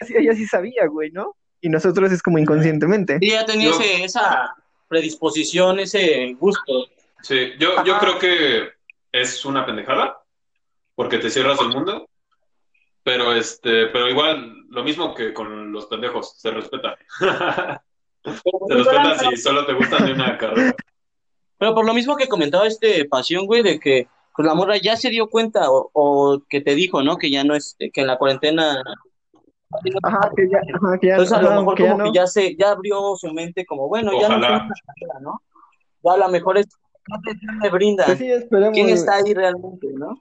[0.02, 1.36] ella, sí- ella sí sabía, güey, ¿no?
[1.60, 3.18] Y nosotros es como inconscientemente.
[3.20, 4.54] Sí, ya tenía Yo- ese, esa
[4.88, 6.86] predisposición, ese gusto.
[7.22, 8.68] Sí, yo, yo creo que
[9.12, 10.18] es una pendejada,
[10.94, 12.08] porque te cierras el mundo,
[13.04, 16.96] pero este, pero igual, lo mismo que con los pendejos, se respeta.
[18.24, 20.76] Se respeta si solo te gustan de una carrera.
[21.58, 24.96] Pero por lo mismo que comentaba este Pasión, güey, de que pues, la morra ya
[24.96, 27.16] se dio cuenta o, o que te dijo, ¿no?
[27.18, 28.80] Que ya no es, que en la cuarentena...
[30.02, 32.12] Ajá, que ya, ajá, que ya, Entonces a lo mejor que ya como no.
[32.12, 34.48] que ya se, ya abrió su mente como, bueno, ya no Ojalá.
[34.48, 35.42] una carrera, ¿no?
[36.02, 38.04] Ya a lo mejor es, ¿qué te- qué me brinda?
[38.06, 38.74] Pues sí, esperemos.
[38.74, 40.16] ¿Quién está ahí realmente, no?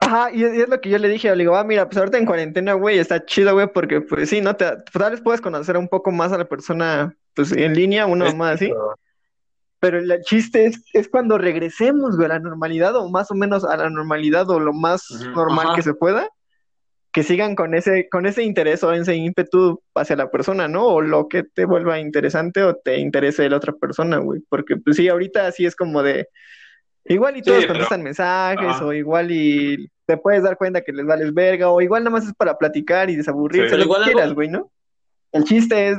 [0.00, 1.98] Ajá, y es, y es lo que yo le dije, le digo, ah, mira, pues
[1.98, 4.56] ahorita en cuarentena, güey, está chido, güey, porque pues sí, ¿no?
[4.56, 8.06] Te, pues, tal vez puedes conocer un poco más a la persona, pues en línea,
[8.06, 8.72] una más así,
[9.80, 13.64] pero el chiste es, es cuando regresemos, güey, a la normalidad, o más o menos
[13.64, 15.04] a la normalidad, o lo más
[15.34, 15.76] normal Ajá.
[15.76, 16.28] que se pueda,
[17.18, 20.86] que sigan con ese, con ese interés o ese ímpetu hacia la persona, ¿no?
[20.86, 24.76] O lo que te vuelva interesante o te interese de la otra persona, güey, porque
[24.76, 26.28] pues sí, ahorita sí es como de,
[27.06, 28.86] igual y Sí, todos pero- contestan mensajes, Ajá.
[28.86, 32.24] o igual y te puedes dar cuenta que les vales verga, o igual nada más
[32.28, 33.70] es para platicar y desaburrirse, Sí.
[33.72, 34.70] lo Pero igual que quieras, güey, ¿no?
[35.32, 35.98] El chiste es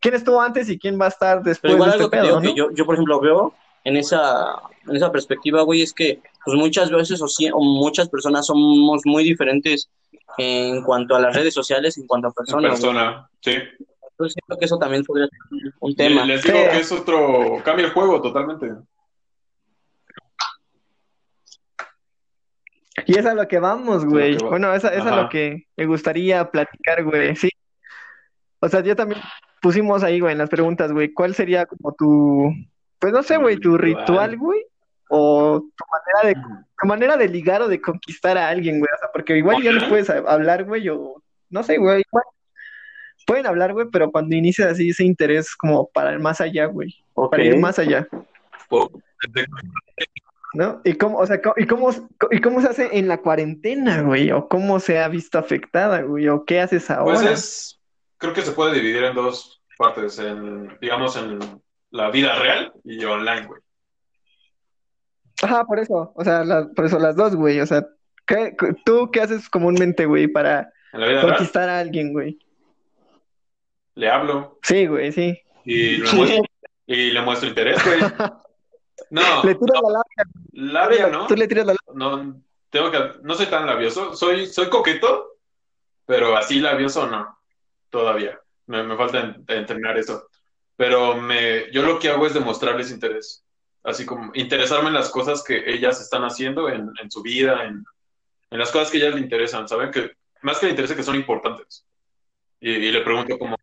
[0.00, 2.16] quién estuvo antes y quién va a estar Pero después igual de este algo que
[2.16, 2.48] te pedo, digo ¿no?
[2.48, 4.52] que yo, yo, por ejemplo, veo en esa,
[4.88, 9.02] en esa perspectiva, güey, es que pues muchas veces o, sí- o muchas personas somos
[9.04, 9.90] muy diferentes
[10.38, 12.72] en cuanto a las redes sociales, en cuanto a personas.
[12.72, 13.52] persona, sí.
[14.10, 16.24] Entonces siento que eso también podría ser un Y tema.
[16.24, 16.64] les digo Sí.
[16.70, 18.70] que es otro, cambia el juego totalmente.
[23.06, 24.36] Y es a lo que vamos, güey.
[24.36, 24.50] que va.
[24.50, 25.22] Bueno, esa, esa es Ajá.
[25.22, 27.48] lo que me gustaría platicar, güey, sí.
[28.60, 29.20] O sea, yo también
[29.60, 32.52] pusimos ahí, güey, en las preguntas, güey, ¿cuál sería como tu,
[32.98, 34.64] pues no sé, güey, tu ritual, güey?
[35.14, 36.42] O tu manera de,
[36.80, 38.88] tu manera de ligar o de conquistar a alguien, güey.
[38.94, 42.24] O sea, porque igual ya no puedes hablar, güey, o no sé, güey, igual
[43.26, 46.96] pueden hablar, güey, pero cuando inicias así ese interés como para ir más allá, güey,
[47.14, 47.30] Ok.
[47.30, 48.08] para ir más allá.
[50.54, 50.80] ¿No?
[50.84, 51.90] ¿Y cómo, o sea, y cómo,
[52.30, 54.30] y cómo se hace en la cuarentena, güey?
[54.32, 56.28] ¿O cómo se ha visto afectada, güey?
[56.28, 57.14] ¿O qué haces ahora?
[57.14, 57.80] Pues es,
[58.18, 61.38] creo que se puede dividir en dos partes, en, digamos, en
[61.90, 63.61] la vida real y online, güey.
[65.42, 67.86] Ajá, por eso, o sea, la- por eso las dos, güey, o sea,
[68.26, 70.72] ¿qué, ¿tú qué haces comúnmente, güey, para
[71.22, 72.38] conquistar a alguien, güey?
[73.94, 75.38] le hablo Sí, güey, sí.
[75.64, 76.42] y le muestro,
[76.86, 78.00] y le muestro interés, güey.
[79.10, 81.92] No, Le tiras la labia labia, no, tú le tiras la labia.
[81.98, 82.40] no,
[82.70, 85.32] tengo que, no soy tan labioso, soy, soy coqueto,
[86.06, 87.36] pero así labioso no,
[87.90, 88.40] todavía.
[88.66, 90.28] Me, me falta en- entrenar eso.
[90.76, 93.44] Pero me, yo lo que hago es demostrarles interés.
[93.84, 97.84] Así como interesarme en las cosas que ellas están haciendo en, en su vida, en,
[98.50, 99.90] en las cosas que ellas le interesan, ¿saben?
[99.90, 100.12] Que
[100.42, 101.84] más que le interesa que son importantes.
[102.60, 103.56] Y, y le pregunto cómo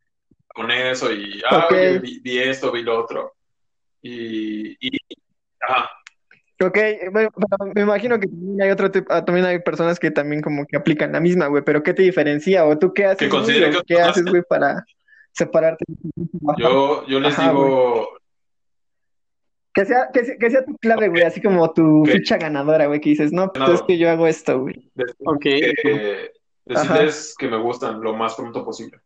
[0.47, 1.73] con eso y, ah, Ok.
[1.73, 3.33] oye, vi, vi esto, vi lo otro.
[4.01, 4.97] Y, y
[5.61, 5.89] ajá,
[6.61, 6.77] Ok,
[7.13, 7.29] bueno,
[7.73, 10.75] me imagino que también hay otro tipo, ah, también hay personas que también como que
[10.75, 12.65] aplican la misma, güey, pero ¿qué te diferencia?
[12.65, 13.39] ¿O tú qué haces, Que güey?
[13.39, 14.83] considere ¿O que qué haces, güey, para
[15.31, 15.85] separarte?
[16.57, 18.09] yo, yo les Ajá, digo,
[19.79, 22.99] Que sea, que sea, que sea tu clave, güey, así como tu ficha ganadora, güey,
[22.99, 23.75] que dices, no, pues Ganador.
[23.75, 24.91] es que yo hago esto, güey.
[25.19, 25.39] Ok.
[25.41, 26.31] que
[26.65, 28.99] decirles que me gustan lo más pronto posible.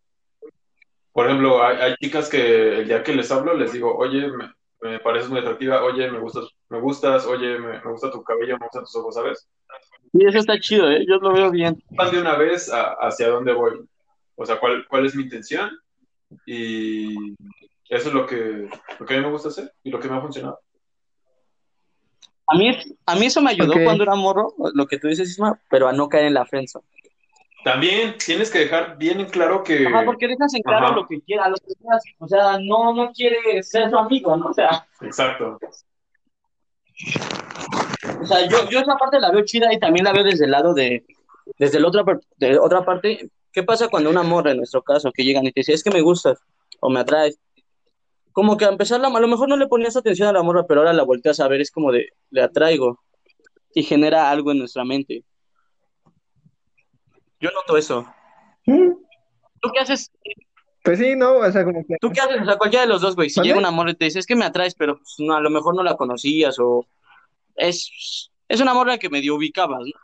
[1.12, 4.52] Por ejemplo, hay, hay chicas que el día que les hablo les digo, oye, me,
[4.82, 8.58] me pareces muy atractiva, oye, me gustas, me gustas, oye, me, me gusta tu cabello,
[8.58, 9.48] me gustan tus ojos, ¿sabes?
[10.12, 11.06] Y eso está chido, ¿eh?
[11.08, 11.82] Yo lo veo bien.
[11.92, 13.74] Van de una vez a- hacia dónde voy,
[14.36, 15.70] o sea, cuál, cuál es mi intención
[16.48, 17.16] y
[17.96, 18.70] eso es lo que,
[19.00, 20.60] lo que a mí me gusta hacer y lo que me ha funcionado.
[22.48, 25.60] A mí, a mí eso me ayudó cuando era morro, lo que tú dices, Isma,
[25.70, 26.86] pero a no caer en la friendzone.
[27.64, 29.88] También tienes que dejar bien en claro que...
[29.88, 30.96] Ajá, porque dejas en claro Ajá.
[30.96, 32.04] lo que quieras, lo que quieras.
[32.20, 34.48] O sea, no, no quiere ser tu amigo, ¿no?
[34.48, 35.58] O sea, Exacto.
[38.20, 40.52] o sea yo, yo esa parte la veo chida y también la veo desde el
[40.52, 41.06] lado de,
[41.58, 42.04] desde la otra,
[42.38, 45.62] de otra parte, ¿qué pasa cuando una morra, en nuestro caso, que llegan y te
[45.62, 46.40] dice, es que me gustas
[46.82, 47.40] o me atraes?
[48.34, 50.66] Como que a empezar, la, a lo mejor no le ponías atención a la morra,
[50.68, 53.00] pero ahora la volteas a ver, es como de, le atraigo
[53.74, 55.24] y genera algo en nuestra mente.
[57.40, 58.08] Yo noto eso.
[58.66, 58.92] Mm,
[59.62, 60.12] ¿Tú qué haces?
[60.84, 61.96] Pues sí, no, o sea, como que.
[62.02, 62.42] ¿Tú qué haces?
[62.42, 63.30] O sea, cualquiera de los dos, güey.
[63.30, 65.42] Si llega una morra y te dice, es que me atraes, pero pues, no, a
[65.42, 66.86] lo mejor no la conocías o
[67.56, 70.00] es, es una morra que medio ubicabas, ¿no?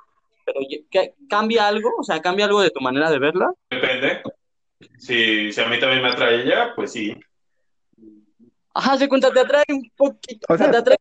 [0.45, 0.59] Pero
[0.89, 1.89] ¿qué- ¿cambia algo?
[1.99, 3.51] O sea, ¿cambia algo de tu manera de verla?
[3.69, 4.21] Depende.
[4.97, 7.15] Si, si a mí también me atrae ella, pues sí.
[8.79, 10.45] Ajá, se cuenta, te atrae un poquito.
[10.47, 10.95] O sea, te atrae,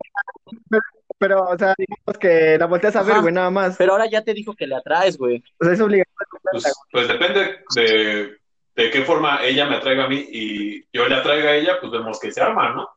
[1.17, 3.77] Pero, o sea, digamos que la volteas a ver, güey, nada más.
[3.77, 5.41] pero ahora ya te dijo que le atraes, güey.
[5.61, 6.41] O sea, es obligatorio.
[6.51, 8.37] Pues, pues depende de,
[8.75, 11.89] de qué forma ella me atraiga a mí y yo le atraiga a ella, pues
[11.93, 12.89] vemos que se arma, ¿no?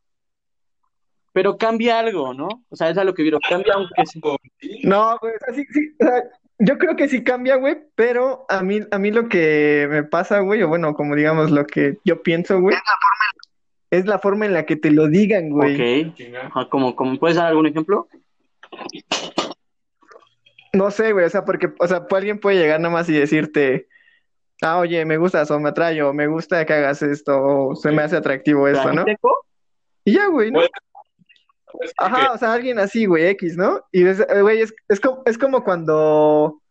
[1.32, 2.48] Pero cambia algo, ¿no?
[2.68, 3.40] O sea, es a lo que vieron.
[3.48, 4.20] Cambia aunque sea.
[4.58, 4.80] Sí.
[4.82, 6.24] No, güey, o sea, sí, sí, o sea,
[6.58, 10.40] yo creo que sí cambia, güey, pero a mí, a mí lo que me pasa,
[10.40, 12.76] güey, o bueno, como digamos lo que yo pienso, güey,
[13.92, 16.08] es la forma en la que te lo digan, güey.
[16.08, 16.16] Ok.
[16.42, 18.08] Ajá, como, como, ¿puedes dar algún ejemplo?
[20.72, 23.88] No sé, güey, o sea, porque, o sea, alguien puede llegar nada más y decirte,
[24.62, 27.92] ah, oye, me gustas o me atrae o me gusta que hagas esto o se
[27.92, 29.04] me hace atractivo esto, ¿Ahí ¿no?
[29.04, 29.44] seco?
[30.04, 30.60] Y ya, güey, ¿no?
[31.98, 33.82] Ajá, o sea, alguien así, güey, X, ¿no?
[33.92, 36.62] Y, es, eh, güey, es, es como, es como cuando,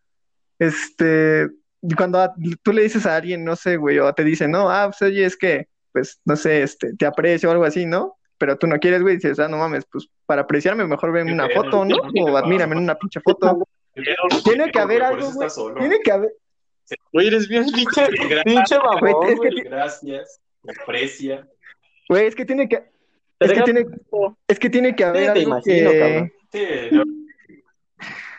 [0.58, 1.50] este,
[1.96, 4.88] cuando a- tú le dices a alguien, no sé, güey, o te dicen, no, ah,
[4.90, 8.18] pues oye, es que, pues, no sé, este, te aprecio o algo así, ¿no?
[8.38, 11.48] Pero tú no quieres, güey, dices, ah, no mames, pues, para apreciarme mejor ven una
[11.50, 11.96] foto, ¿no?
[12.22, 13.68] O admírame en una pinche foto.
[14.44, 15.50] Tiene que haber algo, güey.
[15.80, 16.32] Tiene que haber,
[17.14, 18.44] Güey, eres bien pinche, Gracias.
[18.44, 19.62] pinche Güey, babón, es que güey.
[19.64, 20.42] Gracias.
[20.64, 21.48] Me aprecia.
[22.10, 22.84] güey, es que tiene que,
[23.38, 23.86] Te es que tiene,
[24.48, 25.92] es que tiene que haber Sí, te algo imagino,
[26.52, 27.04] que,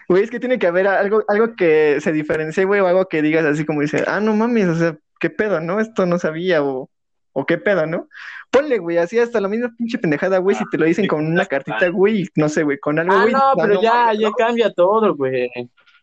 [0.09, 3.23] Güey, es que tiene que haber algo, algo que se diferencie, güey, o algo que
[3.23, 5.81] digas así como dice, ah, no mames, o sea, qué pedo, ¿no?
[5.81, 6.91] Esto no sabía, o,
[7.33, 8.09] o qué pedo, ¿no?
[8.51, 11.47] Ponle, güey, así hasta la misma pinche pendejada, güey, si te lo dicen con una
[11.47, 13.33] cartita, güey, y no sé, güey, con algo, Ah, güey.
[13.33, 14.35] no, ah, pero ya, ya ¿no?
[14.35, 15.51] cambia todo, güey.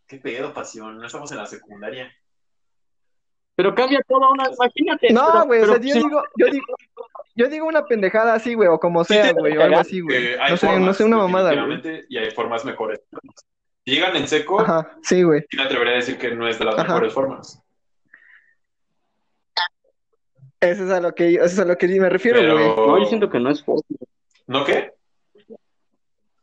[0.07, 0.97] qué pedo, pasión.
[0.97, 2.11] No estamos en la secundaria.
[3.55, 5.13] Pero cambia todo una, imagínate.
[5.13, 6.65] No, pero- güey, o sea, yo sí, digo, yo digo,
[7.35, 10.33] yo digo una pendejada así, güey, o como sea, güey, o algo así, güey.
[10.39, 12.05] hay No sé, no sé, una mamada, güey.
[12.09, 13.01] Y hay formas mejores.
[13.85, 15.41] Si llegan en seco, Ajá, sí, güey.
[15.49, 16.83] sí me atrevería a decir que no es de las Ajá.
[16.93, 17.61] mejores formas.
[20.61, 22.87] Eso es a lo que, eso es a lo que me refiero, Pero- güey.
[22.87, 23.81] No, yo siento que no es forma.
[24.47, 24.93] ¿No qué?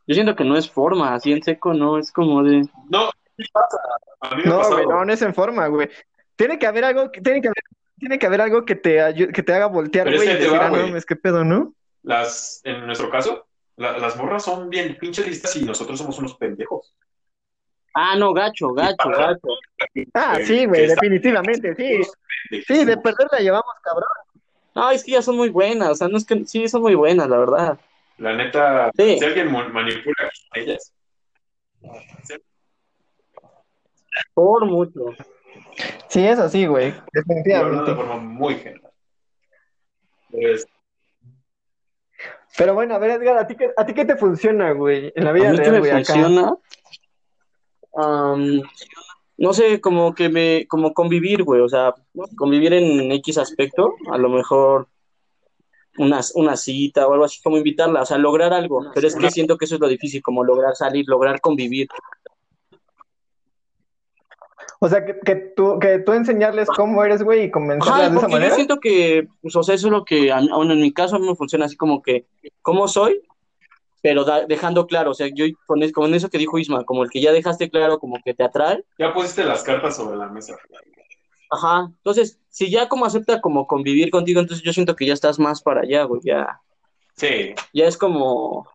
[0.07, 2.61] Yo siento que no es forma, así en seco no, es como de...
[2.89, 3.77] No, sí pasa.
[4.21, 5.89] A mí me ha No, güey, no, no es en forma, güey.
[6.35, 7.63] Tiene que haber algo, que- tiene que haber,
[7.99, 8.99] tiene que haber algo que te
[9.33, 11.15] que te haga voltear, es güey, y que te decir, va, ah, no mames, qué
[11.15, 11.73] pedo, ¿no?
[12.03, 16.35] Las, en nuestro caso, la- las morras son bien pinches listas y nosotros somos unos
[16.35, 16.95] pendejos.
[17.99, 19.47] Ah, no, gacho, gacho, gacho.
[20.13, 22.01] Ah, sí, güey, definitivamente, sí.
[22.67, 24.07] Sí, de perder la llevamos, cabrón.
[24.75, 26.45] No, es que ya son muy buenas, o sea, no es que...
[26.45, 27.79] Sí, son muy buenas, la verdad.
[28.19, 29.17] La neta, Sí.
[29.17, 30.15] si alguien manipula
[30.51, 30.93] a ellas,
[34.35, 35.15] Por mucho.
[36.07, 37.95] Sí, eso sí, güey, hablo de definitivamente.
[37.95, 38.91] forma muy general.
[40.29, 40.67] Pues,
[42.57, 45.23] Pero bueno, a ver, Edgar, ¿a ti qué, a ti qué te funciona, güey, en
[45.23, 46.13] la vida A mí real, me güey, acá?
[47.97, 48.61] Am,
[49.37, 51.93] no sé, como que me, como convivir, güey, o sea,
[52.37, 54.87] convivir en X aspecto, a lo mejor
[55.97, 59.29] una, una cita o algo así, como invitarla, o sea, lograr algo, pero es que
[59.31, 61.87] siento que eso es lo difícil, como lograr salir, lograr convivir.
[64.79, 68.13] O sea, que, que tú, que tú enseñarles cómo eres, güey, y Ajá, de esa
[68.13, 68.55] porque yo manera.
[68.55, 71.15] siento que, pues, o sea, eso es lo que, a mí- bueno, en mi caso
[71.15, 72.25] a mí me funciona así como que,
[72.61, 73.21] ¿cómo soy?
[74.09, 77.03] Pero da- dejando claro, o sea, yo con, es- con eso que dijo Isma, como
[77.03, 80.27] el que ya dejaste claro como que te atrae, ya pusiste las cartas sobre la
[80.29, 80.55] mesa.
[81.51, 85.39] Ajá, entonces, si ya como acepta como convivir contigo, entonces yo siento que ya estás
[85.39, 86.61] más para allá, güey, ya,
[87.17, 88.67] Sí, ya es como, o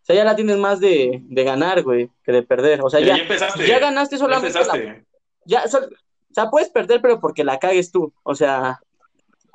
[0.00, 3.08] sea, ya la tienes más de, de ganar, güey, que de perder, o sea, ya,
[3.08, 3.66] ya, ya empezaste.
[3.66, 5.04] ya ganaste Ya solamente, la- empezaste.
[5.44, 8.80] ya, o sea, puedes perder, pero porque la cagues tú, o sea,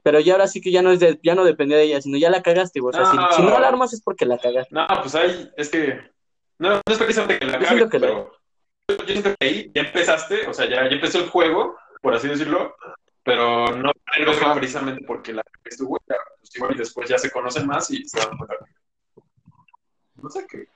[0.04, 2.18] pero ya ahora sí que ya no es de, ya no dependía de ella, sino
[2.18, 3.32] ya la cagaste, güey, o sea, si, No.
[3.34, 4.74] si no la armas es porque la cagaste.
[4.74, 6.00] No, pues ahí es que.
[6.60, 8.32] No, no es precisamente que la Yo cagues, siento que la- pero.
[8.90, 12.28] Yo siento que ahí ya empezaste, o sea, ya, ya empezó el juego, por así
[12.30, 12.76] decirlo,
[13.24, 13.92] pero no
[14.32, 14.54] Ajá.
[14.56, 16.02] precisamente porque la cagues tú, güey.
[16.08, 18.56] ya, Pues igual y después ya se conocen más y se dan cuenta.
[20.16, 20.68] No sé, que,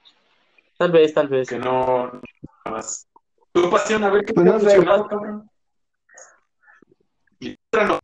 [0.78, 1.48] Tal vez, tal vez.
[1.48, 2.06] que no.
[2.08, 2.22] Nada
[2.66, 3.08] más.
[3.54, 5.50] Tu pasión, a ver qué Pues te no ha sé, funcionado, cabrón.
[7.40, 8.00] Y no,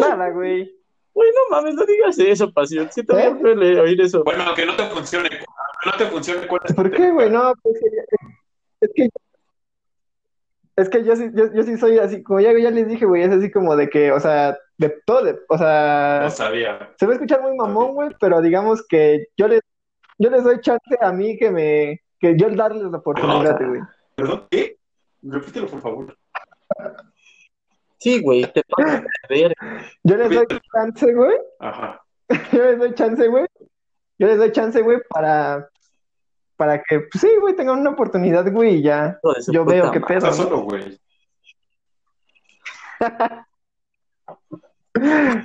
[0.00, 0.74] Nada, güey.
[1.12, 3.32] Güey, no mames, no digas eso, pasión, siento ¿Eh?
[3.34, 4.22] bien feo oír eso.
[4.24, 5.44] Bueno, aunque no te funcione, aunque
[5.86, 7.30] no te funcione, ¿cuál es tu ¿Por qué, güey?
[7.30, 7.76] No, pues,
[8.80, 9.08] es que,
[10.76, 13.22] Es que yo sí, yo, yo sí soy así, como ya, ya les dije, güey,
[13.22, 16.90] es así como de que, o sea, de todo, de- o sea, No sabía.
[16.98, 19.60] se va a escuchar muy mamón, güey, pero digamos que yo les,
[20.18, 23.80] yo les doy chance a mí que me, que yo darles la oportunidad, güey.
[24.14, 24.46] ¿Perdón?
[24.50, 24.76] ¿Qué?
[25.22, 26.16] Repítelo, por favor.
[28.00, 29.54] Sí, güey, te pasas de ver.
[30.02, 32.02] Yo les doy chance, güey, Ajá.
[32.52, 33.46] yo les doy chance, güey,
[34.18, 35.68] yo les doy chance, güey, para,
[36.56, 40.00] para que, pues sí, güey, tengan una oportunidad, güey, y ya, su yo veo qué
[40.00, 40.98] pedo, solo, güey.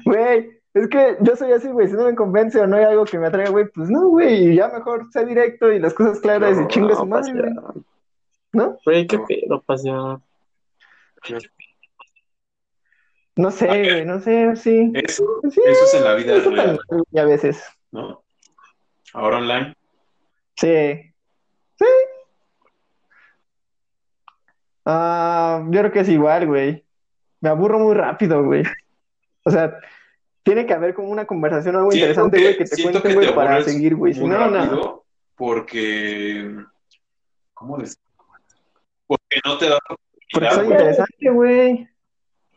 [0.06, 3.06] Güey, es que yo soy así, güey, si no me convence o no hay algo
[3.06, 6.20] que me atraiga, güey, pues no, güey, y ya mejor sea directo y las cosas
[6.20, 7.54] claras y No, chingue su No, madre, güey.
[8.52, 8.78] ¿no?
[8.84, 10.22] Güey, qué pedo, pasión.
[13.38, 14.92] No sé, güey, no sé, sí.
[14.94, 16.80] Eso, Sí, eso es en la vida eso real,
[17.12, 17.64] y a veces.
[17.92, 18.24] ¿no?
[19.14, 19.76] Ahora online.
[20.56, 21.14] Sí.
[21.78, 21.86] Sí.
[24.86, 26.86] Ah, yo creo que es igual, güey.
[27.42, 28.64] Me aburro muy rápido, güey.
[29.44, 29.80] O sea,
[30.44, 33.34] tiene que haber como una conversación algo Siento interesante, güey, que te cuenten, güey, te
[33.34, 34.14] para seguir, güey.
[34.14, 35.04] Si no, no.
[35.36, 36.56] porque.
[37.54, 37.98] ¿Cómo decir?
[39.08, 39.80] Porque no te la
[40.32, 40.72] Porque güey.
[40.72, 41.90] interesante, güey.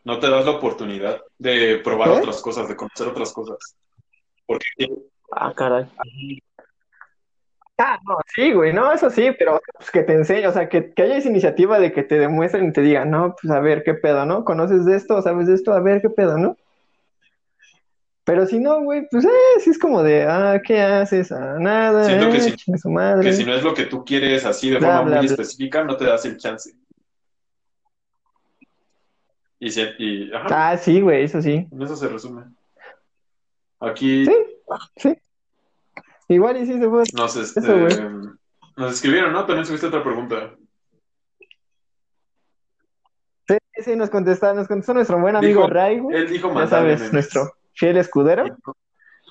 [0.05, 2.17] No te das la oportunidad de probar ¿Eh?
[2.19, 3.57] otras cosas, de conocer otras cosas.
[4.45, 4.65] Porque
[5.31, 5.85] Ah, caray.
[7.77, 10.91] Ah, no, sí, güey, no, eso sí, pero pues, que te enseñe, o sea, que,
[10.93, 13.83] que haya esa iniciativa de que te demuestren y te digan, no, pues a ver
[13.83, 14.43] qué pedo, ¿no?
[14.43, 15.21] ¿Conoces de esto?
[15.21, 15.71] ¿Sabes de esto?
[15.71, 16.57] A ver qué pedo, ¿no?
[18.25, 19.29] Pero si no, güey, pues eh,
[19.63, 21.31] sí es como de, ah, ¿qué haces?
[21.31, 23.23] Ah, nada, Siento que eh, su madre.
[23.23, 25.35] que si no es lo que tú quieres así de Bla, forma bla, muy bla.
[25.35, 26.71] específica, no te das el chance.
[29.59, 31.67] Y, si- y ajá, Ah, sí, güey, eso sí.
[31.71, 32.43] en eso se resume.
[33.79, 34.35] Aquí Sí,
[34.97, 35.17] sí.
[36.29, 37.03] Igual y sí se fue.
[37.13, 37.77] nos, este, Eso,
[38.77, 39.45] nos escribieron, ¿no?
[39.45, 40.55] También subiste otra pregunta.
[43.47, 46.17] Sí, sí, nos contesta, nos contestó nuestro buen amigo Dijo- Ray, güey.
[46.17, 47.13] Él dijo Ya mandarle sabes, memes.
[47.13, 48.45] nuestro fiel escudero.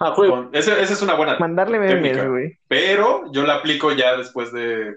[0.00, 0.12] Ah.
[0.14, 2.28] Con- ese- Esa es una buena Mandarle memes, técnica.
[2.28, 2.58] güey.
[2.68, 4.94] Pero yo la aplico ya después de,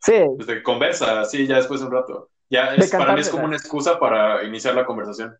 [0.00, 2.28] Sí, desde conversa, así ya después de un rato.
[2.54, 5.36] Ya es, para mí es como una excusa para iniciar la conversación.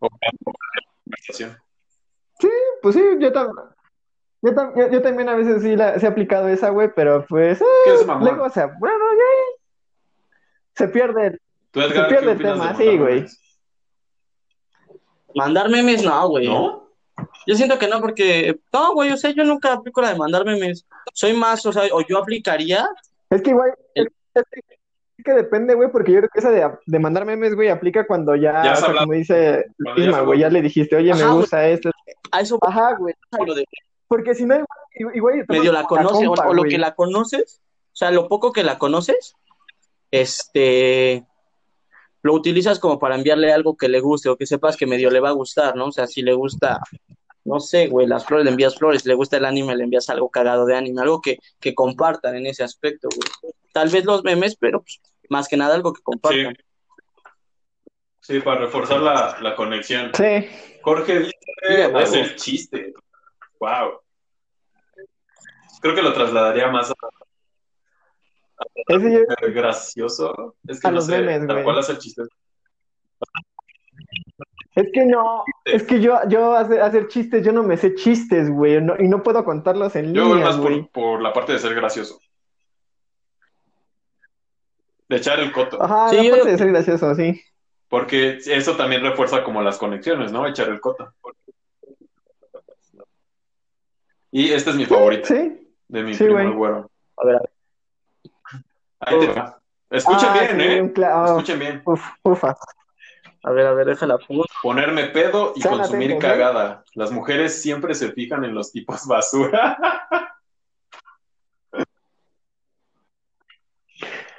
[0.00, 0.30] O la
[1.04, 1.56] conversación.
[2.82, 3.56] pues sí, yo también.
[4.42, 7.24] Yo, tam- yo- yo también a veces sí la, sí he aplicado esa, güey, pero
[7.26, 8.24] pues eh, ¿Qué es mamón?
[8.28, 9.58] luego, o sea, bueno, ya
[10.76, 11.26] se pierde.
[11.28, 11.40] el-
[11.70, 13.14] ¿Tú, Edgar, Se pierde el tema, sí, güey.
[13.14, 13.40] memes?
[15.34, 16.46] Mandar memes, no, güey.
[16.48, 16.90] ¿No?
[17.46, 18.60] Yo siento que no, porque.
[18.72, 20.86] No, güey, o sea, yo nunca aplico la de mandar memes.
[21.14, 22.86] Soy más, o sea, o yo aplicaría.
[23.30, 23.52] Es que
[23.94, 24.44] es es
[25.26, 28.36] que depende, güey, porque yo creo que esa de, de mandar memes, güey, aplica cuando
[28.36, 29.66] ya, Ya o sea, como dice
[29.96, 31.90] Isma, güey, ya le dijiste, oye, Ajá, me gusta esto.
[32.30, 33.14] A eso Ajá, güey,
[34.08, 34.64] porque si no,
[34.94, 37.60] igual, igual te medio la como conoces, o, compa, o lo que la conoces,
[37.92, 39.34] o sea, lo poco que la conoces,
[40.10, 41.26] este,
[42.22, 45.20] lo utilizas como para enviarle algo que le guste o que sepas que medio le
[45.20, 45.86] va a gustar, ¿no?
[45.86, 46.80] O sea, si le gusta,
[47.44, 50.08] no sé, güey, las flores le envías flores, si le gusta el anime le envías
[50.08, 53.52] algo cagado de anime, algo que, que compartan en ese aspecto, güey.
[53.72, 55.00] Tal vez los memes, pero pues,
[55.30, 56.56] más que nada algo que compartan.
[58.20, 60.10] Sí, para reforzar la, la conexión.
[60.14, 60.48] Sí,
[60.82, 61.98] Jorge dice a huevo.
[61.98, 62.92] hacer chiste.
[63.60, 64.00] Wow.
[65.80, 66.94] Creo que lo trasladaría más a
[68.88, 70.56] ese yo, a gracioso.
[70.66, 72.22] Es que A no los sé, memes, tal cual hacer chiste.
[74.74, 78.50] es que no, es que yo, yo hacer, hacer chistes, yo no me sé chistes,
[78.50, 80.58] güey, no- y no puedo contarlos en Yo voy línea, más
[80.92, 82.18] por la parte de ser gracioso.
[85.08, 85.82] De echar el coto.
[85.82, 87.40] Ajá, Sí, yo de ser gracioso, sí.
[87.88, 90.46] Porque eso también refuerza como las conexiones, ¿no?
[90.46, 91.12] Echar el coto.
[94.32, 96.90] Y este es mi favorito, Sí, de mi sí, el güero.
[97.16, 97.50] A ver, a ver.
[99.00, 99.60] Ahí te va.
[99.88, 101.04] Escuchen Ah, bien, sí, ¿eh?
[101.06, 101.82] ah, Escuchen bien.
[101.86, 102.56] uf, ufa.
[103.44, 104.18] A ver, a ver, déjala.
[104.60, 106.18] Ponerme pedo y consumir ¿eh?
[106.18, 106.82] cagada.
[106.94, 109.78] Las mujeres siempre se fijan en los tipos basura.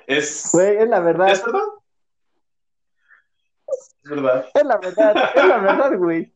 [0.07, 0.49] es.
[0.53, 1.61] Güey, es la verdad, ¿Es verdad?
[4.03, 4.45] Es verdad.
[4.53, 6.33] es la verdad, es la verdad, güey.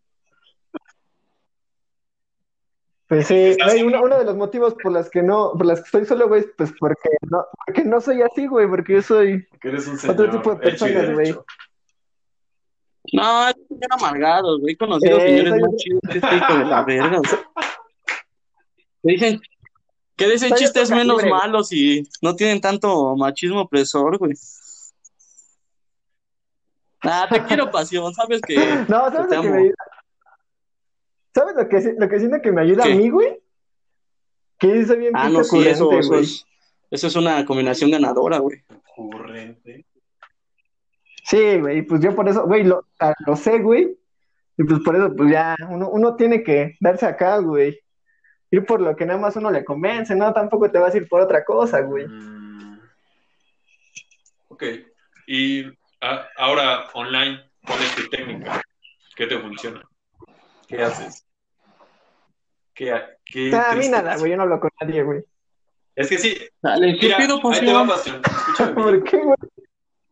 [3.08, 5.86] Pues sí, güey, uno, uno de los motivos por los que no, por los que
[5.86, 9.68] estoy solo, güey, pues porque no, porque no soy así, güey, porque yo soy Que
[9.68, 11.36] eres un señor otro tipo de personas, güey.
[13.14, 14.76] No, es un señor amargado, güey.
[14.76, 17.20] He conocido Eh, señores soy- más chidos este hijo de la verga.
[17.20, 17.40] o sea.
[19.04, 19.42] Dicen
[20.26, 24.34] que dicen Soy chistes menos malos y no tienen tanto machismo opresor, güey.
[27.02, 28.56] Ah, te quiero pasión, sabes que
[28.88, 29.50] No, que ¿sabes te lo que amo.
[29.52, 29.76] me ayuda?
[31.34, 32.92] ¿Sabes lo que, lo que siento que me ayuda ¿Qué?
[32.92, 33.40] a mí, güey?
[34.60, 36.22] Que soy bien Ah, no, sí, eso, güey.
[36.24, 36.46] es,
[36.92, 38.64] eso es una combinación ganadora, güey.
[38.98, 39.86] Ocurrente.
[41.24, 43.98] Sí, güey, pues yo por eso, güey, lo, ah, lo sé, güey.
[44.58, 47.80] Y pues por eso, pues ya, uno, uno tiene que darse acá, güey.
[48.52, 51.08] Ir por lo que nada más uno le convence, no, tampoco te vas a ir
[51.08, 52.06] por otra cosa, güey.
[52.08, 52.80] Mm.
[54.50, 54.64] Ok.
[55.28, 55.66] Y
[56.02, 58.62] a- ahora online, ¿cuál es tu técnica?
[59.16, 59.82] ¿Qué te funciona?
[60.68, 61.26] ¿Qué haces?
[62.74, 62.94] ¿Qué,
[63.26, 65.24] qué a mí nada, güey, yo no hablo con nadie, güey.
[65.96, 67.96] Es que sí, Dale, ¿qué mira, pedo, ahí te va.
[67.96, 68.74] Escúchame.
[68.74, 69.38] ¿Por qué, güey?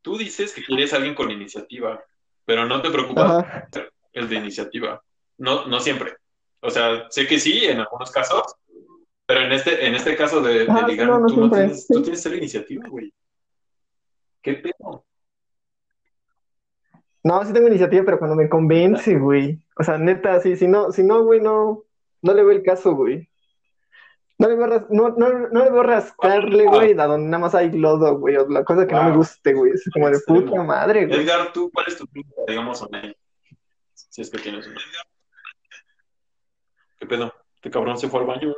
[0.02, 2.04] Tú dices que quieres a alguien con iniciativa,
[2.46, 3.68] pero no te preocupa Ajá.
[4.14, 5.02] el de iniciativa.
[5.38, 6.16] No, no siempre.
[6.62, 8.44] O sea, sé que sí, en algunos casos,
[9.26, 11.88] pero en este, en este caso de, de Ah, ligar, no, no tú no tienes,
[11.88, 13.14] tú tienes cero iniciativa, güey.
[14.42, 15.06] ¿Qué pedo?
[17.24, 19.60] No, sí tengo iniciativa, pero cuando me convence, güey.
[19.78, 21.84] O sea, neta, sí, si no, si no, güey, no,
[22.22, 23.30] no le veo el caso, güey.
[24.38, 27.72] No le veo, no, no, no le veo rascarle, güey, a donde nada más hay
[27.72, 29.74] lodo, güey, o la cosa que no me guste, güey.
[29.74, 31.20] Es como de puta madre, güey.
[31.20, 33.16] Edgar, ¿tú cuál es tu técnica, digamos, online?
[33.94, 34.80] Si es que tienes una.
[37.00, 37.34] ¿Qué pedo?
[37.56, 38.54] ¿Este cabrón se fue al baño?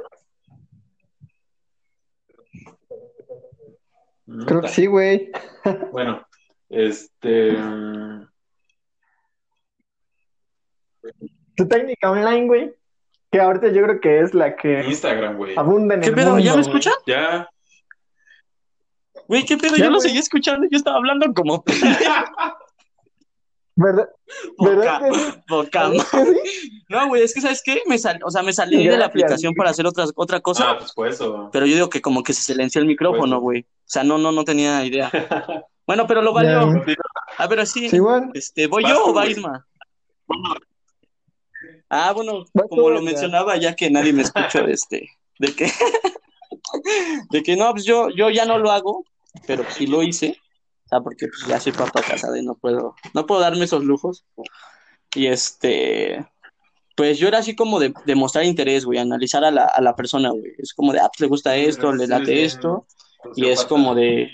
[4.47, 5.29] Creo que sí, güey.
[5.91, 6.25] Bueno,
[6.69, 7.51] este.
[7.53, 8.27] mm,
[11.55, 12.73] Tu técnica online, güey,
[13.31, 15.55] que ahorita yo creo que es la que Instagram, güey.
[15.57, 16.29] abunda en ¿Qué el pedo?
[16.31, 16.93] mundo, ¿Ya me escuchan?
[17.05, 17.49] Ya.
[19.27, 19.75] Güey, ¿qué pedo?
[19.75, 20.07] Ya, Yo lo güey.
[20.07, 21.63] seguí escuchando, yo estaba hablando como
[23.81, 24.09] ¿Verdad?
[24.59, 25.21] ¿Verdad que sí?
[25.47, 26.33] poca ¿Verdad madre.
[26.33, 26.83] que sí?
[26.89, 27.81] No, güey, es que ¿sabes qué?
[27.87, 30.77] Me sal, o sea, me salí de la aplicación para hacer otra, otra cosa, Ah,
[30.79, 31.49] pues por eso.
[31.51, 33.61] pero yo digo que como que se silenció el micrófono, Pues, güey.
[33.61, 35.09] O sea, no, no, no tenía idea.
[35.87, 36.71] Bueno, pero lo valió.
[36.85, 36.93] Ya.
[37.37, 37.97] A ver, sí, Sí,
[38.35, 39.25] este, ¿voy Vas yo tú, o va.
[39.27, 39.67] Isma?
[41.89, 45.09] Ah, bueno, Vas como tú, lo mencionaba, ya que nadie me escuchó, este,
[45.39, 45.69] de que,
[47.31, 49.03] de que no, pues yo, yo ya no lo hago,
[49.47, 50.37] pero sí lo hice,
[50.91, 54.25] sea, porque pues ya soy papá casado y no puedo, no puedo darme esos lujos.
[55.15, 56.25] Y este,
[56.95, 59.95] pues yo era así como de, de mostrar interés, güey, analizar a la, a la
[59.95, 60.53] persona, güey.
[60.57, 62.85] Es como de, ah, pues le gusta esto, le late esto,
[63.35, 64.29] y es como de,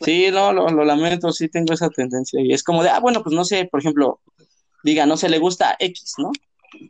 [0.00, 3.22] sí, no, lo, lo lamento, sí tengo esa tendencia, y es como de, ah, bueno,
[3.22, 4.20] pues no sé, por ejemplo,
[4.84, 6.30] diga, no sé, le gusta X, ¿no?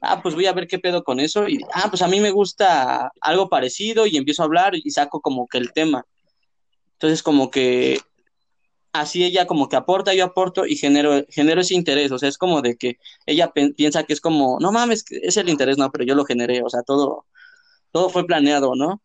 [0.02, 2.30] Ah, pues voy a ver qué pedo con eso, y, ah, pues a mí me
[2.30, 6.04] gusta algo parecido, y empiezo a hablar y saco como que el tema.
[6.96, 8.00] Entonces, como que
[8.92, 12.38] así ella como que aporta, yo aporto y genero, genero ese interés, o sea, es
[12.38, 16.04] como de que ella piensa que es como, no mames, es el interés, no, pero
[16.04, 17.26] yo lo generé, o sea, todo,
[17.92, 19.02] todo fue planeado, ¿no?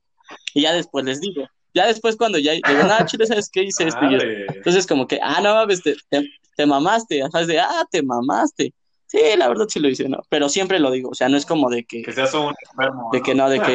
[0.54, 3.88] Y ya después les digo, ya después cuando ya digo, ah, chile, ¿sabes qué hice
[3.88, 4.16] esto y.
[4.56, 7.48] Entonces como que, ah, no mames, te, te, te mamaste, ¿sabes?
[7.48, 8.74] De, ah, te mamaste.
[9.08, 10.22] Sí, la verdad sí lo hice, ¿no?
[10.30, 13.10] Pero siempre lo digo, o sea, no es como de que, Que seas un enfermo.
[13.12, 13.74] de que no, de que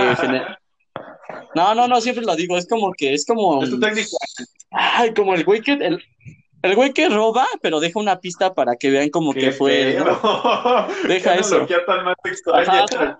[1.55, 4.09] No, no, no, siempre lo digo, es como que, es como, Es tu técnica.
[4.70, 6.05] ay, como el güey que, el,
[6.62, 9.97] el güey que roba, pero deja una pista para que vean como que Qué fue,
[9.97, 10.05] él, ¿no?
[10.05, 10.89] pedo.
[11.09, 11.66] Deja Qué eso.
[11.87, 12.14] tan más.
[12.53, 13.18] Ajá.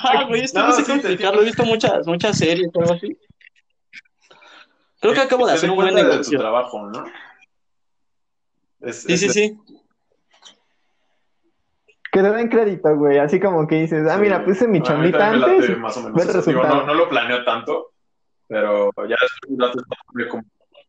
[0.00, 2.92] Ah, güey, es que no, No, sé sí, explicarlo, he visto muchas, muchas series, algo
[2.92, 3.16] así.
[5.00, 6.38] Creo que acabo de hacer un buen cuenta de tu negocio.
[6.38, 7.04] trabajo, ¿no?
[8.80, 9.58] Es- Sí, es- sí, sí.
[12.10, 13.18] Que te den crédito, güey.
[13.18, 14.20] Así como que dices, ah, sí.
[14.22, 15.60] mira, puse mi chambita antes.
[15.68, 16.46] late más o menos.
[16.46, 17.92] Digo, no, no lo planeo tanto,
[18.46, 20.42] pero ya después como-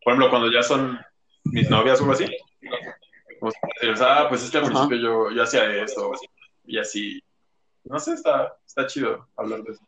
[0.03, 0.97] Por ejemplo, cuando ya son
[1.45, 2.26] mis novias o algo así,
[3.39, 3.51] como
[3.82, 4.72] dices, ah, pues es que al Ajá.
[4.74, 6.11] principio yo, yo hacía esto
[6.65, 7.22] y así.
[7.84, 9.84] No sé, está, está chido hablar de eso.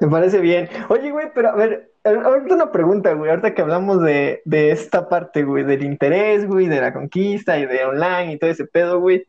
[0.00, 0.68] Me parece bien.
[0.88, 3.30] Oye, güey, pero a ver, ahorita una pregunta, güey.
[3.30, 7.66] Ahorita que hablamos de, de esta parte, güey, del interés, güey, de la conquista y
[7.66, 9.26] de online y todo ese pedo, güey.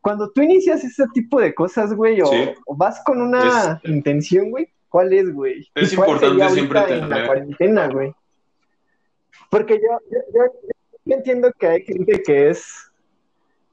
[0.00, 2.50] Cuando tú inicias ese tipo de cosas, güey, o, Sí.
[2.66, 5.68] o vas con una intención, güey, ¿cuál es, güey?
[5.74, 8.14] Es ¿Y cuál importante siempre ahorita en la tener- cuarentena, güey?
[9.50, 10.52] Porque yo, yo, yo-
[11.04, 12.89] yo entiendo que hay gente que es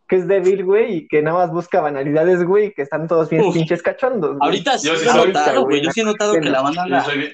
[0.08, 3.30] que es débil, güey, y que nada más busca banalidades, güey, y que están todos
[3.30, 3.54] bien Uf.
[3.54, 4.40] pinches cachondos, güey.
[4.42, 5.80] Ahorita sí Yo sí he notado, güey.
[5.80, 7.34] güey, Yo sí he notado que la banda Yo anda, soy bien,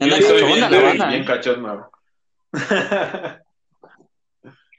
[0.00, 1.08] yo soy bien, la bien, banda.
[1.08, 1.90] bien cachonda.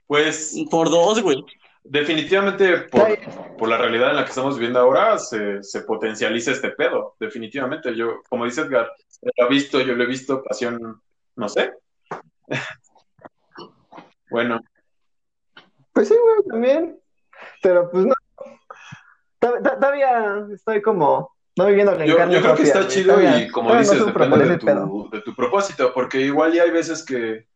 [0.08, 1.44] pues Por dos, güey.
[1.84, 3.18] definitivamente por,
[3.58, 7.16] por la realidad en la que estamos viviendo ahora se, se potencializa este pedo.
[7.20, 7.96] Definitivamente.
[7.96, 8.92] Yo, como dice Edgar,
[9.38, 11.02] lo he visto, yo lo he visto, pasión,
[11.36, 11.74] no sé.
[14.30, 14.60] bueno,
[15.94, 17.00] Pues sí, güey, también.
[17.66, 18.14] Pero pues no.
[19.40, 23.50] To- to- Todavía estoy como no viviendo la yo, yo creo que está chido y
[23.50, 24.86] como no dices, sufro depende de pedo.
[24.86, 27.48] tu, de tu propósito, porque igual ya hay veces que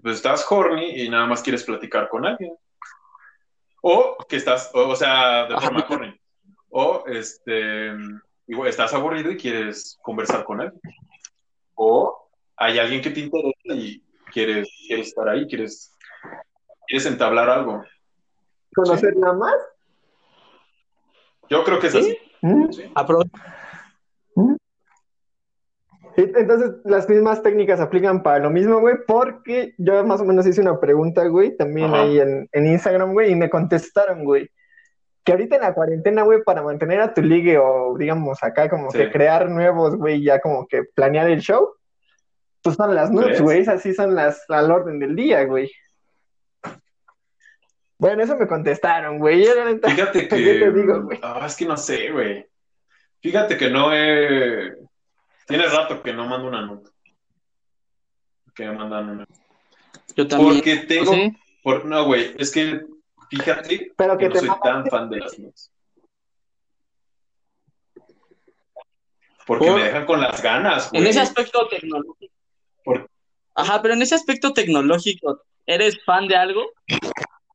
[0.00, 2.54] pues, estás horny y nada más quieres platicar con alguien.
[3.82, 6.18] O que estás, o, o sea, de forma horny.
[6.70, 7.92] O este,
[8.66, 10.72] estás aburrido y quieres conversar con él.
[11.74, 14.02] O hay alguien que te interesa y
[14.32, 15.94] quieres, quieres estar ahí, quieres,
[16.86, 17.84] quieres entablar algo.
[18.74, 19.54] ¿Conocer nada más?
[21.48, 22.18] Yo creo que es así.
[22.42, 22.70] ¿Mm?
[22.72, 22.92] Sí.
[22.94, 23.28] Apro-
[26.16, 30.46] Y Entonces, las mismas técnicas aplican para lo mismo, güey, porque yo más o menos
[30.46, 32.02] hice una pregunta, güey, también Ajá.
[32.02, 34.50] ahí en, en Instagram, güey, y me contestaron, güey,
[35.24, 38.90] que ahorita en la cuarentena, güey, para mantener a tu ligue o, digamos, acá como
[38.90, 38.98] Sí.
[38.98, 41.70] que crear nuevos, güey, ya como que planear el show,
[42.62, 45.70] pues son las nudes, güey, esas sí son las al orden del día, güey.
[48.00, 49.44] Bueno, eso me contestaron, güey.
[49.44, 50.28] Fíjate que.
[50.28, 51.18] ¿Qué te digo, güey?
[51.22, 52.46] Ah, es que no sé, güey.
[53.20, 54.72] Fíjate que no he.
[55.46, 56.88] Tiene rato que no mando una nota.
[58.54, 59.26] Que me mandan una.
[60.16, 60.54] Yo también.
[60.54, 61.12] Porque tengo.
[61.12, 61.36] ¿Sí?
[61.62, 62.80] por- No, güey, es que
[63.28, 65.70] fíjate Pero que que no te soy tan fan de las nudes.
[69.46, 71.02] Porque Por- me dejan con las ganas, güey.
[71.02, 72.32] En ese aspecto tecnológico.
[72.82, 73.10] Por-
[73.54, 76.62] Ajá, pero en ese aspecto tecnológico, ¿eres fan de algo?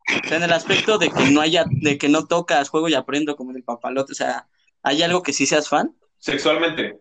[0.07, 2.93] O sea, en el aspecto de que no haya, de que no tocas, juego y
[2.93, 4.47] aprendo como en el papalote, o sea,
[4.83, 5.95] ¿hay algo que sí seas fan?
[6.19, 6.99] Sexualmente.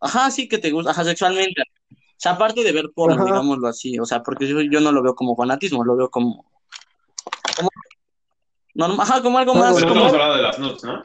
[0.00, 1.62] Ajá, sí que te gusta, ajá, sexualmente.
[1.90, 3.24] O sea, aparte de ver porno, Ajá.
[3.24, 6.44] digámoslo así, o sea, porque yo, yo no lo veo como fanatismo, lo veo como,
[7.56, 7.70] como
[8.74, 11.02] normal, ajá, como algo más, Pero como, estamos hablando de las nudes, ¿no?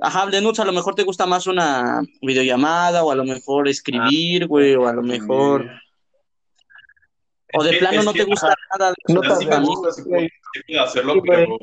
[0.00, 3.68] ajá, de nudes, a lo mejor te gusta más una videollamada, o a lo mejor
[3.68, 5.68] escribir, güey, o a lo mejor,
[7.56, 9.50] o de plano no que, te gusta ajá, nada de o sea, Notas sí de
[9.50, 10.28] me voz, gusta, sí puedo,
[10.66, 11.56] puedo hacerlo, pero.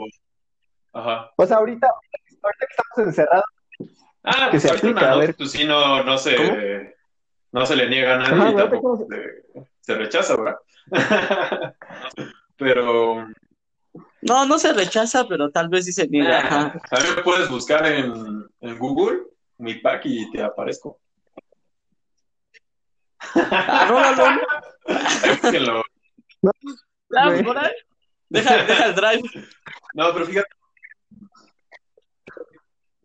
[0.94, 1.32] Ajá.
[1.38, 3.46] O sea, ahorita, ahorita que estamos encerrados,
[4.24, 5.36] Ah, Que pues se ahorita aplica, una a nota, ver.
[5.36, 6.58] pues sí, no, no se, ¿Cómo?
[7.54, 10.58] no se le niega a nadie Ajá, y tampoco se, se rechaza, ¿verdad?
[12.58, 13.28] Pero
[14.22, 16.38] No, no se rechaza, pero tal vez sí se niega.
[16.40, 16.80] Ajá.
[16.92, 19.22] a mí me puedes buscar en, en Google
[19.58, 21.00] mi pack y te aparezco.
[23.34, 24.26] Arróbalo.
[25.42, 25.84] Búsquenlo.
[27.16, 27.44] Ah, Güey.
[27.44, 27.72] por ahí.
[28.30, 29.48] Deja, deja el drive.
[29.94, 30.50] No, pero fíjate.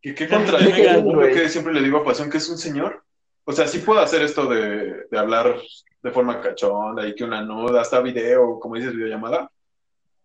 [0.00, 1.34] ¿Qué, qué contradicción el güey.
[1.34, 3.02] que siempre le digo a Pasión que es un señor?
[3.44, 5.56] O sea, sí puedo hacer esto de, de hablar
[6.02, 9.50] de forma cachonda y que una nuda, hasta video, como dices, videollamada,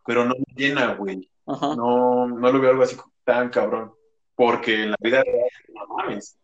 [0.05, 1.27] pero no me llena, güey.
[1.47, 1.75] Ajá.
[1.75, 3.93] No, no lo veo algo así tan cabrón.
[4.35, 6.37] Porque en la vida real, no mames.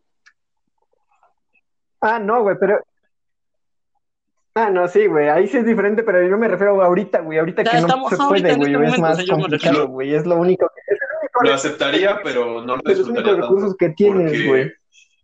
[2.02, 2.80] Ah, no, güey, pero.
[4.60, 7.38] Ah, no, sí, güey, ahí sí es diferente, pero yo me refiero a ahorita, güey,
[7.38, 10.36] ahorita Ya que no se puede, güey, este es más yo complicado, güey, es lo
[10.38, 13.42] único, que- es el único, Lo aceptaría, pero no lo de los únicos disfrutaría tanto.
[13.48, 14.72] recursos que tienes, porque güey.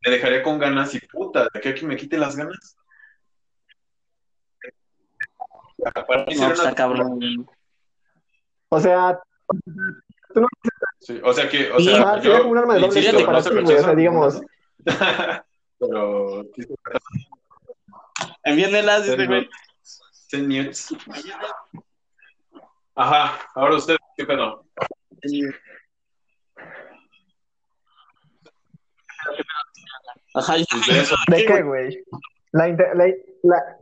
[0.06, 2.78] me dejaría con ganas y puta, de que aquí me quite las ganas.
[6.08, 7.48] Para mí No, está una- cabrón.
[8.70, 9.20] O sea,
[11.00, 13.18] Sí, o sea que, o Sí, sea, ajá, sería como un arma de doble insisto,
[13.18, 14.42] filo para se ti, güey, o sea, digamos.
[15.80, 16.44] Pero,
[18.44, 19.50] Envíenmelas, dice, güey.
[20.12, 20.90] Señores.
[22.96, 24.66] Ajá, ahora usted, ¿qué pedo?
[30.36, 31.16] Ajá, de eso.
[31.28, 32.04] ¿De qué, güey?
[32.52, 33.06] La, la,
[33.44, 33.78] la,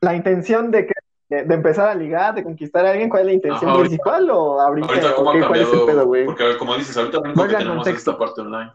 [0.00, 0.92] la intención de que
[1.28, 3.88] de, de empezar a ligar, de conquistar a alguien, ¿cuál es la intención Ajá, ahorita-
[3.88, 5.86] principal o ahorita, Ahorita, ¿cómo o ha qué, cuál es el cambiado?
[5.86, 6.24] pedo, güey?
[6.26, 8.10] Porque, como dices, ahorita que el tenemos contexto.
[8.10, 8.72] esta parte online.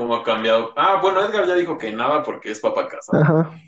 [0.00, 0.72] ¿Cómo ha cambiado?
[0.76, 3.22] Ah, bueno, Edgar ya dijo que nada porque es papa casada.
[3.22, 3.60] Ajá.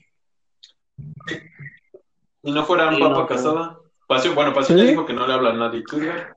[2.42, 3.78] ¿Y no fuera Sí, papa no, casada?
[4.06, 5.82] Pasión, bueno, Pasión ya dijo que no le habla a nadie.
[5.86, 6.34] ¿Tú, Edgar?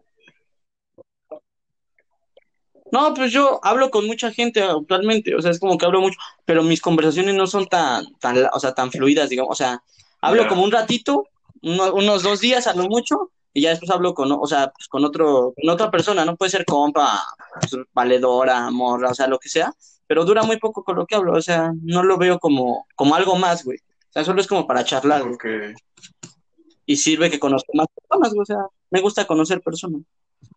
[2.91, 6.19] No, pues yo hablo con mucha gente actualmente, o sea, es como que hablo mucho,
[6.43, 9.81] pero mis conversaciones no son tan, tan, o sea, tan fluidas, digamos, o sea,
[10.19, 11.23] hablo como un ratito,
[11.61, 14.89] uno- unos dos días a lo mucho, y ya después hablo con, o sea, pues
[14.89, 17.23] con otro, con otra persona, no puede ser compa,
[17.61, 19.73] pues, valedora, morra, o sea, lo que sea,
[20.05, 23.15] pero dura muy poco con lo que hablo, o sea, no lo veo como, como
[23.15, 25.73] algo más, güey, o sea, solo es como para charlar, güey, Porque
[26.85, 30.01] y sirve que conozco más personas, güey, o sea, me gusta conocer personas,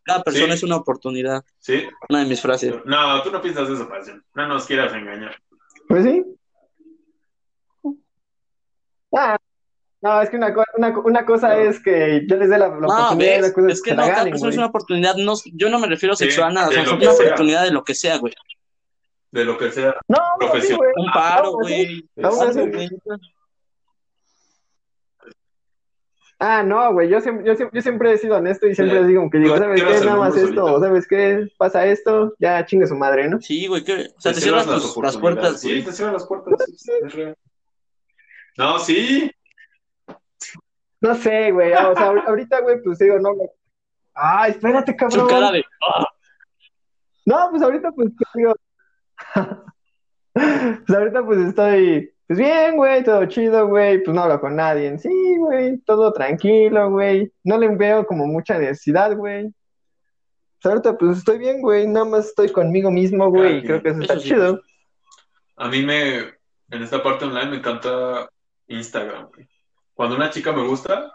[0.02, 0.52] cada persona Sí.
[0.54, 1.84] es una oportunidad, sí.
[2.08, 2.74] una de mis frases.
[2.84, 4.24] No, tú no piensas eso, Pasión.
[4.34, 5.36] No nos quieras engañar.
[5.86, 6.24] Pues sí.
[9.14, 9.38] Ah,
[10.00, 12.76] no, es que una, co- una, una cosa es que yo les dé la, la
[12.76, 15.78] No, oportunidad cosa es que no, cada ganen, persona es una oportunidad, no, yo no
[15.78, 17.24] me refiero Sí, sexual, nada, o sea, lo es una sea.
[17.26, 18.34] oportunidad de lo que sea, güey.
[19.30, 19.94] De lo que sea.
[20.08, 20.80] No, Profesión.
[20.96, 22.08] Un paro, güey.
[26.40, 29.08] Ah, no, güey, yo siempre, yo, siempre, yo siempre he sido honesto y siempre les
[29.08, 30.04] digo que digo, ¿sabes qué?
[30.06, 31.48] Nada más esto, ¿sabes qué?
[31.58, 33.40] Pasa esto, ya chingue su madre, ¿no?
[33.40, 35.60] Sí, güey, que, o sea, te Te cierras las las puertas.
[35.60, 36.54] Sí, te cierran las puertas.
[36.68, 37.36] es- es real.
[38.56, 39.32] No, sí.
[41.00, 43.48] No sé, güey, o sea, ahor- ahorita, güey, pues digo, no, güey.
[44.14, 45.28] Ah, espérate, Su cabrón.
[45.28, 46.06] cara de, ah,
[47.26, 48.54] No, pues ahorita pues ¿qué digo?
[50.34, 54.86] Pues ahorita pues estoy, pues bien, güey, todo chido, güey, pues no hablo con nadie
[54.86, 59.52] en sí, güey, todo tranquilo, güey, no le veo como mucha necesidad, güey.
[60.62, 63.82] Pues ahorita pues estoy bien, güey, nada más estoy conmigo mismo, güey, y Cada creo
[63.82, 64.28] que eso Eso está sí.
[64.28, 64.60] chido.
[65.56, 68.28] A mí me, en esta parte online me encanta
[68.68, 69.28] Instagram.
[69.34, 69.48] güey.
[69.98, 71.12] Cuando una chica me gusta,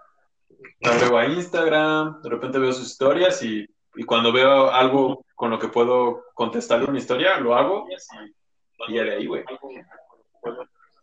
[0.81, 3.65] la veo a Instagram, de repente veo sus historias y,
[3.95, 7.87] y cuando veo algo con lo que puedo contestarle una historia, lo hago
[8.89, 9.45] y ya de ahí, güey.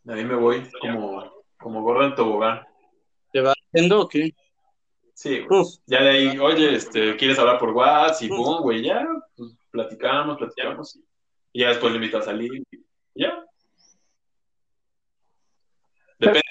[0.02, 1.24] De ahí me voy como,
[1.56, 2.66] como gordo en tobogán.
[3.32, 4.34] ¿Te va haciendo o qué?
[5.14, 5.64] Sí, güey.
[5.86, 8.22] Ya de ahí, oye, este, ¿quieres hablar por WhatsApp?
[8.24, 10.96] Y boom, güey, ya, pues, platicamos, platicamos.
[10.96, 11.04] Y,
[11.54, 12.62] y ya después le invito a salir.
[12.70, 13.42] Y ya.
[16.18, 16.42] Depende.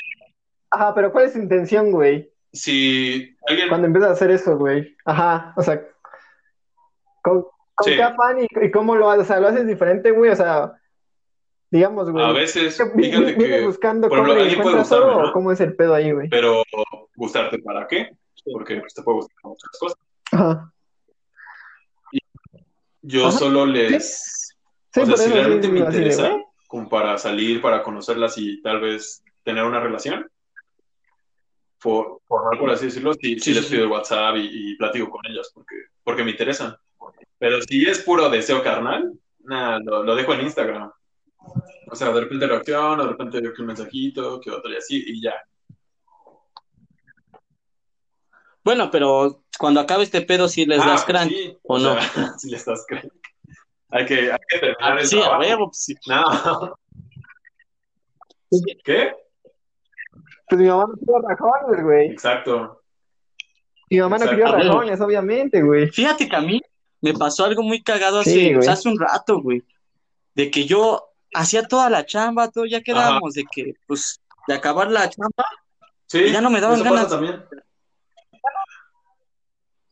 [0.71, 2.31] Ajá, pero ¿cuál es tu intención, güey?
[2.53, 4.95] Si alguien, Cuando empiezas a hacer eso, güey.
[5.05, 5.81] Ajá, o sea,
[7.23, 7.43] ¿con,
[7.75, 7.95] con Sí.
[7.95, 9.23] qué afán y, y cómo lo haces?
[9.25, 10.31] O sea, ¿lo haces diferente, güey?
[10.31, 10.73] O sea,
[11.71, 12.25] digamos, güey.
[12.25, 15.29] a veces, fíjate vi- ¿Vienes que, buscando por cómo ejemplo, alguien puede gustarme, oro ¿no?
[15.29, 16.29] o cómo es el pedo ahí, güey?
[16.29, 16.63] pero
[17.15, 18.09] gustarte para qué?
[18.51, 19.99] Porque pues, te puede gustar muchas cosas.
[20.31, 20.71] Ajá.
[23.01, 23.37] Yo Ajá.
[23.37, 24.55] solo les,
[24.93, 26.31] Sí, o sea, si realmente me interesa,
[26.67, 30.29] como para salir, para conocerlas y tal vez tener una relación,
[31.81, 35.09] por, por, por así decirlo, sí, sí Sí, les pido el WhatsApp y, y platico
[35.09, 36.75] con ellas porque, porque me interesan.
[37.37, 40.91] Pero si es puro deseo carnal, nada, lo, lo dejo en Instagram.
[41.91, 45.03] O sea, de repente reacciono, de repente veo que un mensajito, que otro y así,
[45.07, 45.33] y ya.
[48.63, 51.79] Bueno, pero cuando acabe este pedo, sí les Ah, das pues crank, sí, ¿o o
[51.79, 51.95] no?
[52.37, 53.11] si les das crank.
[53.91, 55.95] Hay que, hay que terminar Ah, el sí, a huevo, pues sí.
[56.07, 56.75] No.
[58.83, 59.13] ¿Qué?
[60.49, 62.07] Pues mi mamá no crió rajones, güey.
[62.11, 62.81] Exacto.
[63.89, 64.43] Mi mamá no Exacto.
[64.45, 64.57] huevo.
[64.57, 65.89] rajones, obviamente, güey.
[65.89, 66.61] Fíjate que a mí
[67.01, 68.69] me pasó algo muy cagado hace, Sí, pues, güey.
[68.69, 69.63] hace un rato, güey.
[70.35, 74.89] De que yo hacía toda la chamba, todo, ya quedábamos de que, pues, de acabar
[74.91, 75.45] la chamba,
[76.07, 77.09] Sí, Y ya no me daban eso pasa ganas.
[77.11, 77.43] también.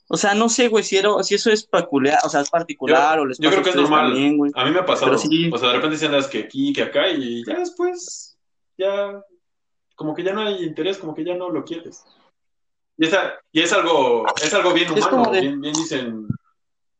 [0.09, 3.17] o sea, no sé, güey, si, era- si eso es peculiar, o sea, es particular
[3.17, 4.07] Yo- o les yo creo que es normal.
[4.11, 4.51] también, güey.
[4.55, 5.17] A mí me ha pasado.
[5.17, 5.49] Sí.
[5.53, 8.37] O sea, de repente si andas que aquí, que acá, y ya después,
[8.77, 9.21] ya,
[9.97, 12.05] como que ya no hay interés, como que ya no lo quieres.
[12.97, 16.27] Y, esa- y es algo, es algo bien Es humano, como de- bien, bien dicen,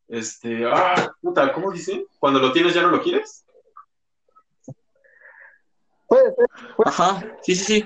[0.08, 2.04] este, ah, puta, ¿cómo dicen?
[2.18, 3.44] Cuando lo tienes ya no lo quieres.
[6.08, 6.46] Puede ser.
[6.84, 7.84] Ajá, sí, sí, sí.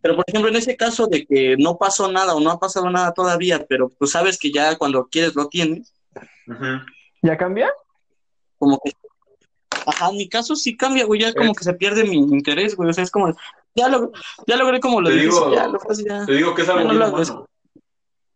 [0.00, 2.90] Pero, por ejemplo, en ese caso de que no pasó nada o no ha pasado
[2.90, 5.94] nada todavía, pero tú sabes que ya cuando quieres lo tienes.
[7.22, 7.70] ¿Ya cambia?
[8.58, 8.90] como que...
[9.86, 12.90] Ajá, en mi caso sí cambia, güey, ya como que se pierde mi interés, güey,
[12.90, 13.32] o sea, es como,
[13.74, 14.10] ya, lo,
[14.46, 16.26] ya logré como lo Te difícil, digo- ya lo fácil, ya.
[16.26, 17.46] Te digo que es algo no humano.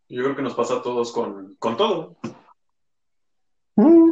[0.09, 2.15] Yo creo que nos pasa a todos con, con todo.
[3.75, 4.11] Mm.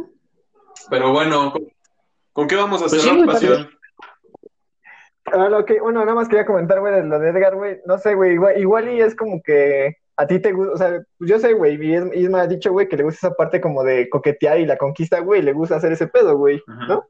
[0.90, 1.62] Pero bueno, ¿con,
[2.32, 3.70] con qué vamos a Pues cerrar, sí, güey, pasión?
[5.26, 7.78] Ah, lo que, bueno, nada más quería comentar, güey, de lo de Edgar, güey.
[7.86, 11.02] No sé, güey, igual, igual y es como que a ti te gusta, o sea,
[11.18, 13.60] pues yo sé, güey, y Is- Isma ha dicho, güey, que le gusta esa parte
[13.60, 16.60] como de coquetear y la conquista, güey, le gusta hacer ese pedo, güey.
[16.88, 17.04] ¿no?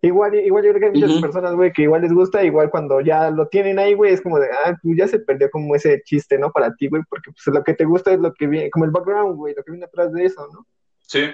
[0.00, 3.00] Igual, igual yo creo que hay muchas personas, güey, que igual les gusta, igual cuando
[3.00, 6.00] ya lo tienen ahí, güey, es como de, ah, pues ya se perdió como ese
[6.04, 6.52] chiste, ¿no?
[6.52, 8.92] Para ti, güey, porque pues lo que te gusta es lo que viene, como el
[8.92, 10.66] background, güey, lo que viene atrás de eso, ¿no?
[11.00, 11.28] Sí,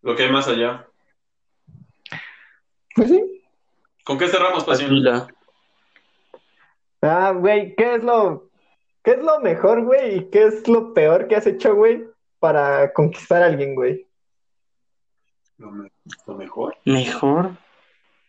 [0.00, 0.86] lo que hay más allá.
[2.96, 3.42] Pues sí.
[4.04, 5.28] ¿Con qué cerramos, pasión?
[7.02, 8.50] Ah, güey, ¿qué es lo,
[9.04, 12.06] qué es lo mejor, güey, y qué es lo peor que has hecho, güey,
[12.38, 14.06] para conquistar a alguien, güey?
[15.60, 15.90] Lo, me-
[16.26, 16.74] lo mejor.
[16.84, 17.50] Mejor.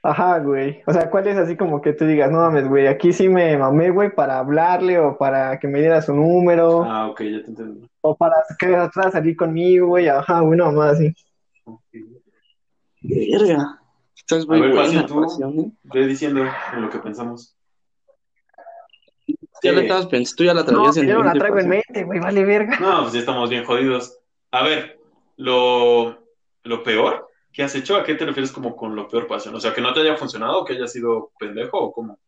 [0.04, 0.82] Ajá, güey.
[0.88, 3.56] O sea, ¿cuál es así como que tú digas, no mames, güey, aquí sí me
[3.58, 7.48] mamé, güey, para hablarle o para que me diera su número Ah, ok, ya te
[7.52, 7.88] entendí.
[8.02, 11.14] o para que atrás salir conmigo, güey, ajá, güey, no más así.
[11.66, 11.82] Ok.
[13.02, 13.80] Verga.
[14.16, 15.22] Estás muy A ver, buena, tú.
[15.22, 15.72] pasión, ¿eh?
[15.84, 16.44] Ve diciendo
[16.74, 17.56] en lo que pensamos.
[19.64, 19.86] Ya la Sí.
[19.86, 21.84] estabas pensando, tú ya la No, traías en yo no la mente, traigo en pasión.
[21.88, 22.80] mente, güey, vale verga.
[22.80, 24.18] No, pues ya estamos bien jodidos.
[24.52, 25.00] A ver,
[25.38, 26.18] lo,
[26.64, 29.56] lo peor que has hecho, ¿a qué te refieres como con lo peor, pasión?
[29.56, 32.20] O sea, que no te haya funcionado, que haya sido pendejo o cómo.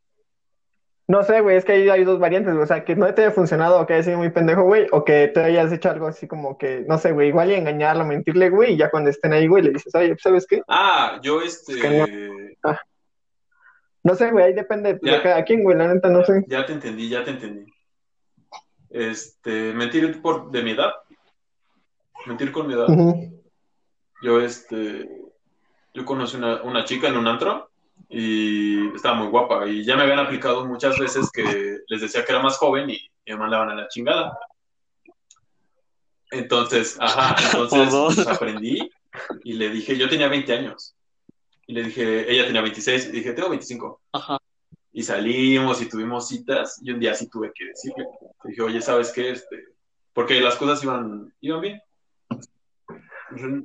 [1.07, 3.31] No sé, güey, es que ahí hay dos variantes, o sea, que no te haya
[3.31, 6.27] funcionado o que haya sido muy pendejo, güey, o que te hayas hecho algo así
[6.27, 9.47] como que, no sé, güey, igual y engañarlo, mentirle, güey, y ya cuando estén ahí,
[9.47, 10.61] güey, le dices, oye, ¿sabes qué?
[10.67, 11.79] Ah, yo este.
[11.79, 12.57] Que
[14.03, 15.17] No sé, güey, ahí depende pues, Ya.
[15.17, 16.45] de cada quien, güey, la neta, no sé.
[16.47, 17.65] Ya te entendí, ya te entendí.
[18.89, 20.91] Este, mentir por de mi edad.
[22.25, 22.87] Mentir con mi edad.
[24.23, 25.09] Yo, este,
[25.93, 27.69] yo conocí una, una chica en un antro
[28.09, 32.31] y estaba muy guapa y ya me habían aplicado muchas veces que les decía que
[32.31, 34.37] era más joven y, y me mandaban a la chingada.
[36.31, 38.89] Entonces, ajá, entonces pues, aprendí
[39.43, 40.95] y le dije, yo tenía 20 años.
[41.67, 44.01] Y le dije, ella tenía 26, y dije, tengo 25.
[44.11, 44.37] Ajá.
[44.91, 48.05] Y salimos y tuvimos citas, y un día sí tuve que decirle.
[48.43, 49.31] Le dije, oye, ¿sabes qué?
[49.31, 49.63] Este,
[50.13, 51.81] porque las cosas iban, iban bien.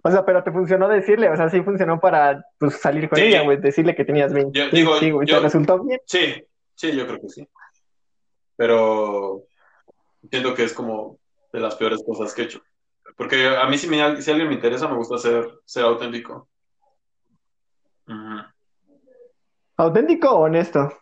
[0.03, 3.25] O sea, pero te funcionó decirle, o sea, sí funcionó para pues, salir con Sí.
[3.27, 4.59] ella, güey, decirle que tenías 20.
[4.59, 6.01] Yo digo, sí, güey, yo- ¿te resultó bien?
[6.07, 6.43] Sí,
[6.75, 7.49] sí, yo creo que sí.
[8.57, 9.43] Pero
[10.31, 11.19] siento que es como
[11.53, 12.61] de las peores cosas que he hecho.
[13.17, 16.49] Porque a mí si, me- si alguien me interesa, me gusta ser, ser auténtico.
[19.77, 20.93] ¿Auténtico o honesto?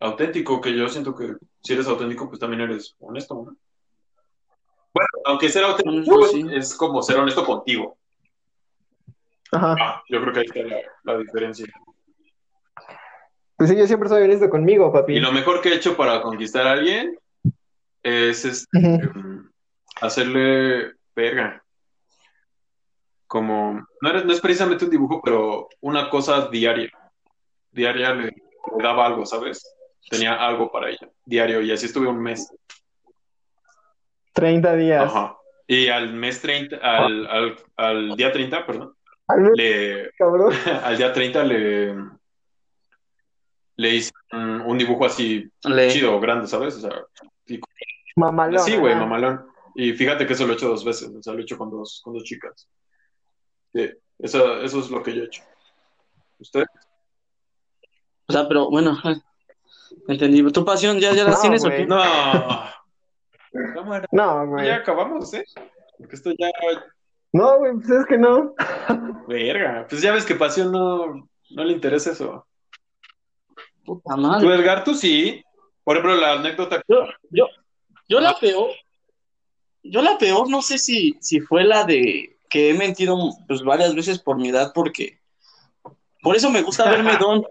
[0.00, 3.56] Auténtico, que yo siento que si eres auténtico, pues también eres honesto, ¿no?
[4.92, 6.46] Bueno, aunque ser auténtico Honesto, sí.
[6.52, 7.96] es como ser honesto contigo.
[9.52, 9.76] Ajá.
[9.80, 11.66] Ah, yo creo que ahí está la, la diferencia.
[13.56, 15.16] Pues sí, yo siempre soy honesto conmigo, papi.
[15.16, 17.18] Y lo mejor que he hecho para conquistar a alguien
[18.02, 19.50] es este, mm,
[20.00, 21.62] hacerle verga.
[23.26, 26.90] Como, no, no es precisamente un dibujo, pero una cosa diaria.
[27.70, 29.62] Diaria le, le daba algo, ¿sabes?
[30.08, 32.50] Tenía algo para ella, diario, y así estuve un mes.
[34.32, 35.04] 30 días.
[35.04, 35.36] Ajá.
[35.66, 38.96] Y al mes 30, al, al, al día 30, perdón,
[39.36, 40.52] le, cabrón.
[40.84, 41.94] al día 30 le,
[43.76, 46.76] le hice un, un dibujo así Le- chido, grande, ¿sabes?
[46.76, 47.04] O sea,
[47.46, 47.60] y
[48.16, 48.64] Mamalón.
[48.64, 49.46] Sí, güey, mamalón.
[49.74, 51.70] Y fíjate que eso lo he hecho dos veces, o sea, lo he hecho con
[51.70, 52.68] dos, con dos chicas.
[53.72, 53.88] Sí,
[54.18, 55.42] eso, eso es lo que yo he hecho.
[56.38, 56.64] ¿Usted?
[58.26, 58.98] O sea, pero bueno,
[60.08, 60.42] entendí.
[60.52, 61.86] ¿Tu pasión ya, ya las No, tienes o qué?
[61.86, 62.02] No.
[64.12, 64.66] No, güey.
[64.66, 65.44] ya acabamos, ¿eh?
[65.98, 66.48] Porque esto ya,
[67.32, 68.54] No, güey, pues es que no.
[69.28, 69.86] verga.
[69.88, 72.46] Pues ya ves que pasión no, no le interesa eso.
[73.84, 74.54] Puta Tú, madre.
[74.54, 75.42] Edgar, tú sí.
[75.84, 76.82] Por ejemplo, la anécdota.
[76.88, 77.46] Yo, yo,
[78.08, 78.70] yo la peor,
[79.82, 83.16] yo la peor no sé si, si fue la de que he mentido
[83.46, 85.20] pues varias veces por mi edad porque
[86.22, 87.44] por eso me gusta verme don.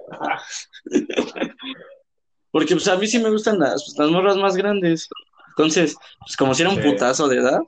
[2.52, 5.08] Porque pues a mí sí me gustan las, pues, las morras más grandes.
[5.50, 6.90] Entonces, pues como si era un Sí.
[6.90, 7.60] putazo de edad,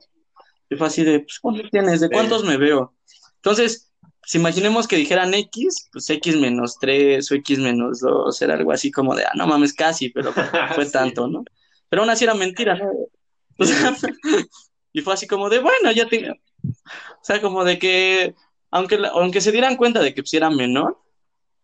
[0.72, 2.00] y fue así de, pues ¿cuántos tienes?
[2.00, 2.94] ¿De cuántos me veo?
[3.36, 3.92] Entonces,
[4.24, 8.72] si imaginemos que dijeran X, pues X menos 3 o X menos 2, era algo
[8.72, 10.32] así como de, ah, no mames, casi, pero
[10.74, 11.44] fue tanto, ¿no?
[11.88, 12.80] Pero aún así era mentira.
[13.58, 13.94] O sea,
[14.92, 16.32] y fue así como de, bueno, ya tengo.
[16.64, 18.34] O sea, como de que,
[18.70, 20.98] aunque, aunque se dieran cuenta de que pues, era menor,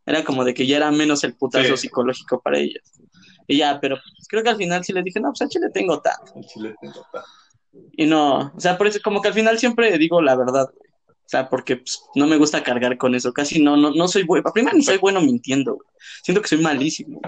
[0.04, 1.82] era como de que ya era menos el putazo Sí.
[1.88, 2.92] psicológico para ellas.
[3.46, 5.68] Y ya, pero pues, creo que al final sí les dije, no, pues a Chile
[5.72, 6.32] tengo tanto.
[6.36, 7.24] El chile te toca.
[7.92, 10.88] Y no, o sea, por eso como que al final siempre digo la verdad, güey.
[11.08, 13.32] O sea, porque pues, no me gusta cargar con eso.
[13.34, 14.50] Casi no, no, no soy bueno.
[14.52, 15.86] Primero ni soy bueno mintiendo, güey.
[16.22, 17.20] Siento que soy malísimo.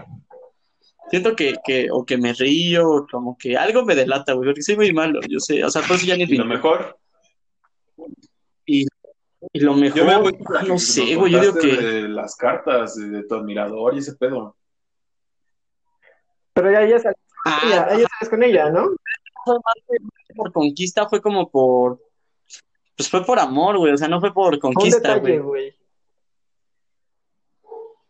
[1.11, 4.63] Siento que, que, o que me río, o como que algo me delata, güey, porque
[4.63, 5.63] soy muy malo, yo sé.
[5.65, 6.97] O sea, por eso ya ni Y lo mejor,
[8.65, 8.87] Y,
[9.53, 11.67] y lo mejor, yo me voy no sé, güey, yo digo que...
[11.77, 14.57] de las cartas, de, de tu admirador y ese pedo.
[16.55, 17.15] Pero ya, ya sal-
[17.45, 18.87] Ah, ella, ella sales con ella, ¿no?
[20.35, 22.01] Por conquista, fue como por...
[22.97, 25.75] Pues fue por amor, güey, o sea, no fue por conquista, güey.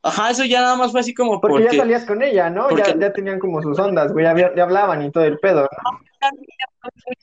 [0.03, 1.77] Ajá, eso ya nada más fue así como Porque porque...
[1.77, 2.69] ya salías con ella, ¿no?
[2.69, 4.25] porque- Ya, ya tenían como sus ondas, güey.
[4.25, 6.01] Ya, ya hablaban y todo el pedo, ¿no?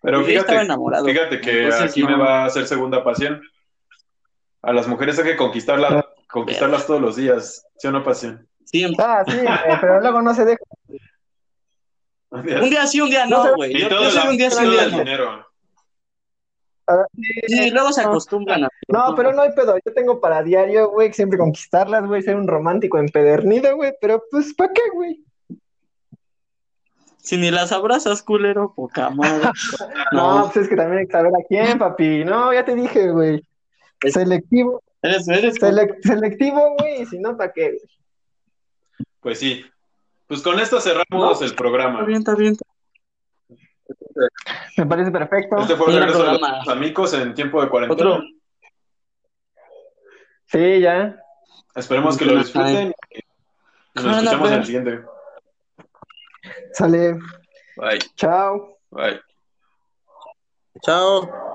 [0.01, 1.05] Pero fíjate, enamorado.
[1.05, 2.09] fíjate que Entonces, aquí no.
[2.09, 3.41] me va a hacer segunda pasión.
[4.61, 7.65] A las mujeres hay que conquistarlas, conquistarlas todos los días.
[7.77, 8.47] ¿Sí o no, pasión?
[8.65, 9.03] Siempre.
[9.07, 9.37] Ah, sí,
[9.81, 10.63] pero luego no se deja.
[12.31, 13.75] Un día sí, un día No no, güey.
[13.75, 14.97] Y Yo, todo, yo soy la- un día sí, un día no.
[14.99, 15.47] dinero.
[17.47, 18.69] Sí, luego se acostumbran a...
[18.87, 19.75] No, pero no hay pedo.
[19.85, 23.93] Yo tengo para diario, güey, siempre conquistarlas, güey, ser un romántico empedernido, güey.
[23.99, 25.21] Pero pues, ¿para qué, güey?
[27.17, 29.49] Si ni las abrazas, culero, poca madre.
[30.13, 32.23] No, No, pues es que también hay que saber a quién, papi.
[32.23, 33.41] No, ya te dije, güey.
[34.07, 37.01] Selectivo, eres, eres selec- selectivo, güey.
[37.01, 37.69] y Si no, ¿para qué?
[37.71, 39.07] güey?
[39.19, 39.65] Pues sí.
[40.27, 42.03] Pues con esto cerramos el Está programa.
[42.03, 42.55] bien, está bien.
[44.77, 45.57] Me parece perfecto.
[45.57, 48.11] Este fue el Un regreso de los amigos en tiempo de cuarentena.
[48.11, 48.23] Otro.
[50.45, 51.17] Sí, ya.
[51.75, 52.93] Esperemos que lo disfruten.
[53.11, 55.01] Y nos escuchamos en el siguiente.
[56.73, 57.13] Sale.
[57.77, 57.99] Bye.
[58.15, 58.77] Chao.
[58.91, 59.21] Bye.
[60.81, 61.47] Chao.